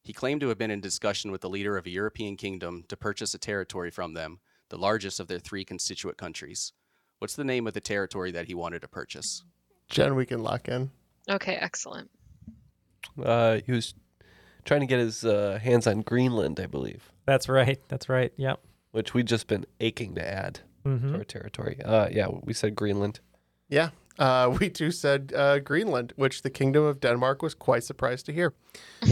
He 0.02 0.14
claimed 0.14 0.42
to 0.42 0.48
have 0.48 0.58
been 0.58 0.72
in 0.72 0.82
discussion 0.82 1.32
with 1.32 1.42
the 1.42 1.50
leader 1.50 1.78
of 1.78 1.86
a 1.86 1.92
European 1.92 2.36
kingdom 2.36 2.86
to 2.88 2.98
purchase 2.98 3.36
a 3.36 3.38
territory 3.38 3.92
from 3.92 4.16
them, 4.16 4.40
the 4.70 4.78
largest 4.80 5.20
of 5.20 5.28
their 5.28 5.38
three 5.38 5.64
constituent 5.64 6.18
countries. 6.18 6.74
What's 7.20 7.36
the 7.36 7.44
name 7.44 7.68
of 7.68 7.76
the 7.76 7.82
territory 7.82 8.32
that 8.32 8.48
he 8.48 8.56
wanted 8.56 8.82
to 8.82 8.88
purchase? 8.88 9.44
Jenn, 9.90 10.16
we 10.16 10.26
can 10.26 10.42
lock 10.42 10.68
in. 10.68 10.90
Okay, 11.30 11.54
excellent. 11.54 12.10
Uh, 13.24 13.60
he 13.64 13.74
was 13.74 13.94
trying 14.66 14.82
to 14.82 14.86
get 14.88 15.00
his 15.00 15.24
uh, 15.26 15.60
hands 15.62 15.88
on 15.88 16.02
Greenland, 16.02 16.60
I 16.60 16.66
believe, 16.68 17.12
That's 17.26 17.48
right. 17.50 17.80
That's 17.88 18.10
right. 18.10 18.32
Yep. 18.38 18.60
which 18.92 19.14
we've 19.14 19.26
just 19.26 19.48
been 19.48 19.66
aching 19.80 20.16
to 20.16 20.28
add 20.28 20.60
Mhm. 20.86 21.12
to 21.12 21.18
our 21.18 21.24
territory. 21.24 21.80
Uh, 21.84 22.08
yeah, 22.12 22.28
we 22.44 22.54
said 22.54 22.74
Greenland. 22.76 23.20
Yeah. 23.70 23.90
Uh, 24.18 24.58
we 24.60 24.70
too 24.70 24.92
said 24.92 25.32
uh, 25.36 25.60
Greenland, 25.60 26.14
which 26.16 26.42
the 26.42 26.50
Kingdom 26.50 26.84
of 26.86 27.00
Denmark 27.00 27.42
was 27.42 27.54
quite 27.56 27.84
surprised 27.84 28.26
to 28.26 28.34
hear. 28.34 28.54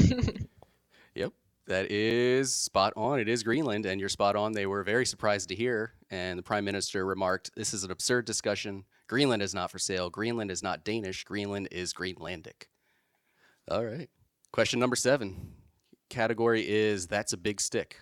Yep, 1.15 1.33
that 1.65 1.91
is 1.91 2.53
spot 2.53 2.93
on. 2.95 3.19
It 3.19 3.27
is 3.27 3.41
Greenland, 3.43 3.85
and 3.85 3.99
you're 3.99 4.09
spot 4.09 4.35
on. 4.35 4.51
They 4.53 4.65
were 4.67 4.83
very 4.83 5.05
surprised 5.05 5.49
to 5.49 5.55
hear, 5.55 5.93
and 6.11 6.37
the 6.37 6.43
prime 6.43 6.63
minister 6.65 7.05
remarked, 7.05 7.49
"This 7.55 7.73
is 7.73 7.83
an 7.83 7.91
absurd 7.91 8.25
discussion. 8.25 8.83
Greenland 9.07 9.41
is 9.41 9.53
not 9.53 9.71
for 9.71 9.79
sale. 9.79 10.09
Greenland 10.09 10.51
is 10.51 10.61
not 10.61 10.83
Danish. 10.83 11.23
Greenland 11.23 11.67
is 11.71 11.93
Greenlandic." 11.93 12.67
All 13.69 13.83
right. 13.83 14.09
Question 14.57 14.79
number 14.79 14.95
seven. 14.95 15.53
Category 16.09 16.67
is 16.67 17.05
that's 17.05 17.31
a 17.31 17.37
big 17.37 17.61
stick. 17.61 17.97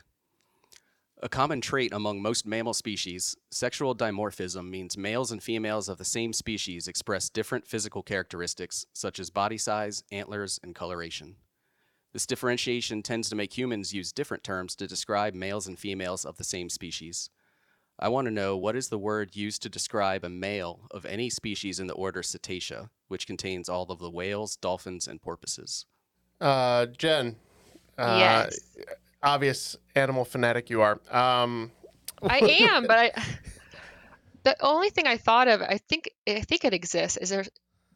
A 1.21 1.27
common 1.27 1.59
trait 1.59 1.91
among 1.91 2.21
most 2.21 2.45
mammal 2.45 2.73
species, 2.73 3.35
sexual 3.51 3.93
dimorphism 3.93 4.69
means 4.69 4.97
males 4.97 5.33
and 5.33 5.43
females 5.43 5.89
of 5.89 5.97
the 5.97 6.05
same 6.05 6.31
species 6.31 6.87
express 6.87 7.29
different 7.29 7.67
physical 7.67 8.01
characteristics 8.01 8.85
such 8.93 9.19
as 9.19 9.29
body 9.29 9.57
size, 9.57 10.05
antlers, 10.13 10.57
and 10.63 10.73
coloration. 10.73 11.35
This 12.13 12.25
differentiation 12.25 13.03
tends 13.03 13.27
to 13.27 13.35
make 13.35 13.57
humans 13.57 13.93
use 13.93 14.13
different 14.13 14.45
terms 14.45 14.77
to 14.77 14.87
describe 14.87 15.33
males 15.33 15.67
and 15.67 15.77
females 15.77 16.23
of 16.23 16.37
the 16.37 16.45
same 16.45 16.69
species. 16.69 17.29
I 17.99 18.07
want 18.07 18.27
to 18.27 18.31
know 18.31 18.55
what 18.55 18.77
is 18.77 18.87
the 18.87 18.97
word 18.97 19.35
used 19.35 19.61
to 19.63 19.69
describe 19.69 20.23
a 20.23 20.29
male 20.29 20.87
of 20.89 21.05
any 21.05 21.29
species 21.29 21.81
in 21.81 21.87
the 21.87 21.95
order 21.95 22.21
Cetacea, 22.21 22.91
which 23.09 23.27
contains 23.27 23.67
all 23.67 23.91
of 23.91 23.99
the 23.99 24.09
whales, 24.09 24.55
dolphins, 24.55 25.05
and 25.05 25.21
porpoises. 25.21 25.85
Uh, 26.41 26.85
Jenn. 26.87 27.35
Uh, 27.97 28.15
Yes. 28.19 28.59
Obvious 29.23 29.75
animal 29.95 30.23
fanatic 30.23 30.69
you 30.69 30.81
are. 30.81 30.99
Um, 31.09 31.71
I 32.23 32.37
am, 32.39 32.85
but 32.85 32.97
I. 32.97 33.11
The 34.43 34.55
only 34.63 34.91
thing 34.91 35.07
I 35.07 35.17
thought 35.17 35.47
of, 35.47 35.61
I 35.63 35.79
think, 35.89 36.11
I 36.27 36.41
think 36.41 36.63
it 36.63 36.73
exists. 36.75 37.17
Is 37.17 37.29
there 37.29 37.43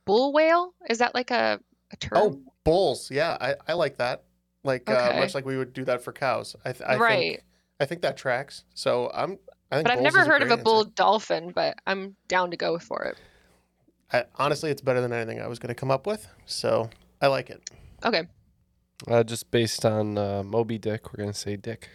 bull 0.05 0.33
whale? 0.33 0.73
Is 0.89 0.97
that 0.97 1.13
like 1.13 1.29
a, 1.29 1.59
a 1.91 1.97
term? 1.97 2.13
Oh, 2.15 2.41
bulls. 2.63 3.11
Yeah, 3.11 3.37
I, 3.39 3.53
I 3.67 3.73
like 3.73 3.97
that. 3.97 4.23
Like 4.63 4.89
uh, 4.89 5.13
much 5.17 5.35
like 5.35 5.45
we 5.45 5.57
would 5.57 5.73
do 5.73 5.85
that 5.85 6.01
for 6.01 6.11
cows. 6.11 6.55
I, 6.65 6.71
th- 6.71 6.89
I 6.89 6.97
Right. 6.97 7.19
think 7.19 7.43
I 7.79 7.85
think 7.85 8.01
that 8.01 8.17
tracks. 8.17 8.63
So 8.73 9.11
I'm. 9.13 9.37
I 9.71 9.75
think 9.75 9.87
but 9.87 9.91
I've 9.97 10.01
never 10.01 10.25
heard 10.25 10.41
of 10.41 10.49
a 10.49 10.57
bull 10.57 10.85
dolphin, 10.85 11.51
but 11.53 11.77
I'm 11.85 12.15
down 12.27 12.49
to 12.49 12.57
go 12.57 12.79
for 12.79 13.03
it. 13.03 13.17
I, 14.11 14.23
honestly, 14.37 14.71
it's 14.71 14.81
better 14.81 14.99
than 15.01 15.13
anything 15.13 15.39
I 15.39 15.45
was 15.47 15.59
going 15.59 15.67
to 15.69 15.75
come 15.75 15.91
up 15.91 16.07
with. 16.07 16.27
So 16.47 16.89
I 17.21 17.27
like 17.27 17.51
it. 17.51 17.61
Okay. 18.03 18.27
Uh, 19.07 19.23
just 19.23 19.49
based 19.51 19.85
on 19.85 20.17
uh, 20.17 20.43
Moby 20.43 20.77
Dick, 20.77 21.11
we're 21.11 21.23
gonna 21.23 21.33
say 21.33 21.55
Dick. 21.55 21.89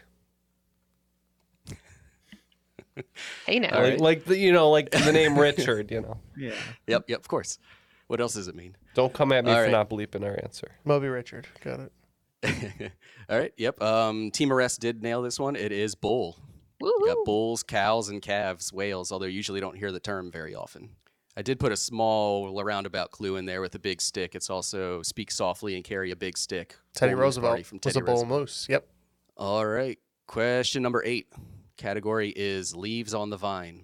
Hey 3.44 3.58
now. 3.58 3.70
Like, 3.72 3.82
right. 3.82 4.00
like 4.00 4.24
the, 4.24 4.38
you 4.38 4.52
know, 4.52 4.70
like 4.70 4.90
the 4.92 5.12
name 5.12 5.36
Richard. 5.36 5.90
You 5.90 6.02
know. 6.02 6.16
Yeah. 6.36 6.54
Yep, 6.86 7.04
yep, 7.08 7.18
of 7.18 7.26
course. 7.28 7.58
What 8.06 8.20
else 8.20 8.34
does 8.34 8.46
it 8.46 8.54
mean? 8.54 8.76
Don't 8.94 9.12
come 9.12 9.32
at 9.32 9.44
me 9.44 9.50
All 9.50 9.56
for 9.56 9.62
right. 9.64 9.72
not 9.72 9.90
bleeping 9.90 10.24
our 10.24 10.38
answer. 10.42 10.70
Moby 10.84 11.08
Richard. 11.08 11.48
Got 11.62 11.80
it. 11.80 12.92
All 13.28 13.38
right, 13.38 13.52
yep. 13.56 13.82
Um, 13.82 14.30
Team 14.30 14.52
Arrest 14.52 14.80
did 14.80 15.02
nail 15.02 15.22
this 15.22 15.40
one. 15.40 15.56
It 15.56 15.72
is 15.72 15.94
bull. 15.94 16.36
You 16.80 17.04
got 17.06 17.24
bulls, 17.24 17.62
cows, 17.62 18.10
and 18.10 18.20
calves, 18.20 18.72
whales, 18.72 19.10
although 19.10 19.26
you 19.26 19.36
usually 19.36 19.60
don't 19.60 19.76
hear 19.76 19.90
the 19.90 20.00
term 20.00 20.30
very 20.30 20.54
often. 20.54 20.90
I 21.36 21.42
did 21.42 21.58
put 21.58 21.72
a 21.72 21.76
small 21.76 22.62
roundabout 22.62 23.10
clue 23.10 23.36
in 23.36 23.44
there 23.44 23.60
with 23.60 23.74
a 23.74 23.78
big 23.78 24.00
stick. 24.00 24.34
It's 24.34 24.50
also 24.50 25.02
speak 25.02 25.30
softly 25.30 25.74
and 25.74 25.82
carry 25.84 26.10
a 26.12 26.16
big 26.16 26.38
stick. 26.38 26.76
Teddy 26.94 27.14
Bull 27.14 27.24
Moose 27.24 27.36
Party 27.38 27.46
Roosevelt 27.48 27.66
from 27.66 27.80
was 27.82 27.94
Teddy 27.94 28.02
a 28.02 28.04
bull 28.04 28.14
Roosevelt. 28.14 28.40
moose. 28.40 28.66
Yep. 28.68 28.86
All 29.36 29.66
right. 29.66 29.98
Question 30.28 30.82
number 30.82 31.02
eight. 31.04 31.26
Category 31.76 32.32
is 32.36 32.76
leaves 32.76 33.14
on 33.14 33.30
the 33.30 33.36
vine. 33.36 33.82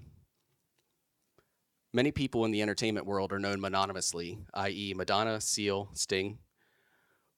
Many 1.93 2.13
people 2.13 2.45
in 2.45 2.53
the 2.53 2.63
entertainment 2.63 3.05
world 3.05 3.33
are 3.33 3.41
known 3.41 3.61
mononymously, 3.61 4.39
i.e., 4.55 4.95
Madonna, 4.95 5.41
Seal, 5.41 5.91
Sting. 5.93 6.39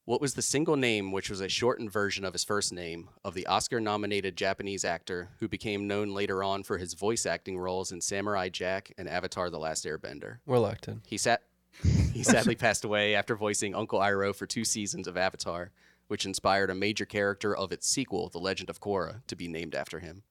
What 0.04 0.20
was 0.20 0.34
the 0.34 0.42
single 0.42 0.74
name, 0.74 1.12
which 1.12 1.30
was 1.30 1.40
a 1.40 1.48
shortened 1.48 1.92
version 1.92 2.24
of 2.24 2.32
his 2.32 2.42
first 2.42 2.72
name, 2.72 3.08
of 3.24 3.34
the 3.34 3.46
Oscar 3.46 3.78
nominated 3.80 4.36
Japanese 4.36 4.84
actor 4.84 5.28
who 5.38 5.46
became 5.46 5.86
known 5.86 6.12
later 6.12 6.42
on 6.42 6.64
for 6.64 6.76
his 6.76 6.94
voice 6.94 7.24
acting 7.24 7.56
roles 7.56 7.92
in 7.92 8.00
Samurai 8.00 8.48
Jack 8.48 8.92
and 8.98 9.08
Avatar 9.08 9.48
The 9.48 9.60
Last 9.60 9.84
Airbender? 9.84 10.38
We're 10.44 10.58
locked 10.58 10.88
in. 10.88 11.02
He 11.06 11.16
sat. 11.18 11.42
He 12.12 12.24
sadly 12.24 12.56
passed 12.56 12.84
away 12.84 13.14
after 13.14 13.36
voicing 13.36 13.74
Uncle 13.76 14.00
Iroh 14.00 14.34
for 14.34 14.44
two 14.44 14.64
seasons 14.64 15.06
of 15.06 15.16
Avatar, 15.16 15.70
which 16.08 16.26
inspired 16.26 16.68
a 16.70 16.74
major 16.74 17.04
character 17.06 17.56
of 17.56 17.70
its 17.70 17.86
sequel, 17.86 18.28
The 18.28 18.40
Legend 18.40 18.70
of 18.70 18.80
Korra, 18.80 19.22
to 19.28 19.36
be 19.36 19.46
named 19.46 19.74
after 19.76 20.00
him. 20.00 20.24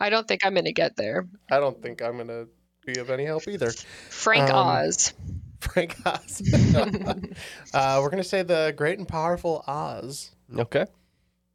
I 0.00 0.10
don't 0.10 0.26
think 0.26 0.44
I'm 0.44 0.54
gonna 0.54 0.72
get 0.72 0.96
there. 0.96 1.28
I 1.50 1.60
don't 1.60 1.80
think 1.80 2.02
I'm 2.02 2.16
going 2.16 2.26
to 2.26 2.48
be 2.84 2.98
of 2.98 3.08
any 3.08 3.24
help 3.24 3.46
either. 3.46 3.70
Frank 4.10 4.50
Um, 4.50 4.56
Oz. 4.66 5.14
Frank 5.62 5.96
Oz. 6.04 6.42
uh, 7.74 7.98
we're 8.02 8.10
going 8.10 8.22
to 8.22 8.28
say 8.28 8.42
the 8.42 8.74
great 8.76 8.98
and 8.98 9.06
powerful 9.08 9.64
Oz. 9.66 10.30
Okay. 10.56 10.86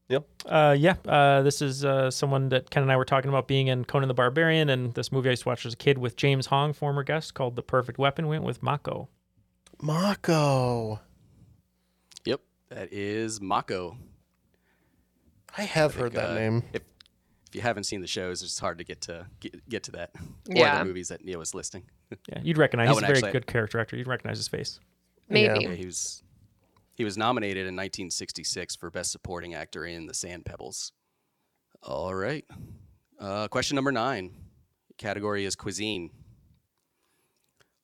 Yep. 0.09 0.25
Uh, 0.45 0.75
yeah, 0.79 0.95
uh, 1.05 1.41
this 1.41 1.61
is 1.61 1.83
uh, 1.83 2.09
someone 2.09 2.47
that 2.49 2.69
Ken 2.69 2.81
and 2.81 2.89
I 2.91 2.95
were 2.95 3.03
talking 3.03 3.27
about 3.29 3.45
being 3.47 3.67
in 3.67 3.83
Conan 3.83 4.07
the 4.07 4.13
Barbarian, 4.13 4.69
and 4.69 4.93
this 4.93 5.11
movie 5.11 5.27
I 5.27 5.31
used 5.31 5.43
to 5.43 5.49
watch 5.49 5.65
as 5.65 5.73
a 5.73 5.77
kid 5.77 5.97
with 5.97 6.15
James 6.15 6.45
Hong, 6.45 6.71
former 6.71 7.03
guest, 7.03 7.33
called 7.33 7.57
The 7.57 7.61
Perfect 7.61 7.99
Weapon. 7.99 8.27
Went 8.27 8.43
with 8.45 8.63
Mako. 8.63 9.09
Mako. 9.81 11.01
Yep, 12.23 12.39
that 12.69 12.93
is 12.93 13.41
Mako. 13.41 13.97
I 15.57 15.63
have 15.63 15.91
think, 15.91 16.01
heard 16.03 16.13
that 16.13 16.29
uh, 16.29 16.35
name. 16.35 16.63
If, 16.71 16.83
if 17.49 17.55
you 17.55 17.61
haven't 17.61 17.83
seen 17.83 17.99
the 17.99 18.07
shows, 18.07 18.41
it's 18.43 18.57
hard 18.59 18.77
to 18.77 18.85
get 18.85 19.01
to 19.01 19.27
get, 19.41 19.67
get 19.67 19.83
to 19.83 19.91
that. 19.91 20.11
Or 20.15 20.21
Yeah. 20.55 20.79
the 20.79 20.85
movies 20.85 21.09
that 21.09 21.25
Neal 21.25 21.39
was 21.39 21.53
listing. 21.53 21.83
Yeah, 22.29 22.39
you'd 22.41 22.57
recognize. 22.57 22.87
That 22.87 22.93
He's 22.95 23.03
a 23.03 23.05
very 23.07 23.17
actually- 23.17 23.31
good 23.33 23.47
character 23.47 23.79
actor. 23.79 23.97
You'd 23.97 24.07
recognize 24.07 24.37
his 24.37 24.47
face. 24.47 24.79
Maybe. 25.29 25.63
Yeah, 25.63 25.73
he 25.73 25.85
was 25.85 26.23
he 26.95 27.03
was 27.03 27.17
nominated 27.17 27.67
in 27.67 27.75
1966 27.75 28.75
for 28.75 28.89
Best 28.89 29.11
Supporting 29.11 29.53
Actor 29.53 29.85
in 29.85 30.07
The 30.07 30.13
Sand 30.13 30.45
Pebbles. 30.45 30.93
All 31.83 32.15
right. 32.15 32.45
Uh, 33.19 33.47
question 33.49 33.75
number 33.75 33.91
nine. 33.91 34.33
Category 34.97 35.45
is 35.45 35.55
cuisine. 35.55 36.09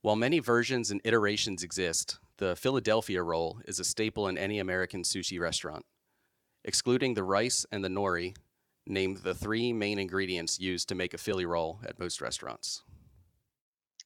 While 0.02 0.16
many 0.16 0.40
versions 0.40 0.90
and 0.90 1.00
iterations 1.04 1.64
exist, 1.64 2.18
the 2.38 2.56
Philadelphia 2.56 3.22
roll 3.22 3.60
is 3.66 3.80
a 3.80 3.84
staple 3.84 4.28
in 4.28 4.38
any 4.38 4.60
American 4.60 5.04
sushi 5.04 5.40
restaurant. 5.40 5.86
Excluding 6.66 7.14
the 7.14 7.24
rice 7.24 7.66
and 7.72 7.84
the 7.84 7.90
nori, 7.90 8.36
name 8.88 9.20
the 9.24 9.34
three 9.36 9.72
main 9.74 10.00
ingredients 10.00 10.60
used 10.60 10.90
to 10.90 10.96
make 10.96 11.14
a 11.14 11.18
Philly 11.18 11.46
roll 11.46 11.80
at 11.86 12.00
most 12.00 12.20
restaurants. 12.20 12.84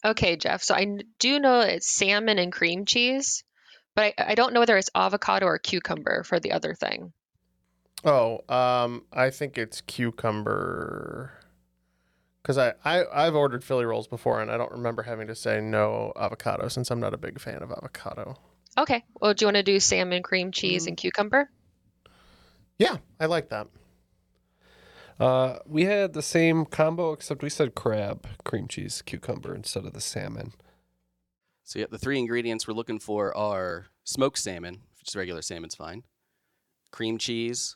Okay, 0.08 0.38
Jeff. 0.38 0.64
So 0.64 0.74
I 0.74 0.82
n- 0.82 1.04
do 1.20 1.40
know 1.40 1.60
it's 1.60 1.88
salmon 1.88 2.40
and 2.40 2.52
cream 2.52 2.86
cheese, 2.86 3.44
but 3.94 4.14
I, 4.18 4.32
I 4.32 4.36
don't 4.36 4.54
know 4.54 4.62
whether 4.62 4.78
it's 4.78 4.90
avocado 4.96 5.46
or 5.46 5.60
cucumber 5.60 6.24
for 6.24 6.40
the 6.40 6.54
other 6.54 6.74
thing. 6.74 7.12
Oh, 8.06 8.40
um, 8.48 9.04
I 9.12 9.30
think 9.32 9.58
it's 9.58 9.82
cucumber. 9.82 11.34
Because 12.42 12.58
I, 12.58 12.74
I, 12.86 13.04
I've 13.12 13.36
ordered 13.36 13.64
Philly 13.64 13.84
rolls 13.84 14.08
before, 14.08 14.42
and 14.42 14.50
I 14.50 14.58
don't 14.58 14.72
remember 14.72 15.04
having 15.04 15.28
to 15.28 15.36
say 15.36 15.60
no 15.60 16.14
avocado 16.16 16.70
since 16.70 16.90
I'm 16.90 17.02
not 17.02 17.14
a 17.14 17.18
big 17.18 17.42
fan 17.42 17.62
of 17.62 17.72
avocado. 17.72 18.38
Okay. 18.78 19.04
Well, 19.20 19.34
do 19.34 19.44
you 19.44 19.48
want 19.48 19.58
to 19.58 19.64
do 19.64 19.80
salmon, 19.82 20.24
cream 20.24 20.52
cheese, 20.54 20.86
Mm. 20.86 20.90
and 20.90 20.98
cucumber? 20.98 21.50
Yeah, 22.80 22.98
I 23.20 23.26
like 23.26 23.50
that. 23.50 23.68
Uh, 25.20 25.58
we 25.66 25.86
had 25.86 26.14
the 26.14 26.22
same 26.22 26.66
combo, 26.66 27.12
except 27.12 27.42
we 27.42 27.50
said 27.50 27.74
crab, 27.76 28.28
cream 28.46 28.68
cheese, 28.68 29.02
cucumber 29.02 29.56
instead 29.56 29.86
of 29.86 29.94
the 29.94 30.02
salmon. 30.02 30.54
So 31.64 31.80
yeah, 31.80 31.86
the 31.90 31.98
three 31.98 32.20
ingredients 32.20 32.68
we're 32.68 32.74
looking 32.76 33.00
for 33.00 33.36
are 33.36 33.88
smoked 34.04 34.38
salmon, 34.38 34.82
which 35.00 35.10
is 35.10 35.16
regular 35.16 35.42
salmon's 35.42 35.76
fine, 35.76 36.04
cream 36.92 37.18
cheese, 37.18 37.76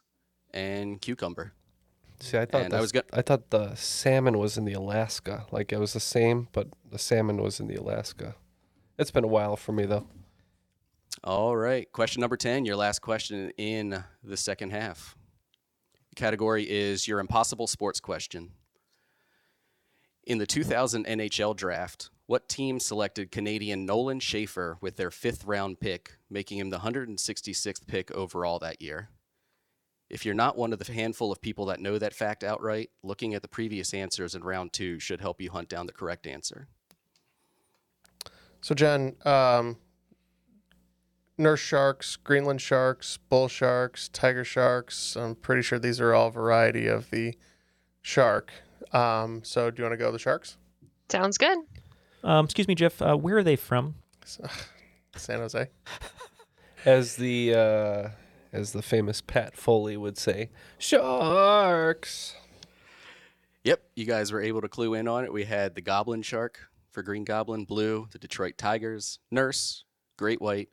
and 0.54 1.02
cucumber. 1.02 1.54
See, 2.20 2.38
I 2.38 2.46
thought 2.46 2.62
And 2.62 2.74
I 2.74 2.80
was 2.80 2.92
go- 2.92 3.02
I 3.12 3.24
thought 3.24 3.50
the 3.50 3.74
salmon 3.76 4.38
was 4.38 4.56
in 4.56 4.66
the 4.66 4.74
Alaska. 4.74 5.48
Like 5.52 5.74
it 5.74 5.80
was 5.80 5.94
the 5.94 6.00
same, 6.00 6.48
but 6.52 6.68
the 6.90 7.00
salmon 7.00 7.42
was 7.42 7.60
in 7.60 7.68
the 7.68 7.76
Alaska. 7.76 8.36
It's 9.00 9.10
been 9.12 9.24
a 9.24 9.28
while 9.28 9.56
for 9.58 9.72
me 9.72 9.86
though. 9.86 10.08
All 11.24 11.58
right, 11.58 11.92
question 11.92 12.22
number 12.22 12.38
10, 12.38 12.66
your 12.66 12.76
last 12.76 13.00
question 13.00 13.52
in 13.58 14.04
the 14.24 14.38
second 14.38 14.72
half. 14.72 15.16
Category 16.16 16.70
is 16.70 17.08
your 17.08 17.20
impossible 17.20 17.68
sports 17.68 18.00
question. 18.00 18.52
In 20.26 20.38
the 20.38 20.46
2000 20.46 21.06
NHL 21.06 21.56
draft, 21.56 22.10
what 22.28 22.48
team 22.48 22.80
selected 22.80 23.32
Canadian 23.32 23.86
Nolan 23.86 24.20
Schaefer 24.20 24.78
with 24.82 24.98
their 24.98 25.12
fifth 25.12 25.46
round 25.46 25.80
pick, 25.80 26.18
making 26.30 26.60
him 26.60 26.70
the 26.70 26.80
166th 26.80 27.88
pick 27.88 28.12
overall 28.12 28.60
that 28.60 28.82
year? 28.82 29.10
If 30.10 30.26
you're 30.26 30.36
not 30.36 30.58
one 30.58 30.74
of 30.74 30.80
the 30.80 30.94
handful 30.94 31.32
of 31.32 31.42
people 31.42 31.66
that 31.68 31.80
know 31.80 31.98
that 31.98 32.14
fact 32.14 32.44
outright, 32.44 32.90
looking 33.02 33.34
at 33.34 33.42
the 33.42 33.48
previous 33.48 33.94
answers 33.94 34.36
in 34.36 34.44
round 34.44 34.74
two 34.74 35.00
should 35.00 35.22
help 35.22 35.42
you 35.42 35.50
hunt 35.52 35.70
down 35.70 35.88
the 35.88 35.94
correct 35.94 36.28
answer. 36.28 36.68
So, 38.60 38.76
Jenn, 38.76 39.16
um, 39.26 39.78
nurse 41.42 41.60
sharks, 41.60 42.16
Greenland 42.16 42.62
sharks, 42.62 43.18
bull 43.30 43.48
sharks, 43.48 44.10
tiger 44.10 44.44
sharks. 44.44 45.16
I'm 45.16 45.36
pretty 45.36 45.62
sure 45.62 45.80
these 45.80 46.00
are 46.00 46.14
all 46.14 46.30
variety 46.30 46.88
of 46.88 47.10
the 47.10 47.36
shark. 48.02 48.52
Um, 48.94 49.42
so, 49.44 49.72
do 49.72 49.82
you 49.82 49.84
want 49.84 49.94
to 49.94 49.98
go 49.98 50.06
with 50.06 50.16
the 50.16 50.20
sharks? 50.20 50.58
Sounds 51.10 51.38
good. 51.38 51.58
Um, 52.24 52.46
excuse 52.46 52.68
me, 52.68 52.76
Jeff. 52.76 53.02
Uh, 53.02 53.16
where 53.16 53.38
are 53.38 53.44
they 53.44 53.56
from? 53.56 53.96
San 55.16 55.40
Jose. 55.40 55.70
As 56.86 57.16
the 57.16 57.54
uh, 57.54 58.10
as 58.54 58.72
the 58.72 58.82
famous 58.82 59.22
Pat 59.22 59.56
Foley 59.56 59.98
would 59.98 60.18
say, 60.18 60.50
sharks. 60.78 62.36
Yep, 63.64 63.84
you 63.96 64.06
guys 64.06 64.32
were 64.32 64.42
able 64.42 64.62
to 64.62 64.68
clue 64.68 64.96
in 64.96 65.08
on 65.08 65.24
it. 65.24 65.32
We 65.32 65.44
had 65.44 65.76
the 65.76 65.82
Goblin 65.82 66.24
Shark 66.24 66.60
for 66.90 67.04
Green 67.04 67.24
Goblin, 67.24 67.66
Blue, 67.66 68.08
the 68.12 68.18
Detroit 68.18 68.58
Tigers, 68.58 69.20
Nurse, 69.30 69.86
Great 70.18 70.42
White, 70.42 70.70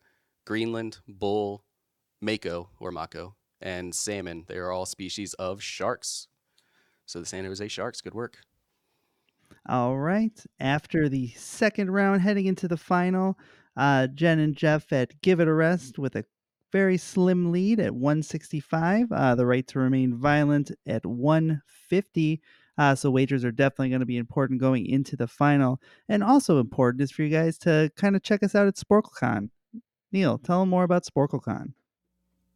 Greenland, 0.49 0.97
Bull, 1.07 1.63
Mako 2.23 2.71
or 2.81 2.91
Mako, 2.91 3.37
and 3.61 3.95
Salmon. 3.95 4.47
They 4.49 4.57
are 4.57 4.73
all 4.73 4.87
species 4.87 5.35
of 5.35 5.63
sharks. 5.63 6.27
So 7.05 7.21
the 7.21 7.27
San 7.27 7.45
Jose 7.45 7.69
Sharks, 7.69 8.01
good 8.01 8.15
work. 8.15 8.39
All 9.69 9.99
right. 9.99 10.33
After 10.59 11.07
the 11.11 11.29
second 11.37 11.91
round, 11.91 12.23
heading 12.23 12.47
into 12.47 12.67
the 12.67 12.79
final, 12.79 13.39
uh, 13.77 14.07
Jenn 14.07 14.39
and 14.39 14.57
Jeff 14.57 14.91
at 14.91 15.21
Give 15.21 15.39
It 15.41 15.49
a 15.49 15.53
Rest 15.53 15.99
with 15.99 16.17
a 16.17 16.25
very 16.73 16.97
slim 16.97 17.53
lead 17.53 17.79
at 17.79 17.95
165. 17.95 19.13
Uh, 19.13 19.35
the 19.35 19.45
right 19.45 19.67
to 19.67 19.79
remain 19.79 20.17
violent 20.17 20.71
at 20.87 21.05
150. 21.05 22.41
Uh, 22.79 22.95
so 22.95 23.11
wagers 23.11 23.45
are 23.45 23.53
definitely 23.53 23.91
going 23.91 24.01
to 24.01 24.07
be 24.07 24.17
important 24.17 24.61
going 24.61 24.87
into 24.87 25.15
the 25.15 25.27
final. 25.27 25.79
And 26.09 26.25
also 26.25 26.59
important 26.59 27.03
is 27.03 27.11
for 27.11 27.23
you 27.23 27.29
guys 27.29 27.59
to 27.59 27.93
kind 27.97 28.17
of 28.17 28.23
check 28.23 28.43
us 28.43 28.55
out 28.55 28.67
at 28.67 28.77
SporcleCon. 28.77 29.51
Neal, 30.13 30.39
tell 30.39 30.61
them 30.61 30.69
more 30.69 30.85
about 30.85 31.05
SporcleCon. 31.05 31.73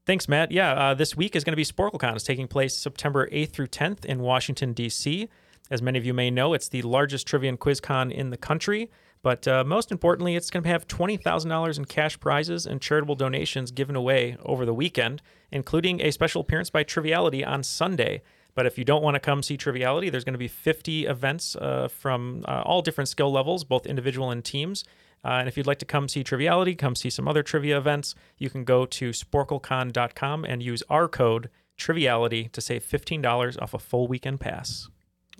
Thanks, 0.05 0.29
Matt. 0.29 0.51
Yeah, 0.51 0.73
uh, 0.73 0.95
this 0.95 1.17
week 1.17 1.37
is 1.37 1.45
going 1.45 1.53
to 1.53 1.57
be 1.57 1.65
SporcleCon. 1.65 2.15
It's 2.15 2.25
taking 2.25 2.49
place 2.49 2.77
September 2.77 3.29
8th 3.29 3.51
through 3.51 3.69
10th 3.69 4.05
in 4.05 4.21
Washington, 4.21 4.73
D.C. 4.73 5.29
As 5.71 5.81
many 5.81 5.99
of 5.99 6.05
you 6.05 6.13
may 6.13 6.31
know, 6.31 6.55
it's 6.55 6.69
the 6.69 6.83
largest 6.83 7.27
trivia 7.27 7.49
and 7.49 7.59
quiz 7.59 7.81
con 7.81 8.11
in 8.11 8.31
the 8.31 8.37
country. 8.37 8.91
But 9.23 9.47
uh, 9.47 9.63
most 9.63 9.93
importantly, 9.93 10.35
it's 10.35 10.51
going 10.51 10.65
to 10.65 10.69
have 10.69 10.89
$20,000 10.89 11.79
in 11.79 11.85
cash 11.85 12.19
prizes 12.19 12.67
and 12.67 12.81
charitable 12.81 13.15
donations 13.15 13.71
given 13.71 13.95
away 13.95 14.37
over 14.45 14.67
the 14.67 14.75
weekend, 14.75 15.23
including 15.53 16.01
a 16.01 16.11
special 16.11 16.41
appearance 16.41 16.71
by 16.71 16.83
Triviality 16.83 17.45
on 17.45 17.63
Sunday. 17.63 18.23
But 18.55 18.67
if 18.67 18.77
you 18.77 18.85
don't 18.85 19.03
want 19.03 19.15
to 19.15 19.21
come 19.21 19.43
see 19.43 19.57
Triviality, 19.57 20.11
there's 20.11 20.25
going 20.25 20.35
to 20.35 20.39
be 20.39 20.49
50 20.49 21.07
events 21.07 21.55
uh, 21.57 21.89
from 21.89 22.45
uh, 22.49 22.63
all 22.65 22.83
different 22.83 23.09
skill 23.09 23.31
levels, 23.31 23.63
both 23.63 23.87
individual 23.87 24.31
and 24.31 24.45
teams. 24.45 24.85
Uh, 25.25 25.29
and 25.39 25.49
if 25.49 25.57
you'd 25.57 25.66
like 25.66 25.79
to 25.79 25.85
come 25.85 26.09
see 26.09 26.25
Triviality, 26.25 26.75
come 26.77 26.95
see 26.97 27.11
some 27.11 27.29
other 27.29 27.43
trivia 27.43 27.79
events, 27.79 28.14
you 28.39 28.51
can 28.51 28.64
go 28.64 28.85
to 28.87 29.11
sporclecon.com 29.11 30.45
and 30.45 30.62
use 30.62 30.83
our 30.91 31.09
code 31.09 31.49
Triviality 31.79 32.49
to 32.53 32.61
save 32.61 32.85
$15 32.85 33.61
off 33.62 33.73
a 33.75 33.79
full 33.79 34.07
weekend 34.07 34.41
pass. 34.41 34.89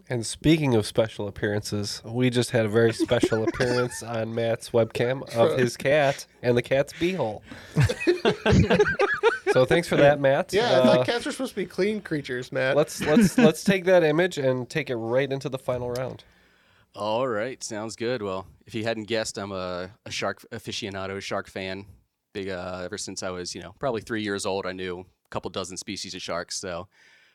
And 0.09 0.27
speaking 0.27 0.75
of 0.75 0.85
special 0.87 1.29
appearances, 1.29 2.03
we 2.05 2.29
just 2.31 2.51
had 2.51 2.65
a 2.67 2.69
very 2.69 2.93
special 3.07 3.45
appearance 3.45 4.03
on 4.03 4.35
Matt's 4.35 4.71
webcam 4.71 5.23
of 5.37 5.59
his 5.59 5.77
cat 5.77 6.27
and 6.43 6.57
the 6.57 6.63
cat's 6.63 6.93
beehole. 6.95 7.41
so 9.53 9.65
thanks 9.65 9.89
for 9.89 9.97
that, 9.97 10.21
Matt. 10.21 10.53
Yeah, 10.53 10.71
I 10.71 10.75
Uh, 10.75 10.83
thought 10.97 11.07
cats 11.07 11.27
are 11.27 11.33
supposed 11.33 11.51
to 11.53 11.57
be 11.57 11.67
clean 11.67 12.01
creatures, 12.01 12.51
Matt. 12.53 12.77
let's 12.77 13.01
let's 13.05 13.39
let's 13.39 13.63
take 13.65 13.85
that 13.85 14.03
image 14.03 14.39
and 14.39 14.69
take 14.69 14.91
it 14.91 14.97
right 14.97 15.31
into 15.31 15.49
the 15.49 15.59
final 15.59 15.91
round. 15.91 16.25
All 16.95 17.27
right, 17.27 17.63
sounds 17.65 17.97
good. 17.97 18.21
Well, 18.21 18.47
if 18.67 18.75
you 18.75 18.85
hadn't 18.85 19.05
guessed, 19.05 19.39
I'm 19.39 19.51
a, 19.51 19.91
a 20.05 20.11
shark 20.11 20.45
aficionado, 20.53 21.19
shark 21.23 21.49
fan. 21.49 21.87
Big 22.35 22.51
uh, 22.51 22.83
ever 22.85 22.99
since 22.99 23.23
I 23.23 23.31
was, 23.31 23.55
you 23.55 23.63
know, 23.63 23.75
probably 23.79 24.03
three 24.03 24.23
years 24.23 24.45
old. 24.45 24.67
I 24.67 24.73
knew 24.73 25.01
a 25.01 25.29
couple 25.31 25.51
dozen 25.51 25.79
species 25.79 26.15
of 26.15 26.21
sharks. 26.21 26.59
So, 26.59 26.89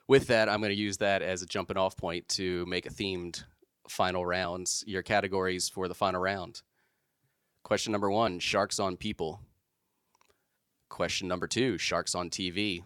with 0.07 0.27
that, 0.27 0.47
I'm 0.47 0.59
going 0.61 0.73
to 0.73 0.79
use 0.79 0.97
that 0.97 1.23
as 1.23 1.41
a 1.41 1.47
jumping 1.47 1.75
off 1.75 1.97
point 1.97 2.27
to 2.29 2.67
make 2.67 2.85
a 2.85 2.91
themed 2.91 3.43
final 3.89 4.23
rounds. 4.23 4.83
Your 4.85 5.01
categories 5.01 5.69
for 5.69 5.87
the 5.87 5.95
final 5.95 6.21
round. 6.21 6.61
Question 7.63 7.91
number 7.91 8.11
one: 8.11 8.37
Sharks 8.37 8.79
on 8.79 8.95
people. 8.95 9.41
Question 10.87 11.27
number 11.27 11.47
two: 11.47 11.79
Sharks 11.79 12.13
on 12.13 12.29
TV. 12.29 12.83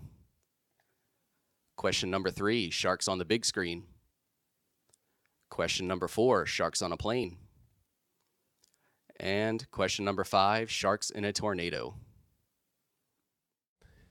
Question 1.75 2.09
number 2.09 2.31
three: 2.31 2.69
Sharks 2.69 3.09
on 3.09 3.17
the 3.17 3.25
big 3.25 3.43
screen. 3.43 3.83
Question 5.51 5.85
number 5.85 6.07
four 6.07 6.45
Sharks 6.45 6.81
on 6.81 6.93
a 6.93 6.97
plane. 6.97 7.37
And 9.19 9.69
question 9.69 10.05
number 10.05 10.23
five 10.23 10.71
Sharks 10.71 11.09
in 11.09 11.25
a 11.25 11.33
tornado. 11.33 11.95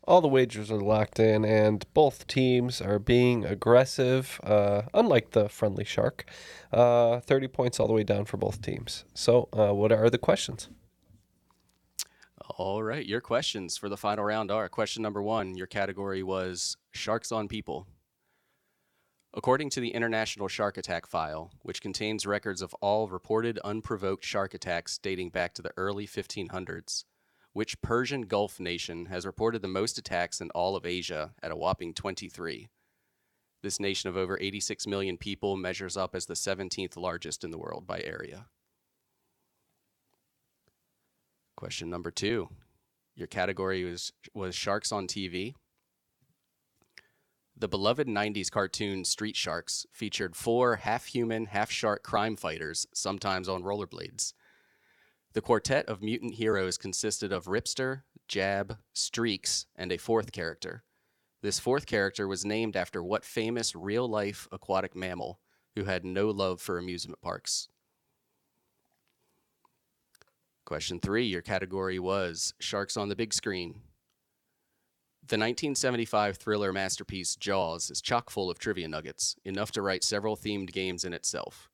All 0.05 0.20
the 0.20 0.28
wagers 0.28 0.70
are 0.70 0.80
locked 0.80 1.18
in, 1.18 1.45
and 1.45 1.84
both 1.95 2.26
teams 2.26 2.80
are 2.82 2.99
being 2.99 3.45
aggressive, 3.45 4.38
uh, 4.45 4.82
unlike 4.93 5.30
the 5.30 5.49
friendly 5.49 5.84
shark. 5.84 6.26
Uh, 6.72 7.20
30 7.20 7.49
points 7.49 7.80
all 7.80 7.86
the 7.86 7.93
way 7.93 8.05
down 8.05 8.26
for 8.26 8.36
both 8.36 8.61
teams. 8.61 9.05
So, 9.14 9.49
uh, 9.53 9.72
what 9.72 9.93
are 9.93 10.11
the 10.11 10.18
questions? 10.18 10.68
All 12.59 12.82
right, 12.82 13.07
your 13.07 13.20
questions 13.20 13.78
for 13.78 13.88
the 13.88 13.97
final 13.97 14.24
round 14.24 14.51
are 14.51 14.68
question 14.68 15.03
number 15.03 15.22
one 15.22 15.57
Your 15.57 15.66
category 15.66 16.22
was 16.22 16.76
Sharks 16.93 17.32
on 17.32 17.49
People. 17.49 17.86
According 19.33 19.70
to 19.70 19.81
the 19.81 19.95
International 19.95 20.49
Shark 20.49 20.76
Attack 20.76 21.07
File, 21.07 21.53
which 21.62 21.81
contains 21.81 22.26
records 22.26 22.62
of 22.62 22.74
all 22.81 23.09
reported 23.09 23.61
unprovoked 23.62 24.24
shark 24.24 24.55
attacks 24.55 24.99
dating 24.99 25.31
back 25.31 25.55
to 25.55 25.62
the 25.62 25.72
early 25.76 26.05
1500s, 26.05 27.05
which 27.53 27.81
Persian 27.81 28.22
Gulf 28.22 28.59
nation 28.59 29.07
has 29.07 29.24
reported 29.24 29.62
the 29.62 29.68
most 29.68 29.99
attacks 29.99 30.41
in 30.41 30.51
all 30.51 30.74
of 30.74 30.85
Asia 30.85 31.33
at 31.45 31.53
a 31.53 31.57
whopping 31.57 31.95
23? 31.95 32.70
This 33.62 33.78
nation 33.78 34.09
of 34.09 34.16
over 34.16 34.37
86 34.41 34.87
million 34.89 35.16
people 35.16 35.57
measures 35.57 35.97
up 35.97 36.16
as 36.16 36.26
the 36.26 36.35
17th 36.35 36.97
largest 36.97 37.45
in 37.45 37.53
the 37.53 37.59
world 37.59 37.87
by 37.87 38.01
area. 38.01 38.47
Question 41.57 41.89
number 41.89 42.11
two. 42.11 42.49
Your 43.14 43.28
category 43.28 43.85
was, 43.85 44.12
was 44.35 44.57
Sharks 44.57 44.91
on 44.91 45.07
TV. 45.07 45.55
The 47.61 47.68
beloved 47.68 48.08
90s 48.08 48.50
cartoon 48.50 49.04
Street 49.04 49.36
Sharks 49.36 49.84
featured 49.92 50.34
four 50.34 50.76
half 50.76 51.04
human, 51.04 51.44
half 51.44 51.70
shark 51.70 52.02
crime 52.02 52.34
fighters, 52.34 52.86
sometimes 52.94 53.50
on 53.50 53.62
rollerblades. 53.62 54.32
The 55.34 55.42
quartet 55.42 55.84
of 55.84 56.00
mutant 56.00 56.36
heroes 56.36 56.78
consisted 56.78 57.32
of 57.32 57.44
Ripster, 57.44 58.04
Jab, 58.28 58.78
Streex, 58.94 59.66
and 59.76 59.92
a 59.92 59.98
fourth 59.98 60.32
character. 60.32 60.84
This 61.42 61.58
fourth 61.58 61.84
character 61.84 62.26
was 62.26 62.46
named 62.46 62.76
after 62.76 63.04
what 63.04 63.26
famous 63.26 63.76
real 63.76 64.08
life 64.08 64.48
aquatic 64.50 64.96
mammal 64.96 65.38
who 65.74 65.84
had 65.84 66.02
no 66.02 66.30
love 66.30 66.62
for 66.62 66.78
amusement 66.78 67.20
parks? 67.20 67.68
Question 70.64 70.98
three 70.98 71.26
Your 71.26 71.42
category 71.42 71.98
was 71.98 72.54
Sharks 72.58 72.96
on 72.96 73.11
the 73.11 73.16
Big 73.16 73.34
Screen. 73.34 73.82
The 75.31 75.37
1975 75.37 76.39
thriller 76.39 76.72
masterpiece 76.72 77.37
Jaws 77.37 77.89
is 77.89 78.03
chock 78.03 78.31
full 78.31 78.51
of 78.51 78.59
trivia 78.59 78.89
nuggets, 78.89 79.37
enough 79.45 79.70
to 79.70 79.81
write 79.81 80.03
several 80.03 80.37
themed 80.37 80.72
games 80.72 81.05
in 81.05 81.12
itself. 81.12 81.70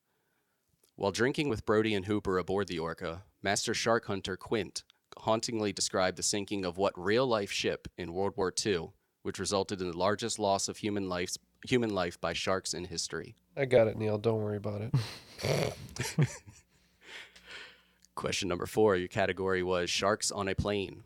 While 0.96 1.10
drinking 1.10 1.48
with 1.48 1.64
Brody 1.64 1.94
and 1.94 2.04
Hooper 2.04 2.36
aboard 2.36 2.68
the 2.68 2.78
Orca, 2.78 3.22
Master 3.42 3.72
Shark 3.72 4.04
Hunter 4.08 4.36
Quint 4.36 4.82
hauntingly 5.20 5.72
described 5.72 6.18
the 6.18 6.22
sinking 6.22 6.66
of 6.66 6.76
what 6.76 6.92
real 7.02 7.26
life 7.26 7.50
ship 7.50 7.88
in 7.96 8.12
World 8.12 8.34
War 8.36 8.52
II, 8.66 8.90
which 9.22 9.38
resulted 9.38 9.80
in 9.80 9.90
the 9.90 9.96
largest 9.96 10.38
loss 10.38 10.68
of 10.68 10.76
human 10.76 11.08
life, 11.08 11.38
human 11.66 11.88
life 11.88 12.20
by 12.20 12.34
sharks 12.34 12.74
in 12.74 12.84
history. 12.84 13.36
I 13.56 13.64
got 13.64 13.88
it, 13.88 13.96
Neal. 13.96 14.18
Don't 14.18 14.42
worry 14.42 14.58
about 14.58 14.82
it. 14.82 15.74
Question 18.14 18.50
number 18.50 18.66
four 18.66 18.96
Your 18.96 19.08
category 19.08 19.62
was 19.62 19.88
Sharks 19.88 20.30
on 20.30 20.46
a 20.46 20.54
Plane. 20.54 21.04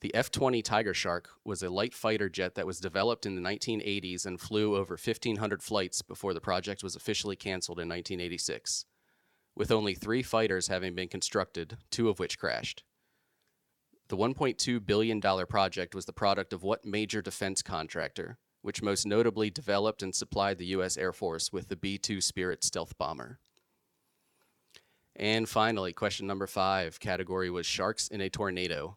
The 0.00 0.14
F 0.14 0.30
20 0.30 0.62
Tiger 0.62 0.94
Shark 0.94 1.28
was 1.44 1.62
a 1.62 1.68
light 1.68 1.92
fighter 1.92 2.30
jet 2.30 2.54
that 2.54 2.66
was 2.66 2.80
developed 2.80 3.26
in 3.26 3.34
the 3.34 3.42
1980s 3.42 4.24
and 4.24 4.40
flew 4.40 4.74
over 4.74 4.94
1,500 4.94 5.62
flights 5.62 6.00
before 6.00 6.32
the 6.32 6.40
project 6.40 6.82
was 6.82 6.96
officially 6.96 7.36
canceled 7.36 7.78
in 7.78 7.88
1986, 7.88 8.86
with 9.54 9.70
only 9.70 9.94
three 9.94 10.22
fighters 10.22 10.68
having 10.68 10.94
been 10.94 11.08
constructed, 11.08 11.76
two 11.90 12.08
of 12.08 12.18
which 12.18 12.38
crashed. 12.38 12.82
The 14.08 14.16
$1.2 14.16 14.84
billion 14.86 15.20
project 15.20 15.94
was 15.94 16.06
the 16.06 16.14
product 16.14 16.54
of 16.54 16.62
what 16.62 16.86
major 16.86 17.20
defense 17.20 17.60
contractor, 17.60 18.38
which 18.62 18.82
most 18.82 19.06
notably 19.06 19.50
developed 19.50 20.02
and 20.02 20.14
supplied 20.14 20.56
the 20.56 20.66
U.S. 20.66 20.96
Air 20.96 21.12
Force 21.12 21.52
with 21.52 21.68
the 21.68 21.76
B 21.76 21.98
2 21.98 22.22
Spirit 22.22 22.64
stealth 22.64 22.96
bomber? 22.96 23.38
And 25.14 25.46
finally, 25.46 25.92
question 25.92 26.26
number 26.26 26.46
five 26.46 26.98
category 26.98 27.50
was 27.50 27.66
Sharks 27.66 28.08
in 28.08 28.22
a 28.22 28.30
Tornado. 28.30 28.96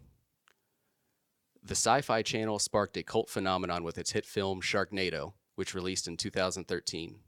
The 1.66 1.76
Sci 1.76 2.02
Fi 2.02 2.22
Channel 2.22 2.60
sparked 2.60 2.98
a 2.98 3.04
cult 3.04 3.30
phenomenon 3.30 3.86
with 3.86 3.98
its 3.98 4.12
hit 4.12 4.26
film 4.26 4.60
Sharknado, 4.60 5.32
which 5.56 5.74
released 5.74 6.10
in 6.10 6.18
2013. 6.18 7.20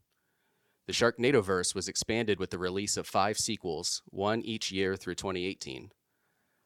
The 0.88 0.94
Sharknadoverse 0.94 1.74
was 1.74 1.88
expanded 1.88 2.38
with 2.38 2.50
the 2.50 2.58
release 2.58 2.98
of 2.98 3.08
five 3.08 3.38
sequels, 3.38 4.02
one 4.08 4.42
each 4.42 4.74
year 4.74 4.98
through 4.98 5.16
2018. 5.16 5.92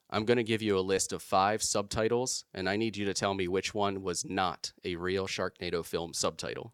I'm 0.10 0.26
going 0.26 0.38
to 0.38 0.44
give 0.44 0.64
you 0.64 0.80
a 0.80 0.82
list 0.82 1.14
of 1.14 1.22
five 1.22 1.62
subtitles, 1.62 2.44
and 2.56 2.68
I 2.68 2.76
need 2.76 2.98
you 2.98 3.06
to 3.06 3.14
tell 3.14 3.36
me 3.36 3.48
which 3.48 3.76
one 3.76 4.02
was 4.02 4.26
not 4.26 4.74
a 4.84 4.96
real 4.96 5.28
Sharknado 5.28 5.86
film 5.86 6.16
subtitle. 6.16 6.74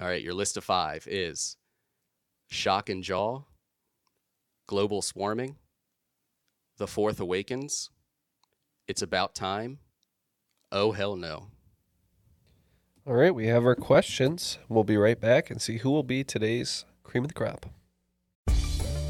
All 0.00 0.08
right, 0.08 0.20
your 0.20 0.34
list 0.34 0.56
of 0.56 0.64
five 0.64 1.06
is 1.08 1.56
Shock 2.50 2.88
and 2.88 3.04
Jaw, 3.04 3.42
Global 4.66 5.00
Swarming, 5.00 5.58
The 6.78 6.88
Fourth 6.88 7.20
Awakens, 7.20 7.90
It's 8.86 9.00
About 9.00 9.34
Time, 9.34 9.78
Oh 10.70 10.92
Hell 10.92 11.16
No. 11.16 11.46
All 13.06 13.14
right, 13.14 13.34
we 13.34 13.46
have 13.46 13.64
our 13.64 13.74
questions. 13.74 14.58
We'll 14.68 14.84
be 14.84 14.98
right 14.98 15.18
back 15.18 15.50
and 15.50 15.60
see 15.60 15.78
who 15.78 15.90
will 15.90 16.02
be 16.02 16.22
today's 16.22 16.84
cream 17.02 17.24
of 17.24 17.28
the 17.28 17.34
crop. 17.34 17.66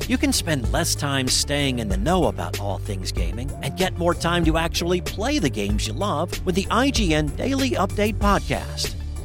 You 0.07 0.17
can 0.19 0.33
spend 0.33 0.71
less 0.73 0.95
time 0.95 1.27
staying 1.27 1.81
in 1.81 1.89
the 1.89 1.97
know 1.97 2.27
about 2.27 2.61
all 2.61 2.79
things 2.79 3.11
gaming 3.11 3.51
and 3.63 3.77
get 3.77 3.99
more 3.99 4.15
time 4.15 4.45
to 4.45 4.59
actually 4.59 5.01
play 5.01 5.41
the 5.41 5.51
games 5.51 5.89
you 5.89 5.93
love 5.95 6.45
with 6.47 6.55
the 6.55 6.67
IGN 6.67 7.37
Daily 7.37 7.71
Update 7.71 8.17
Podcast. 8.17 8.95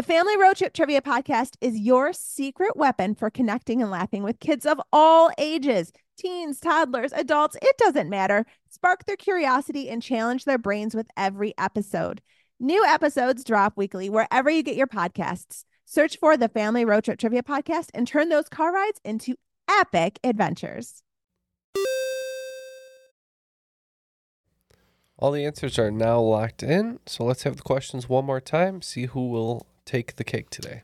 The 0.00 0.06
Family 0.06 0.38
Road 0.38 0.56
Trip 0.56 0.72
Trivia 0.72 1.02
Podcast 1.02 1.56
is 1.60 1.78
your 1.78 2.14
secret 2.14 2.74
weapon 2.74 3.14
for 3.14 3.28
connecting 3.28 3.82
and 3.82 3.90
laughing 3.90 4.22
with 4.22 4.40
kids 4.40 4.64
of 4.64 4.80
all 4.94 5.30
ages 5.36 5.92
teens, 6.16 6.58
toddlers, 6.58 7.12
adults, 7.12 7.58
it 7.60 7.76
doesn't 7.76 8.08
matter. 8.08 8.46
Spark 8.70 9.04
their 9.04 9.18
curiosity 9.18 9.90
and 9.90 10.02
challenge 10.02 10.46
their 10.46 10.56
brains 10.56 10.94
with 10.94 11.06
every 11.18 11.52
episode. 11.58 12.22
New 12.58 12.82
episodes 12.82 13.44
drop 13.44 13.76
weekly 13.76 14.08
wherever 14.08 14.48
you 14.48 14.62
get 14.62 14.74
your 14.74 14.86
podcasts. 14.86 15.64
Search 15.84 16.16
for 16.16 16.34
the 16.38 16.48
Family 16.48 16.86
Road 16.86 17.04
Trip 17.04 17.18
Trivia 17.18 17.42
Podcast 17.42 17.88
and 17.92 18.08
turn 18.08 18.30
those 18.30 18.48
car 18.48 18.72
rides 18.72 19.02
into 19.04 19.34
epic 19.68 20.18
adventures. 20.24 21.02
All 25.18 25.32
the 25.32 25.44
answers 25.44 25.78
are 25.78 25.90
now 25.90 26.20
locked 26.20 26.62
in. 26.62 27.00
So 27.04 27.22
let's 27.24 27.42
have 27.42 27.56
the 27.56 27.62
questions 27.62 28.08
one 28.08 28.24
more 28.24 28.40
time. 28.40 28.80
See 28.80 29.04
who 29.04 29.28
will 29.28 29.66
take 29.90 30.14
the 30.14 30.24
cake 30.24 30.48
today. 30.50 30.82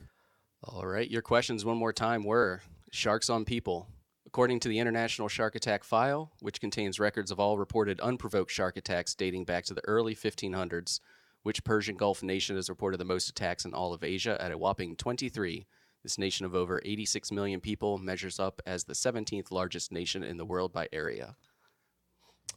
All 0.65 0.85
right, 0.85 1.09
your 1.09 1.23
questions 1.23 1.65
one 1.65 1.77
more 1.77 1.93
time 1.93 2.25
were 2.25 2.61
sharks 2.91 3.31
on 3.31 3.45
people. 3.45 3.87
According 4.27 4.59
to 4.61 4.69
the 4.69 4.81
International 4.81 5.29
Shark 5.29 5.55
Attack 5.55 5.85
File, 5.85 6.33
which 6.41 6.61
contains 6.61 6.99
records 6.99 7.31
of 7.31 7.39
all 7.39 7.57
reported 7.57 8.01
unprovoked 8.01 8.51
shark 8.51 8.77
attacks 8.77 9.15
dating 9.15 9.45
back 9.45 9.65
to 9.67 9.75
the 9.75 9.85
early 9.87 10.17
1500s, 10.17 10.99
which 11.45 11.63
Persian 11.63 11.97
Gulf 11.97 12.25
nation 12.25 12.57
has 12.57 12.69
reported 12.69 12.99
the 12.99 13.05
most 13.05 13.29
attacks 13.29 13.65
in 13.65 13.73
all 13.73 13.95
of 13.95 14.03
Asia 14.03 14.37
at 14.41 14.51
a 14.51 14.59
whopping 14.59 14.97
23? 14.97 15.69
This 16.03 16.19
nation 16.19 16.45
of 16.45 16.57
over 16.57 16.83
86 16.85 17.31
million 17.31 17.61
people 17.61 17.99
measures 17.99 18.41
up 18.41 18.61
as 18.67 18.85
the 18.85 18.93
17th 18.93 19.53
largest 19.53 19.93
nation 19.93 20.25
in 20.25 20.37
the 20.37 20.45
world 20.45 20.73
by 20.73 20.89
area. 20.93 21.37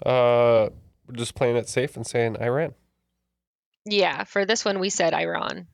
Uh, 0.03 0.69
we're 1.07 1.15
just 1.15 1.35
playing 1.35 1.57
it 1.57 1.69
safe 1.69 1.95
and 1.95 2.07
saying 2.07 2.37
Iran. 2.41 2.73
Yeah, 3.85 4.23
for 4.23 4.45
this 4.45 4.65
one 4.65 4.79
we 4.79 4.89
said 4.89 5.13
Iran. 5.13 5.67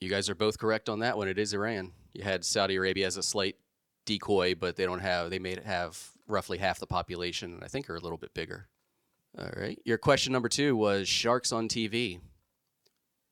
You 0.00 0.08
guys 0.08 0.30
are 0.30 0.34
both 0.34 0.58
correct 0.58 0.88
on 0.88 1.00
that 1.00 1.18
one. 1.18 1.28
It 1.28 1.38
is 1.38 1.52
Iran. 1.52 1.92
You 2.14 2.24
had 2.24 2.44
Saudi 2.44 2.76
Arabia 2.76 3.06
as 3.06 3.18
a 3.18 3.22
slight 3.22 3.56
decoy, 4.06 4.54
but 4.54 4.76
they 4.76 4.86
don't 4.86 5.00
have 5.00 5.28
they 5.28 5.36
it 5.36 5.64
have 5.64 6.10
roughly 6.26 6.56
half 6.56 6.80
the 6.80 6.86
population 6.86 7.52
and 7.52 7.64
I 7.64 7.68
think 7.68 7.90
are 7.90 7.96
a 7.96 8.00
little 8.00 8.16
bit 8.16 8.32
bigger. 8.32 8.68
All 9.38 9.50
right. 9.56 9.78
Your 9.84 9.98
question 9.98 10.32
number 10.32 10.48
2 10.48 10.74
was 10.74 11.06
sharks 11.06 11.52
on 11.52 11.68
TV. 11.68 12.20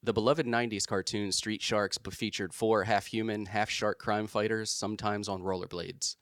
The 0.02 0.12
beloved 0.12 0.46
90s 0.46 0.86
cartoon 0.86 1.32
Street 1.32 1.62
Sharks 1.62 1.98
featured 2.12 2.54
four 2.54 2.84
half 2.84 3.06
human, 3.06 3.46
half 3.46 3.70
shark 3.70 3.98
crime 3.98 4.26
fighters, 4.26 4.70
sometimes 4.70 5.28
on 5.28 5.42
rollerblades. 5.42 6.16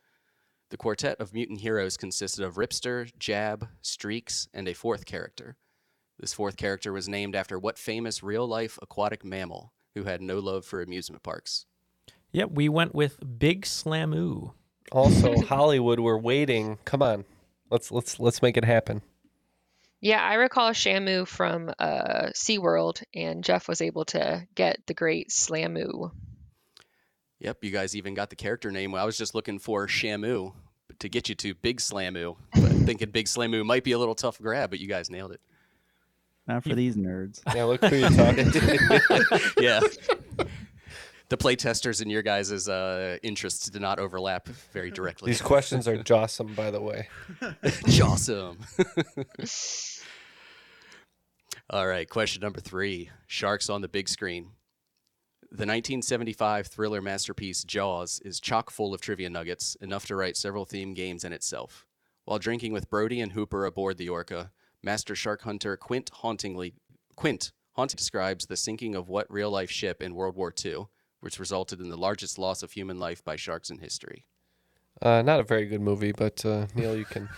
The 0.70 0.76
quartet 0.76 1.20
of 1.20 1.34
mutant 1.34 1.60
heroes 1.60 1.96
consisted 1.96 2.44
of 2.44 2.54
Ripster, 2.54 3.10
Jab, 3.18 3.68
Streex, 3.82 4.48
and 4.54 4.66
a 4.66 4.74
fourth 4.74 5.04
character. 5.06 5.56
This 6.18 6.32
fourth 6.32 6.56
character 6.56 6.92
was 6.92 7.08
named 7.08 7.36
after 7.36 7.58
what 7.58 7.78
famous 7.78 8.22
real 8.22 8.46
life 8.46 8.78
aquatic 8.80 9.24
mammal 9.24 9.72
who 9.96 10.04
had 10.04 10.20
no 10.20 10.38
love 10.38 10.64
for 10.64 10.82
amusement 10.82 11.22
parks? 11.22 11.64
Yep, 12.32 12.50
we 12.52 12.68
went 12.68 12.94
with 12.94 13.18
Big 13.38 13.62
Slammu. 13.62 14.52
Also, 14.92 15.40
Hollywood, 15.48 15.98
we're 15.98 16.18
waiting. 16.18 16.78
Come 16.84 17.02
on, 17.02 17.24
let's 17.70 17.90
let's 17.90 18.20
let's 18.20 18.42
make 18.42 18.58
it 18.58 18.64
happen. 18.64 19.00
Yeah, 20.02 20.22
I 20.22 20.34
recall 20.34 20.70
Shamu 20.72 21.26
from 21.26 21.72
uh, 21.78 22.28
SeaWorld, 22.34 23.02
and 23.14 23.42
Jeff 23.42 23.66
was 23.66 23.80
able 23.80 24.04
to 24.06 24.46
get 24.54 24.86
the 24.86 24.92
great 24.92 25.30
Slammu. 25.30 26.10
Yep, 27.38 27.64
you 27.64 27.70
guys 27.70 27.96
even 27.96 28.12
got 28.12 28.28
the 28.28 28.36
character 28.36 28.70
name. 28.70 28.94
I 28.94 29.04
was 29.04 29.16
just 29.16 29.34
looking 29.34 29.58
for 29.58 29.86
Shamu 29.86 30.52
to 30.98 31.08
get 31.08 31.30
you 31.30 31.34
to 31.36 31.54
Big 31.54 31.78
Slammu, 31.78 32.36
but 32.52 32.62
thinking 32.84 33.10
Big 33.10 33.26
Slammu 33.26 33.64
might 33.64 33.82
be 33.82 33.92
a 33.92 33.98
little 33.98 34.14
tough 34.14 34.38
grab, 34.38 34.68
but 34.68 34.78
you 34.78 34.88
guys 34.88 35.08
nailed 35.08 35.32
it. 35.32 35.40
Not 36.46 36.62
for 36.62 36.74
these 36.74 36.96
nerds. 36.96 37.40
Yeah, 37.54 37.64
look 37.64 37.84
who 37.84 37.96
you're 37.96 38.10
talking 38.10 38.50
to. 38.50 39.52
yeah. 39.60 39.80
The 41.28 41.36
playtesters 41.36 42.00
and 42.00 42.08
your 42.08 42.22
guys' 42.22 42.68
uh, 42.68 43.18
interests 43.20 43.68
did 43.68 43.82
not 43.82 43.98
overlap 43.98 44.46
very 44.72 44.92
directly. 44.92 45.32
These 45.32 45.42
questions 45.42 45.88
are 45.88 45.96
jawsome, 45.96 46.54
by 46.54 46.70
the 46.70 46.80
way. 46.80 47.08
Jawsome. 47.42 48.58
All 51.68 51.84
right, 51.84 52.08
question 52.08 52.42
number 52.42 52.60
three 52.60 53.10
Sharks 53.26 53.68
on 53.68 53.80
the 53.80 53.88
big 53.88 54.08
screen. 54.08 54.52
The 55.50 55.66
1975 55.66 56.68
thriller 56.68 57.02
masterpiece 57.02 57.64
Jaws 57.64 58.20
is 58.24 58.38
chock 58.38 58.70
full 58.70 58.94
of 58.94 59.00
trivia 59.00 59.28
nuggets, 59.28 59.76
enough 59.80 60.06
to 60.06 60.14
write 60.14 60.36
several 60.36 60.64
theme 60.64 60.94
games 60.94 61.24
in 61.24 61.32
itself. 61.32 61.86
While 62.24 62.38
drinking 62.38 62.72
with 62.72 62.88
Brody 62.88 63.20
and 63.20 63.32
Hooper 63.32 63.64
aboard 63.64 63.96
the 63.96 64.08
Orca, 64.08 64.52
Master 64.86 65.16
Shark 65.16 65.42
Hunter 65.42 65.76
Quint 65.76 66.10
hauntingly 66.14 66.72
Quint 67.16 67.50
hauntingly 67.72 67.98
describes 67.98 68.46
the 68.46 68.56
sinking 68.56 68.94
of 68.94 69.08
what 69.08 69.26
real 69.28 69.50
life 69.50 69.68
ship 69.68 70.00
in 70.00 70.14
World 70.14 70.36
War 70.36 70.54
II, 70.64 70.86
which 71.20 71.40
resulted 71.40 71.80
in 71.80 71.88
the 71.88 71.96
largest 71.96 72.38
loss 72.38 72.62
of 72.62 72.70
human 72.70 73.00
life 73.00 73.24
by 73.24 73.34
sharks 73.34 73.68
in 73.68 73.78
history. 73.78 74.24
Uh, 75.02 75.22
not 75.22 75.40
a 75.40 75.42
very 75.42 75.66
good 75.66 75.80
movie, 75.80 76.12
but 76.12 76.46
uh, 76.46 76.66
Neal, 76.76 76.96
you 76.96 77.04
can. 77.04 77.28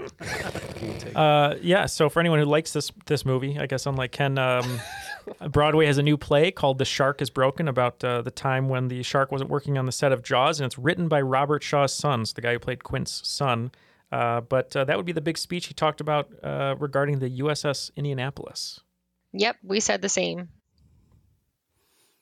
you 0.00 0.94
can. 0.98 1.14
Uh, 1.14 1.58
yeah. 1.60 1.84
So 1.84 2.08
for 2.08 2.20
anyone 2.20 2.38
who 2.38 2.46
likes 2.46 2.72
this 2.72 2.90
this 3.04 3.26
movie, 3.26 3.58
I 3.58 3.66
guess 3.66 3.84
unlike 3.84 4.12
Ken, 4.12 4.38
um, 4.38 4.80
Broadway 5.50 5.84
has 5.84 5.98
a 5.98 6.02
new 6.02 6.16
play 6.16 6.50
called 6.50 6.78
"The 6.78 6.86
Shark 6.86 7.20
Is 7.20 7.28
Broken" 7.28 7.68
about 7.68 8.02
uh, 8.02 8.22
the 8.22 8.30
time 8.30 8.70
when 8.70 8.88
the 8.88 9.02
shark 9.02 9.30
wasn't 9.30 9.50
working 9.50 9.76
on 9.76 9.84
the 9.84 9.92
set 9.92 10.10
of 10.10 10.22
Jaws, 10.22 10.58
and 10.58 10.64
it's 10.64 10.78
written 10.78 11.06
by 11.06 11.20
Robert 11.20 11.62
Shaw's 11.62 11.92
sons, 11.92 12.32
the 12.32 12.40
guy 12.40 12.54
who 12.54 12.58
played 12.58 12.82
Quint's 12.82 13.28
son. 13.28 13.72
Uh, 14.10 14.40
but 14.40 14.74
uh, 14.74 14.84
that 14.84 14.96
would 14.96 15.06
be 15.06 15.12
the 15.12 15.20
big 15.20 15.36
speech 15.36 15.66
he 15.66 15.74
talked 15.74 16.00
about 16.00 16.28
uh, 16.42 16.74
regarding 16.78 17.18
the 17.18 17.40
USS 17.40 17.90
Indianapolis. 17.96 18.80
Yep, 19.32 19.56
we 19.62 19.80
said 19.80 20.00
the 20.00 20.08
same. 20.08 20.48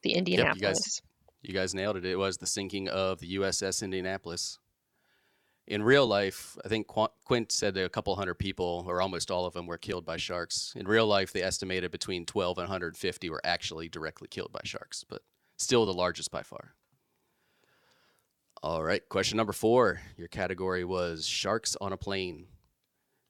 The 0.03 0.11
Yep, 0.11 0.18
Indianapolis. 0.18 0.59
you 0.62 0.66
guys, 0.66 1.03
you 1.43 1.55
guys 1.55 1.74
nailed 1.74 1.97
it. 1.97 2.05
It 2.05 2.16
was 2.16 2.39
the 2.39 2.47
sinking 2.47 2.89
of 2.89 3.20
the 3.20 3.37
USS 3.37 3.82
Indianapolis. 3.82 4.59
In 5.68 5.82
real 5.82 6.07
life, 6.07 6.57
I 6.64 6.68
think 6.68 6.87
Qu- 6.87 7.09
Quint 7.24 7.51
said 7.51 7.74
that 7.74 7.84
a 7.84 7.89
couple 7.89 8.14
hundred 8.14 8.34
people, 8.34 8.84
or 8.87 9.01
almost 9.01 9.32
all 9.32 9.47
of 9.47 9.55
them, 9.55 9.66
were 9.66 9.78
killed 9.78 10.05
by 10.05 10.16
sharks. 10.16 10.72
In 10.76 10.87
real 10.87 11.07
life, 11.07 11.32
they 11.32 11.43
estimated 11.43 11.91
between 11.91 12.24
12 12.24 12.59
and 12.59 12.64
150 12.68 13.30
were 13.30 13.41
actually 13.45 13.89
directly 13.89 14.28
killed 14.28 14.53
by 14.53 14.61
sharks, 14.62 15.05
but 15.09 15.22
still 15.57 15.84
the 15.84 15.93
largest 15.95 16.30
by 16.30 16.43
far. 16.43 16.74
All 18.67 18.83
right, 18.83 19.09
question 19.09 19.37
number 19.37 19.53
four. 19.53 20.01
Your 20.17 20.27
category 20.27 20.85
was 20.85 21.25
sharks 21.25 21.77
on 21.81 21.93
a 21.93 21.97
plane. 21.97 22.47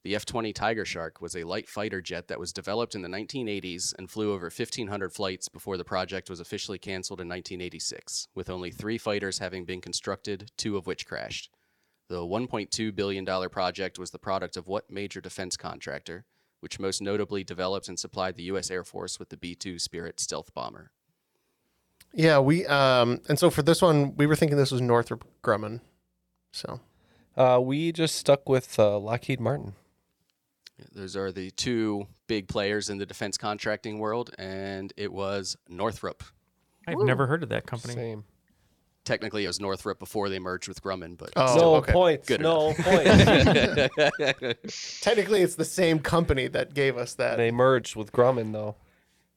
The 0.03 0.15
F 0.15 0.25
20 0.25 0.55
Tiger 0.55 0.87
Shark 0.87 1.21
was 1.21 1.37
a 1.37 1.45
light 1.45 1.69
fighter 1.69 2.01
jet 2.01 2.29
that 2.29 2.41
was 2.41 2.55
developed 2.55 2.95
in 2.95 3.03
the 3.03 3.09
1980s 3.11 3.95
and 3.99 4.11
flew 4.11 4.33
over 4.33 4.47
1,500 4.47 5.13
flights 5.13 5.51
before 5.51 5.77
the 5.77 5.85
project 5.85 6.31
was 6.31 6.41
officially 6.41 6.79
canceled 6.79 7.21
in 7.21 7.29
1986, 7.29 8.29
with 8.35 8.49
only 8.49 8.71
three 8.71 8.97
fighters 8.97 9.39
having 9.39 9.67
been 9.67 9.83
constructed, 9.83 10.51
two 10.57 10.79
of 10.79 10.87
which 10.87 11.07
crashed. 11.07 11.51
The 12.09 12.23
$1.2 12.23 12.97
billion 12.97 13.27
project 13.51 13.99
was 13.99 14.13
the 14.13 14.19
product 14.19 14.57
of 14.57 14.69
what 14.69 14.91
major 14.91 15.21
defense 15.21 15.59
contractor, 15.59 16.25
which 16.61 16.81
most 16.81 17.03
notably 17.03 17.45
developed 17.45 17.89
and 17.89 17.99
supplied 17.99 18.37
the 18.37 18.45
U.S. 18.45 18.71
Air 18.71 18.85
Force 18.85 19.19
with 19.19 19.29
the 19.29 19.37
B 19.37 19.55
2 19.55 19.79
Spirit 19.79 20.19
stealth 20.19 20.55
bomber? 20.55 20.93
Yeah, 22.19 22.39
we 22.39 22.65
um, 22.67 23.21
and 23.29 23.39
so 23.39 23.51
for 23.51 23.63
this 23.63 23.83
one, 23.83 24.17
we 24.17 24.27
were 24.27 24.37
thinking 24.37 24.57
this 24.57 24.73
was 24.73 24.81
Northrop 24.81 25.25
Grumman. 25.45 25.81
So 26.53 26.81
Uh, 27.37 27.61
we 27.63 27.93
just 27.93 28.17
stuck 28.17 28.49
with 28.49 28.79
uh, 28.79 28.99
Lockheed 28.99 29.39
Martin. 29.39 29.75
Those 30.95 31.15
are 31.15 31.31
the 31.31 31.51
two 31.51 32.07
big 32.27 32.49
players 32.49 32.89
in 32.89 32.97
the 32.99 33.05
defense 33.07 33.37
contracting 33.37 33.99
world, 33.99 34.31
and 34.39 34.93
it 34.97 35.13
was 35.13 35.57
Northrop. 35.69 36.23
I've 36.89 36.99
never 37.01 37.27
heard 37.27 37.43
of 37.43 37.51
that 37.51 37.67
company. 37.67 37.93
Same. 37.95 38.25
Technically, 39.05 39.45
it 39.45 39.49
was 39.49 39.61
Northrop 39.61 39.99
before 39.99 40.29
they 40.31 40.39
merged 40.39 40.69
with 40.69 40.83
Grumman, 40.83 41.17
but 41.19 41.31
Oh, 41.37 41.47
still 41.55 41.73
no 41.73 41.75
okay. 41.77 41.93
points. 41.93 42.29
good 42.29 42.41
no 42.41 42.71
enough. 42.71 42.85
points. 42.85 45.01
technically, 45.03 45.43
it's 45.43 45.55
the 45.57 45.65
same 45.67 45.99
company 45.99 46.49
that 46.49 46.73
gave 46.75 46.97
us 46.97 47.15
that. 47.15 47.37
they 47.37 47.51
merged 47.51 47.95
with 47.95 48.11
Grumman, 48.13 48.53
though. 48.53 48.77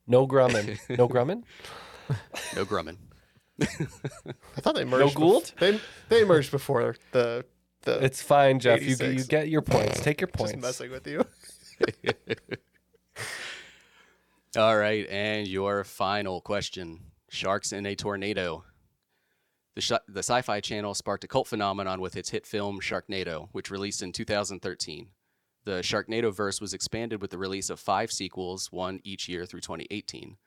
No 0.07 0.25
Grumman. 0.27 0.79
No 0.97 1.09
Grumman? 1.09 1.43
no 2.55 2.65
Grumman. 2.65 2.97
I 3.61 4.61
thought 4.61 4.75
they 4.75 4.85
merged. 4.85 5.15
No 5.15 5.21
Gould? 5.21 5.51
they 5.59 5.79
they 6.07 6.23
merged 6.23 6.51
before 6.51 6.95
the 7.11 7.45
the. 7.81 8.03
It's 8.03 8.21
fine, 8.21 8.59
Jeff. 8.59 8.81
You, 8.81 8.93
86. 8.93 9.15
you 9.15 9.27
get 9.27 9.49
your 9.49 9.61
points. 9.61 10.01
Take 10.01 10.21
your 10.21 10.27
points. 10.33 10.53
Just 10.53 10.63
messing 10.63 10.91
with 10.91 11.07
you. 11.07 11.25
All 14.57 14.77
right, 14.77 15.07
and 15.09 15.47
your 15.47 15.83
final 15.83 16.41
question: 16.41 17.01
Sharks 17.29 17.71
in 17.71 17.85
a 17.85 17.95
tornado. 17.95 18.63
The, 19.75 19.81
sh- 19.81 19.91
the 20.07 20.19
Sci-Fi 20.19 20.59
Channel 20.59 20.93
sparked 20.93 21.23
a 21.23 21.27
cult 21.27 21.47
phenomenon 21.47 22.01
with 22.01 22.17
its 22.17 22.31
hit 22.31 22.45
film 22.45 22.81
Sharknado, 22.81 23.49
which 23.53 23.71
released 23.71 24.01
in 24.01 24.11
2013. 24.11 25.07
The 25.63 25.81
Sharknado 25.83 26.33
verse 26.33 26.59
was 26.59 26.73
expanded 26.73 27.21
with 27.21 27.31
the 27.31 27.37
release 27.37 27.69
of 27.69 27.79
five 27.79 28.11
sequels, 28.11 28.71
one 28.71 28.99
each 29.03 29.29
year 29.29 29.45
through 29.45 29.61
2018. 29.61 30.37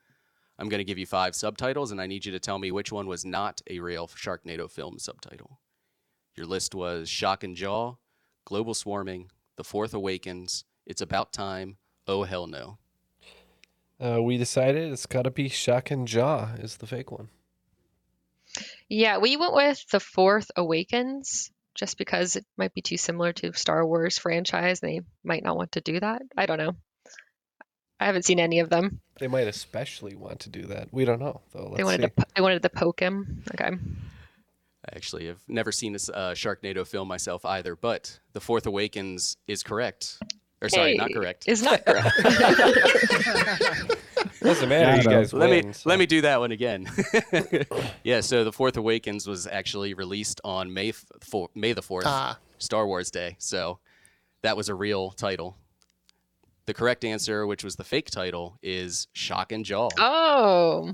I'm 0.59 0.69
going 0.69 0.79
to 0.79 0.85
give 0.85 0.97
you 0.97 1.05
five 1.05 1.35
subtitles, 1.35 1.91
and 1.91 1.99
I 1.99 2.07
need 2.07 2.25
you 2.25 2.31
to 2.31 2.39
tell 2.39 2.59
me 2.59 2.71
which 2.71 2.91
one 2.91 3.07
was 3.07 3.25
not 3.25 3.61
a 3.69 3.79
real 3.79 4.07
Sharknado 4.07 4.69
film 4.69 4.99
subtitle. 4.99 5.59
Your 6.35 6.45
list 6.45 6.75
was 6.75 7.09
Shock 7.09 7.43
and 7.43 7.55
Jaw, 7.55 7.95
Global 8.45 8.73
Swarming, 8.73 9.31
The 9.55 9.63
Fourth 9.63 9.93
Awakens, 9.93 10.65
It's 10.85 11.01
About 11.01 11.33
Time, 11.33 11.77
Oh 12.07 12.23
Hell 12.23 12.47
No. 12.47 12.77
Uh, 13.99 14.21
we 14.21 14.37
decided 14.37 14.91
it's 14.91 15.05
got 15.05 15.23
to 15.23 15.31
be 15.31 15.47
Shock 15.49 15.91
and 15.91 16.07
Jaw 16.07 16.53
is 16.59 16.77
the 16.77 16.87
fake 16.87 17.11
one. 17.11 17.29
Yeah, 18.89 19.17
we 19.17 19.37
went 19.37 19.53
with 19.53 19.83
The 19.91 19.99
Fourth 19.99 20.51
Awakens 20.55 21.51
just 21.75 21.97
because 21.97 22.35
it 22.35 22.45
might 22.57 22.73
be 22.73 22.81
too 22.81 22.97
similar 22.97 23.33
to 23.33 23.53
Star 23.53 23.85
Wars 23.85 24.17
franchise. 24.17 24.79
They 24.79 25.01
might 25.23 25.43
not 25.43 25.57
want 25.57 25.73
to 25.73 25.81
do 25.81 25.99
that. 25.99 26.21
I 26.37 26.45
don't 26.45 26.59
know. 26.59 26.75
I 28.03 28.07
haven't 28.07 28.23
seen 28.25 28.39
any 28.39 28.59
of 28.59 28.69
them. 28.69 28.99
They 29.19 29.27
might 29.27 29.47
especially 29.47 30.15
want 30.15 30.41
to 30.41 30.49
do 30.49 30.63
that. 30.63 30.89
We 30.91 31.05
don't 31.05 31.19
know 31.19 31.39
though. 31.53 31.65
Let's 31.65 31.77
they 31.77 31.83
wanted 31.85 31.97
see. 32.01 32.07
to 32.07 32.09
po- 32.09 32.23
they 32.35 32.41
wanted 32.41 32.61
to 32.63 32.69
poke 32.69 32.99
him. 32.99 33.43
Okay. 33.53 33.69
I 33.75 34.95
actually 34.95 35.27
have 35.27 35.39
never 35.47 35.71
seen 35.71 35.93
this 35.93 36.09
uh, 36.09 36.31
Sharknado 36.35 36.85
film 36.85 37.07
myself 37.07 37.45
either, 37.45 37.75
but 37.77 38.19
The 38.33 38.41
Fourth 38.41 38.65
Awakens 38.65 39.37
is 39.47 39.63
correct. 39.63 40.17
Or 40.61 40.67
sorry, 40.69 40.95
not 40.95 41.13
correct. 41.13 41.43
It's 41.47 41.61
not 41.61 41.85
correct. 41.85 42.09
Doesn't 44.41 44.69
matter. 44.69 45.01
You 45.01 45.09
guys 45.09 45.33
let 45.33 45.49
win. 45.49 45.67
me 45.69 45.73
let 45.85 45.99
me 45.99 46.05
do 46.05 46.21
that 46.21 46.39
one 46.39 46.51
again. 46.51 46.87
yeah, 48.03 48.21
so 48.21 48.43
The 48.43 48.51
Fourth 48.51 48.77
Awakens 48.77 49.27
was 49.27 49.47
actually 49.47 49.93
released 49.93 50.41
on 50.43 50.73
May 50.73 50.89
f- 50.89 51.05
four, 51.21 51.49
May 51.55 51.73
the 51.73 51.81
fourth, 51.81 52.05
Ah. 52.07 52.37
Star 52.57 52.85
Wars 52.87 53.11
Day. 53.11 53.35
So 53.39 53.79
that 54.41 54.57
was 54.57 54.69
a 54.69 54.75
real 54.75 55.11
title. 55.11 55.57
The 56.65 56.73
correct 56.73 57.03
answer, 57.03 57.45
which 57.45 57.63
was 57.63 57.75
the 57.75 57.83
fake 57.83 58.09
title, 58.09 58.57
is 58.63 59.07
Shock 59.13 59.51
and 59.51 59.65
Jaw. 59.65 59.89
oh. 59.97 60.93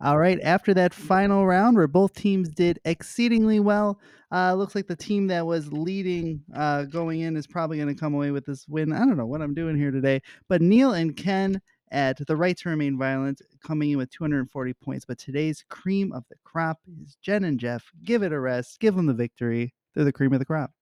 All 0.00 0.18
right, 0.18 0.38
after 0.42 0.74
that 0.74 0.92
final 0.92 1.46
round 1.46 1.76
where 1.76 1.86
both 1.86 2.14
teams 2.14 2.50
did 2.50 2.80
exceedingly 2.84 3.60
well, 3.60 4.00
uh, 4.32 4.52
looks 4.52 4.74
like 4.74 4.88
the 4.88 4.96
team 4.96 5.28
that 5.28 5.46
was 5.46 5.72
leading 5.72 6.42
uh, 6.54 6.82
going 6.82 7.20
in 7.20 7.36
is 7.36 7.46
probably 7.46 7.78
going 7.78 7.94
to 7.94 7.98
come 7.98 8.12
away 8.12 8.32
with 8.32 8.44
this 8.44 8.66
win. 8.68 8.92
I 8.92 8.98
don't 8.98 9.16
know 9.16 9.24
what 9.24 9.40
I'm 9.40 9.54
doing 9.54 9.78
here 9.78 9.92
today, 9.92 10.20
but 10.48 10.60
Neal 10.60 10.92
and 10.92 11.16
Ken 11.16 11.62
at 11.92 12.18
the 12.26 12.36
right 12.36 12.56
to 12.58 12.68
remain 12.68 12.98
violent 12.98 13.40
coming 13.64 13.92
in 13.92 13.98
with 13.98 14.10
240 14.10 14.74
points. 14.74 15.04
But 15.04 15.18
today's 15.18 15.64
cream 15.70 16.12
of 16.12 16.24
the 16.28 16.36
crop 16.42 16.80
is 17.00 17.16
Jenn 17.22 17.44
and 17.44 17.58
Jeff. 17.58 17.90
Give 18.04 18.22
it 18.24 18.32
a 18.32 18.40
rest, 18.40 18.80
give 18.80 18.96
them 18.96 19.06
the 19.06 19.14
victory. 19.14 19.72
They're 19.94 20.04
the 20.04 20.12
cream 20.12 20.32
of 20.32 20.40
the 20.40 20.44
crop. 20.44 20.72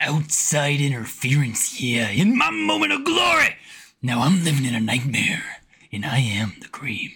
Outside 0.00 0.80
interference, 0.80 1.80
yeah, 1.80 2.10
in 2.10 2.36
my 2.36 2.50
moment 2.50 2.92
of 2.92 3.04
glory. 3.04 3.56
Now 4.02 4.22
I'm 4.22 4.44
living 4.44 4.66
in 4.66 4.74
a 4.74 4.80
nightmare, 4.80 5.42
and 5.90 6.04
I 6.04 6.18
am 6.18 6.52
the 6.60 6.68
cream. 6.68 7.12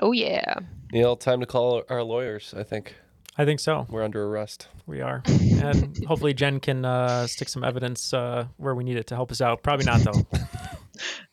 Oh 0.00 0.10
yeah. 0.10 0.56
Neal, 0.92 1.16
time 1.16 1.40
to 1.40 1.46
call 1.46 1.84
our 1.88 2.02
lawyers. 2.02 2.52
I 2.56 2.64
think. 2.64 2.94
I 3.38 3.44
think 3.44 3.60
so. 3.60 3.86
We're 3.88 4.02
under 4.02 4.24
arrest. 4.26 4.66
We 4.86 5.00
are, 5.00 5.22
and 5.26 6.04
hopefully 6.06 6.34
Jenn 6.34 6.60
can 6.60 6.84
uh, 6.84 7.26
stick 7.28 7.48
some 7.48 7.62
evidence 7.62 8.12
uh, 8.12 8.46
where 8.56 8.74
we 8.74 8.84
need 8.84 8.96
it 8.96 9.06
to 9.08 9.14
help 9.14 9.30
us 9.30 9.40
out. 9.40 9.62
Probably 9.62 9.86
not 9.86 10.00
though. 10.00 10.26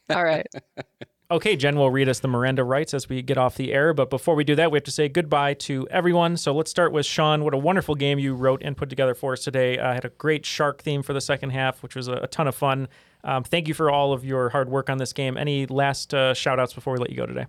All 0.16 0.24
right. 0.24 0.47
Okay, 1.32 1.55
Jenn 1.55 1.77
will 1.77 1.89
read 1.89 2.09
us 2.09 2.19
the 2.19 2.27
Miranda 2.27 2.61
rights 2.61 2.93
as 2.93 3.07
we 3.07 3.21
get 3.21 3.38
off 3.38 3.55
the 3.55 3.71
air. 3.71 3.93
But 3.93 4.09
before 4.09 4.36
we 4.36 4.43
do 4.43 4.53
that, 4.55 4.69
we 4.69 4.75
have 4.75 4.84
to 4.84 4.91
say 4.91 5.07
goodbye 5.07 5.53
to 5.53 5.88
everyone. 5.89 6.36
So 6.36 6.53
let's 6.53 6.69
start 6.69 6.91
with 6.91 7.05
Shaun. 7.05 7.45
What 7.45 7.53
a 7.53 7.57
wonderful 7.57 7.95
game 7.95 8.19
you 8.19 8.36
wrote 8.36 8.61
and 8.61 8.75
put 8.75 8.89
together 8.89 9.15
for 9.15 9.32
us 9.32 9.41
today. 9.41 9.79
I 9.79 9.93
had 9.93 10.03
a 10.03 10.09
great 10.09 10.45
shark 10.45 10.82
theme 10.82 11.01
for 11.01 11.13
the 11.13 11.21
second 11.21 11.51
half, 11.51 11.82
which 11.84 11.95
was 11.95 12.09
a, 12.09 12.15
a 12.15 12.27
ton 12.27 12.49
of 12.49 12.55
fun. 12.55 12.89
Um, 13.23 13.45
thank 13.45 13.69
you 13.69 13.73
for 13.73 13.89
all 13.89 14.11
of 14.11 14.25
your 14.25 14.49
hard 14.49 14.67
work 14.67 14.89
on 14.89 14.97
this 14.97 15.13
game. 15.13 15.38
Any 15.38 15.65
last 15.67 16.13
uh, 16.13 16.34
shout 16.34 16.59
outs 16.59 16.73
before 16.73 16.91
we 16.91 16.99
let 16.99 17.09
you 17.09 17.15
go 17.15 17.25
today? 17.25 17.45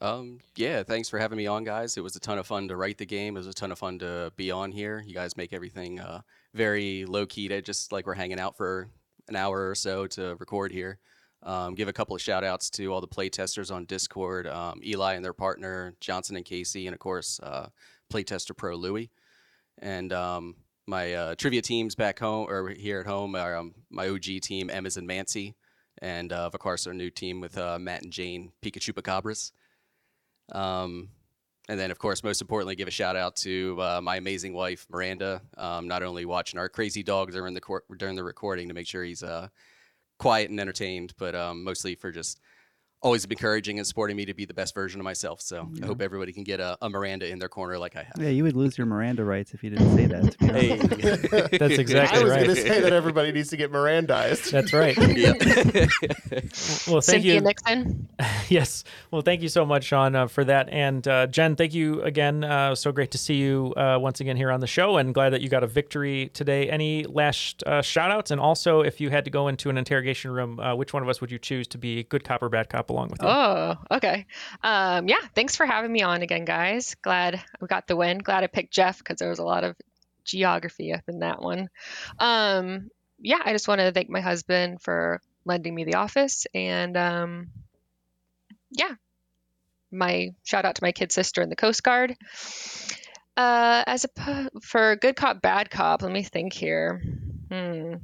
Um, 0.00 0.38
yeah, 0.56 0.82
thanks 0.84 1.10
for 1.10 1.18
having 1.18 1.36
me 1.36 1.46
on, 1.46 1.64
guys. 1.64 1.98
It 1.98 2.02
was 2.02 2.16
a 2.16 2.20
ton 2.20 2.38
of 2.38 2.46
fun 2.46 2.68
to 2.68 2.76
write 2.76 2.96
the 2.96 3.04
game. 3.04 3.36
It 3.36 3.40
was 3.40 3.46
a 3.46 3.52
ton 3.52 3.72
of 3.72 3.78
fun 3.78 3.98
to 3.98 4.32
be 4.36 4.50
on 4.50 4.72
here. 4.72 5.04
You 5.06 5.12
guys 5.12 5.36
make 5.36 5.52
everything 5.52 6.00
uh, 6.00 6.22
very 6.54 7.04
low 7.04 7.26
key, 7.26 7.48
to 7.48 7.60
just 7.60 7.92
like 7.92 8.06
we're 8.06 8.14
hanging 8.14 8.40
out 8.40 8.56
for 8.56 8.88
an 9.28 9.36
hour 9.36 9.68
or 9.68 9.74
so 9.74 10.06
to 10.06 10.36
record 10.36 10.72
here. 10.72 10.98
Um, 11.44 11.74
give 11.74 11.88
a 11.88 11.92
couple 11.92 12.16
of 12.16 12.22
shout 12.22 12.42
outs 12.42 12.70
to 12.70 12.92
all 12.92 13.02
the 13.02 13.06
play 13.06 13.28
testers 13.28 13.70
on 13.70 13.84
Discord, 13.84 14.46
um, 14.46 14.80
Eli 14.82 15.12
and 15.14 15.24
their 15.24 15.34
partner, 15.34 15.94
Johnson 16.00 16.36
and 16.36 16.44
Casey, 16.44 16.86
and 16.86 16.94
of 16.94 17.00
course, 17.00 17.38
uh, 17.42 17.68
Playtester 18.10 18.56
Pro 18.56 18.76
Louie. 18.76 19.10
And 19.78 20.12
um, 20.12 20.56
my 20.86 21.12
uh, 21.12 21.34
trivia 21.34 21.60
teams 21.60 21.94
back 21.94 22.18
home 22.18 22.48
or 22.48 22.70
here 22.70 23.00
at 23.00 23.06
home 23.06 23.34
are 23.34 23.56
um, 23.56 23.74
my 23.90 24.08
OG 24.08 24.40
team, 24.42 24.70
Emma's 24.70 24.96
and 24.96 25.06
Mancy, 25.06 25.54
and 26.00 26.32
uh, 26.32 26.50
of 26.52 26.58
course, 26.58 26.86
our 26.86 26.94
new 26.94 27.10
team 27.10 27.40
with 27.40 27.58
uh, 27.58 27.78
Matt 27.78 28.02
and 28.02 28.12
Jane, 28.12 28.52
Pikachu 28.62 28.94
Pacabras. 28.94 29.52
Um, 30.52 31.10
and 31.68 31.80
then, 31.80 31.90
of 31.90 31.98
course, 31.98 32.22
most 32.22 32.42
importantly, 32.42 32.76
give 32.76 32.88
a 32.88 32.90
shout 32.90 33.16
out 33.16 33.36
to 33.36 33.80
uh, 33.80 34.00
my 34.02 34.16
amazing 34.16 34.52
wife, 34.52 34.86
Miranda. 34.90 35.40
Um, 35.56 35.88
not 35.88 36.02
only 36.02 36.26
watching 36.26 36.58
our 36.58 36.68
crazy 36.68 37.02
dog 37.02 37.32
during 37.32 37.54
the 37.54 37.60
cor- 37.60 37.84
during 37.96 38.16
the 38.16 38.24
recording 38.24 38.68
to 38.68 38.74
make 38.74 38.86
sure 38.86 39.02
he's 39.02 39.22
uh, 39.22 39.48
quiet 40.18 40.50
and 40.50 40.60
entertained, 40.60 41.14
but 41.18 41.34
um, 41.34 41.64
mostly 41.64 41.94
for 41.94 42.10
just 42.10 42.40
always 43.04 43.24
encouraging 43.26 43.78
and 43.78 43.86
supporting 43.86 44.16
me 44.16 44.24
to 44.24 44.32
be 44.32 44.46
the 44.46 44.54
best 44.54 44.74
version 44.74 44.98
of 44.98 45.04
myself. 45.04 45.40
So 45.42 45.68
I 45.82 45.86
hope 45.86 46.00
everybody 46.00 46.32
can 46.32 46.42
get 46.42 46.58
a, 46.58 46.78
a 46.80 46.88
Miranda 46.88 47.28
in 47.28 47.38
their 47.38 47.50
corner 47.50 47.78
like 47.78 47.96
I 47.96 48.02
have. 48.02 48.14
Yeah, 48.18 48.30
you 48.30 48.42
would 48.44 48.56
lose 48.56 48.78
your 48.78 48.86
Miranda 48.86 49.24
rights 49.24 49.52
if 49.52 49.62
you 49.62 49.70
didn't 49.70 49.94
say 49.94 50.06
that. 50.06 50.32
To 50.32 50.38
be 50.38 50.46
Hey. 50.54 50.76
That's 51.58 51.78
exactly 51.78 52.18
right. 52.18 52.20
I 52.20 52.22
was 52.22 52.30
right. 52.30 52.44
going 52.44 52.56
to 52.56 52.62
say 52.62 52.80
that 52.80 52.92
everybody 52.92 53.30
needs 53.32 53.50
to 53.50 53.56
get 53.56 53.70
Mirandized. 53.70 54.50
That's 54.50 54.72
right. 54.72 54.96
well, 56.90 57.00
thank 57.02 57.04
Cynthia 57.04 57.34
you. 57.34 57.40
Nixon. 57.40 58.08
yes. 58.48 58.84
Well, 59.10 59.20
thank 59.22 59.42
you 59.42 59.48
so 59.48 59.66
much, 59.66 59.84
Shaun, 59.84 60.14
uh, 60.14 60.26
for 60.26 60.44
that. 60.44 60.70
And 60.70 61.06
uh, 61.06 61.26
Jenn, 61.26 61.56
thank 61.56 61.74
you 61.74 62.00
again. 62.02 62.42
Uh, 62.42 62.74
so 62.74 62.90
great 62.90 63.10
to 63.10 63.18
see 63.18 63.34
you 63.34 63.74
uh, 63.76 63.98
once 64.00 64.20
again 64.20 64.36
here 64.36 64.50
on 64.50 64.60
the 64.60 64.66
show 64.66 64.96
and 64.96 65.12
glad 65.12 65.30
that 65.30 65.42
you 65.42 65.50
got 65.50 65.62
a 65.62 65.66
victory 65.66 66.30
today. 66.32 66.70
Any 66.70 67.04
last 67.04 67.62
uh, 67.64 67.82
shout 67.82 68.10
outs? 68.10 68.30
And 68.30 68.40
also, 68.40 68.80
if 68.80 69.00
you 69.00 69.10
had 69.10 69.26
to 69.26 69.30
go 69.30 69.48
into 69.48 69.68
an 69.68 69.76
interrogation 69.76 70.30
room, 70.30 70.58
uh, 70.58 70.74
which 70.74 70.94
one 70.94 71.02
of 71.02 71.08
us 71.08 71.20
would 71.20 71.30
you 71.30 71.38
choose 71.38 71.66
to 71.68 71.78
be 71.78 72.04
good 72.04 72.24
cop 72.24 72.42
or 72.42 72.48
bad 72.48 72.70
cop 72.70 72.90
along 72.94 73.08
with 73.10 73.22
you? 73.22 73.28
Oh, 73.28 73.76
okay. 73.90 74.26
Um, 74.62 75.08
yeah, 75.08 75.20
thanks 75.34 75.56
for 75.56 75.66
having 75.66 75.92
me 75.92 76.02
on 76.02 76.22
again, 76.22 76.44
guys. 76.44 76.94
Glad 77.02 77.42
we 77.60 77.68
got 77.68 77.86
the 77.86 77.96
win. 77.96 78.18
Glad 78.18 78.44
I 78.44 78.46
picked 78.46 78.72
Jeff 78.72 78.98
because 78.98 79.18
there 79.18 79.28
was 79.28 79.38
a 79.38 79.44
lot 79.44 79.64
of 79.64 79.76
geography 80.24 80.92
up 80.92 81.02
in 81.08 81.18
that 81.20 81.42
one. 81.42 81.68
Um, 82.18 82.90
yeah, 83.18 83.40
I 83.44 83.52
just 83.52 83.68
want 83.68 83.80
to 83.80 83.92
thank 83.92 84.08
my 84.08 84.20
husband 84.20 84.80
for 84.80 85.20
lending 85.44 85.74
me 85.74 85.84
the 85.84 85.96
office 85.96 86.46
and 86.54 86.96
um, 86.96 87.48
yeah, 88.70 88.94
my 89.90 90.30
shout 90.42 90.64
out 90.64 90.76
to 90.76 90.84
my 90.84 90.92
kid 90.92 91.12
sister 91.12 91.42
in 91.42 91.48
the 91.48 91.56
Coast 91.56 91.82
Guard. 91.82 92.16
Uh, 93.36 93.82
as 93.86 94.04
a 94.04 94.50
for 94.62 94.96
good 94.96 95.16
cop, 95.16 95.42
bad 95.42 95.70
cop, 95.70 96.02
let 96.02 96.12
me 96.12 96.22
think 96.22 96.52
here. 96.52 97.02
Hmm. 97.50 97.94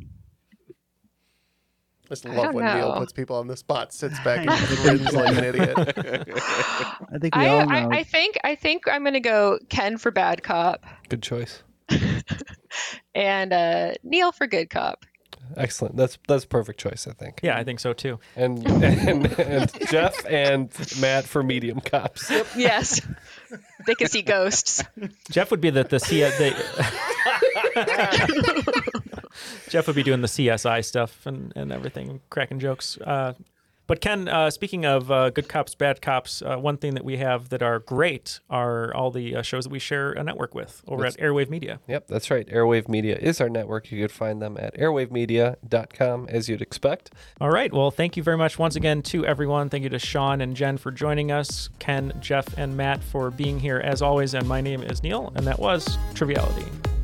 I 2.10 2.14
just 2.14 2.24
love 2.24 2.36
don't 2.36 2.54
when 2.54 2.64
Neal 2.64 2.94
puts 2.96 3.12
people 3.12 3.36
on 3.36 3.46
the 3.46 3.56
spot, 3.56 3.92
sits 3.92 4.18
back 4.24 4.44
and 4.46 4.78
grins 4.78 5.12
like 5.12 5.36
an 5.36 5.44
idiot. 5.44 5.74
I 5.78 7.18
think 7.20 7.36
we 7.36 7.42
I, 7.42 7.48
all 7.48 7.66
know. 7.66 7.74
I, 7.74 7.98
I 7.98 8.02
think 8.02 8.36
I 8.42 8.56
think 8.56 8.88
I'm 8.88 9.04
gonna 9.04 9.20
go 9.20 9.60
Ken 9.68 9.96
for 9.96 10.10
bad 10.10 10.42
cop 10.42 10.84
Good 11.08 11.22
choice. 11.22 11.62
and 13.14 13.52
uh, 13.52 13.92
Neal 14.02 14.32
for 14.32 14.48
good 14.48 14.70
cop. 14.70 15.04
Excellent. 15.56 15.96
That's 15.96 16.18
that's 16.28 16.44
perfect 16.44 16.80
choice. 16.80 17.06
I 17.08 17.12
think. 17.12 17.40
Yeah, 17.42 17.56
I 17.56 17.64
think 17.64 17.80
so 17.80 17.92
too. 17.92 18.18
And 18.36 18.66
and, 18.68 19.26
and 19.38 19.88
Jeff 19.88 20.24
and 20.26 20.68
Matt 21.00 21.24
for 21.24 21.42
medium 21.42 21.80
cops. 21.80 22.30
Yes, 22.56 23.00
they 23.86 23.94
can 23.94 24.08
see 24.08 24.22
ghosts. 24.22 24.84
Jeff 25.30 25.50
would 25.50 25.60
be 25.60 25.70
the, 25.70 25.84
the, 25.84 25.98
C- 25.98 26.20
the 26.20 26.54
Jeff 29.68 29.86
would 29.86 29.96
be 29.96 30.02
doing 30.02 30.20
the 30.20 30.28
CSI 30.28 30.84
stuff 30.84 31.26
and, 31.26 31.52
and 31.56 31.72
everything, 31.72 32.20
cracking 32.30 32.58
jokes. 32.58 32.98
Uh, 32.98 33.34
But 33.86 34.00
Ken, 34.00 34.28
uh, 34.28 34.50
speaking 34.50 34.86
of 34.86 35.10
uh, 35.10 35.30
good 35.30 35.48
cops, 35.48 35.74
bad 35.74 36.00
cops, 36.00 36.42
uh, 36.42 36.56
one 36.58 36.76
thing 36.76 36.94
that 36.94 37.04
we 37.04 37.16
have 37.16 37.48
that 37.48 37.60
are 37.60 37.80
great 37.80 38.38
are 38.48 38.94
all 38.94 39.10
the 39.10 39.34
uh, 39.34 39.42
shows 39.42 39.64
that 39.64 39.70
we 39.70 39.80
share 39.80 40.12
a 40.12 40.22
network 40.22 40.54
with 40.54 40.80
over 40.86 41.02
That's- 41.02 41.16
at 41.16 41.20
Airwave 41.20 41.50
Media. 41.50 41.80
Yep, 41.88 42.06
that's 42.06 42.30
right. 42.30 42.46
Airwave 42.46 42.88
Media 42.88 43.16
is 43.18 43.40
our 43.40 43.48
network. 43.48 43.90
You 43.90 44.00
could 44.00 44.12
find 44.12 44.40
them 44.40 44.56
at 44.60 44.76
airwavemedia.com 44.78 46.28
as 46.28 46.48
you'd 46.48 46.62
expect. 46.62 47.10
All 47.40 47.50
right. 47.50 47.72
Well, 47.72 47.90
thank 47.90 48.16
you 48.16 48.22
very 48.22 48.36
much 48.36 48.60
once 48.60 48.76
again 48.76 49.02
to 49.10 49.26
everyone. 49.26 49.68
Thank 49.70 49.82
you 49.82 49.90
to 49.90 49.98
Shaun 49.98 50.40
and 50.40 50.54
Jenn 50.54 50.76
for 50.78 50.92
joining 50.92 51.32
us, 51.32 51.68
Ken, 51.80 52.12
Jeff, 52.20 52.46
and 52.56 52.76
Matt 52.76 53.02
for 53.02 53.32
being 53.32 53.58
here 53.58 53.78
as 53.78 54.02
always. 54.02 54.34
And 54.34 54.46
my 54.46 54.60
name 54.60 54.84
is 54.84 55.02
Neal, 55.02 55.32
and 55.34 55.44
that 55.48 55.58
was 55.58 55.98
Triviality. 56.14 56.99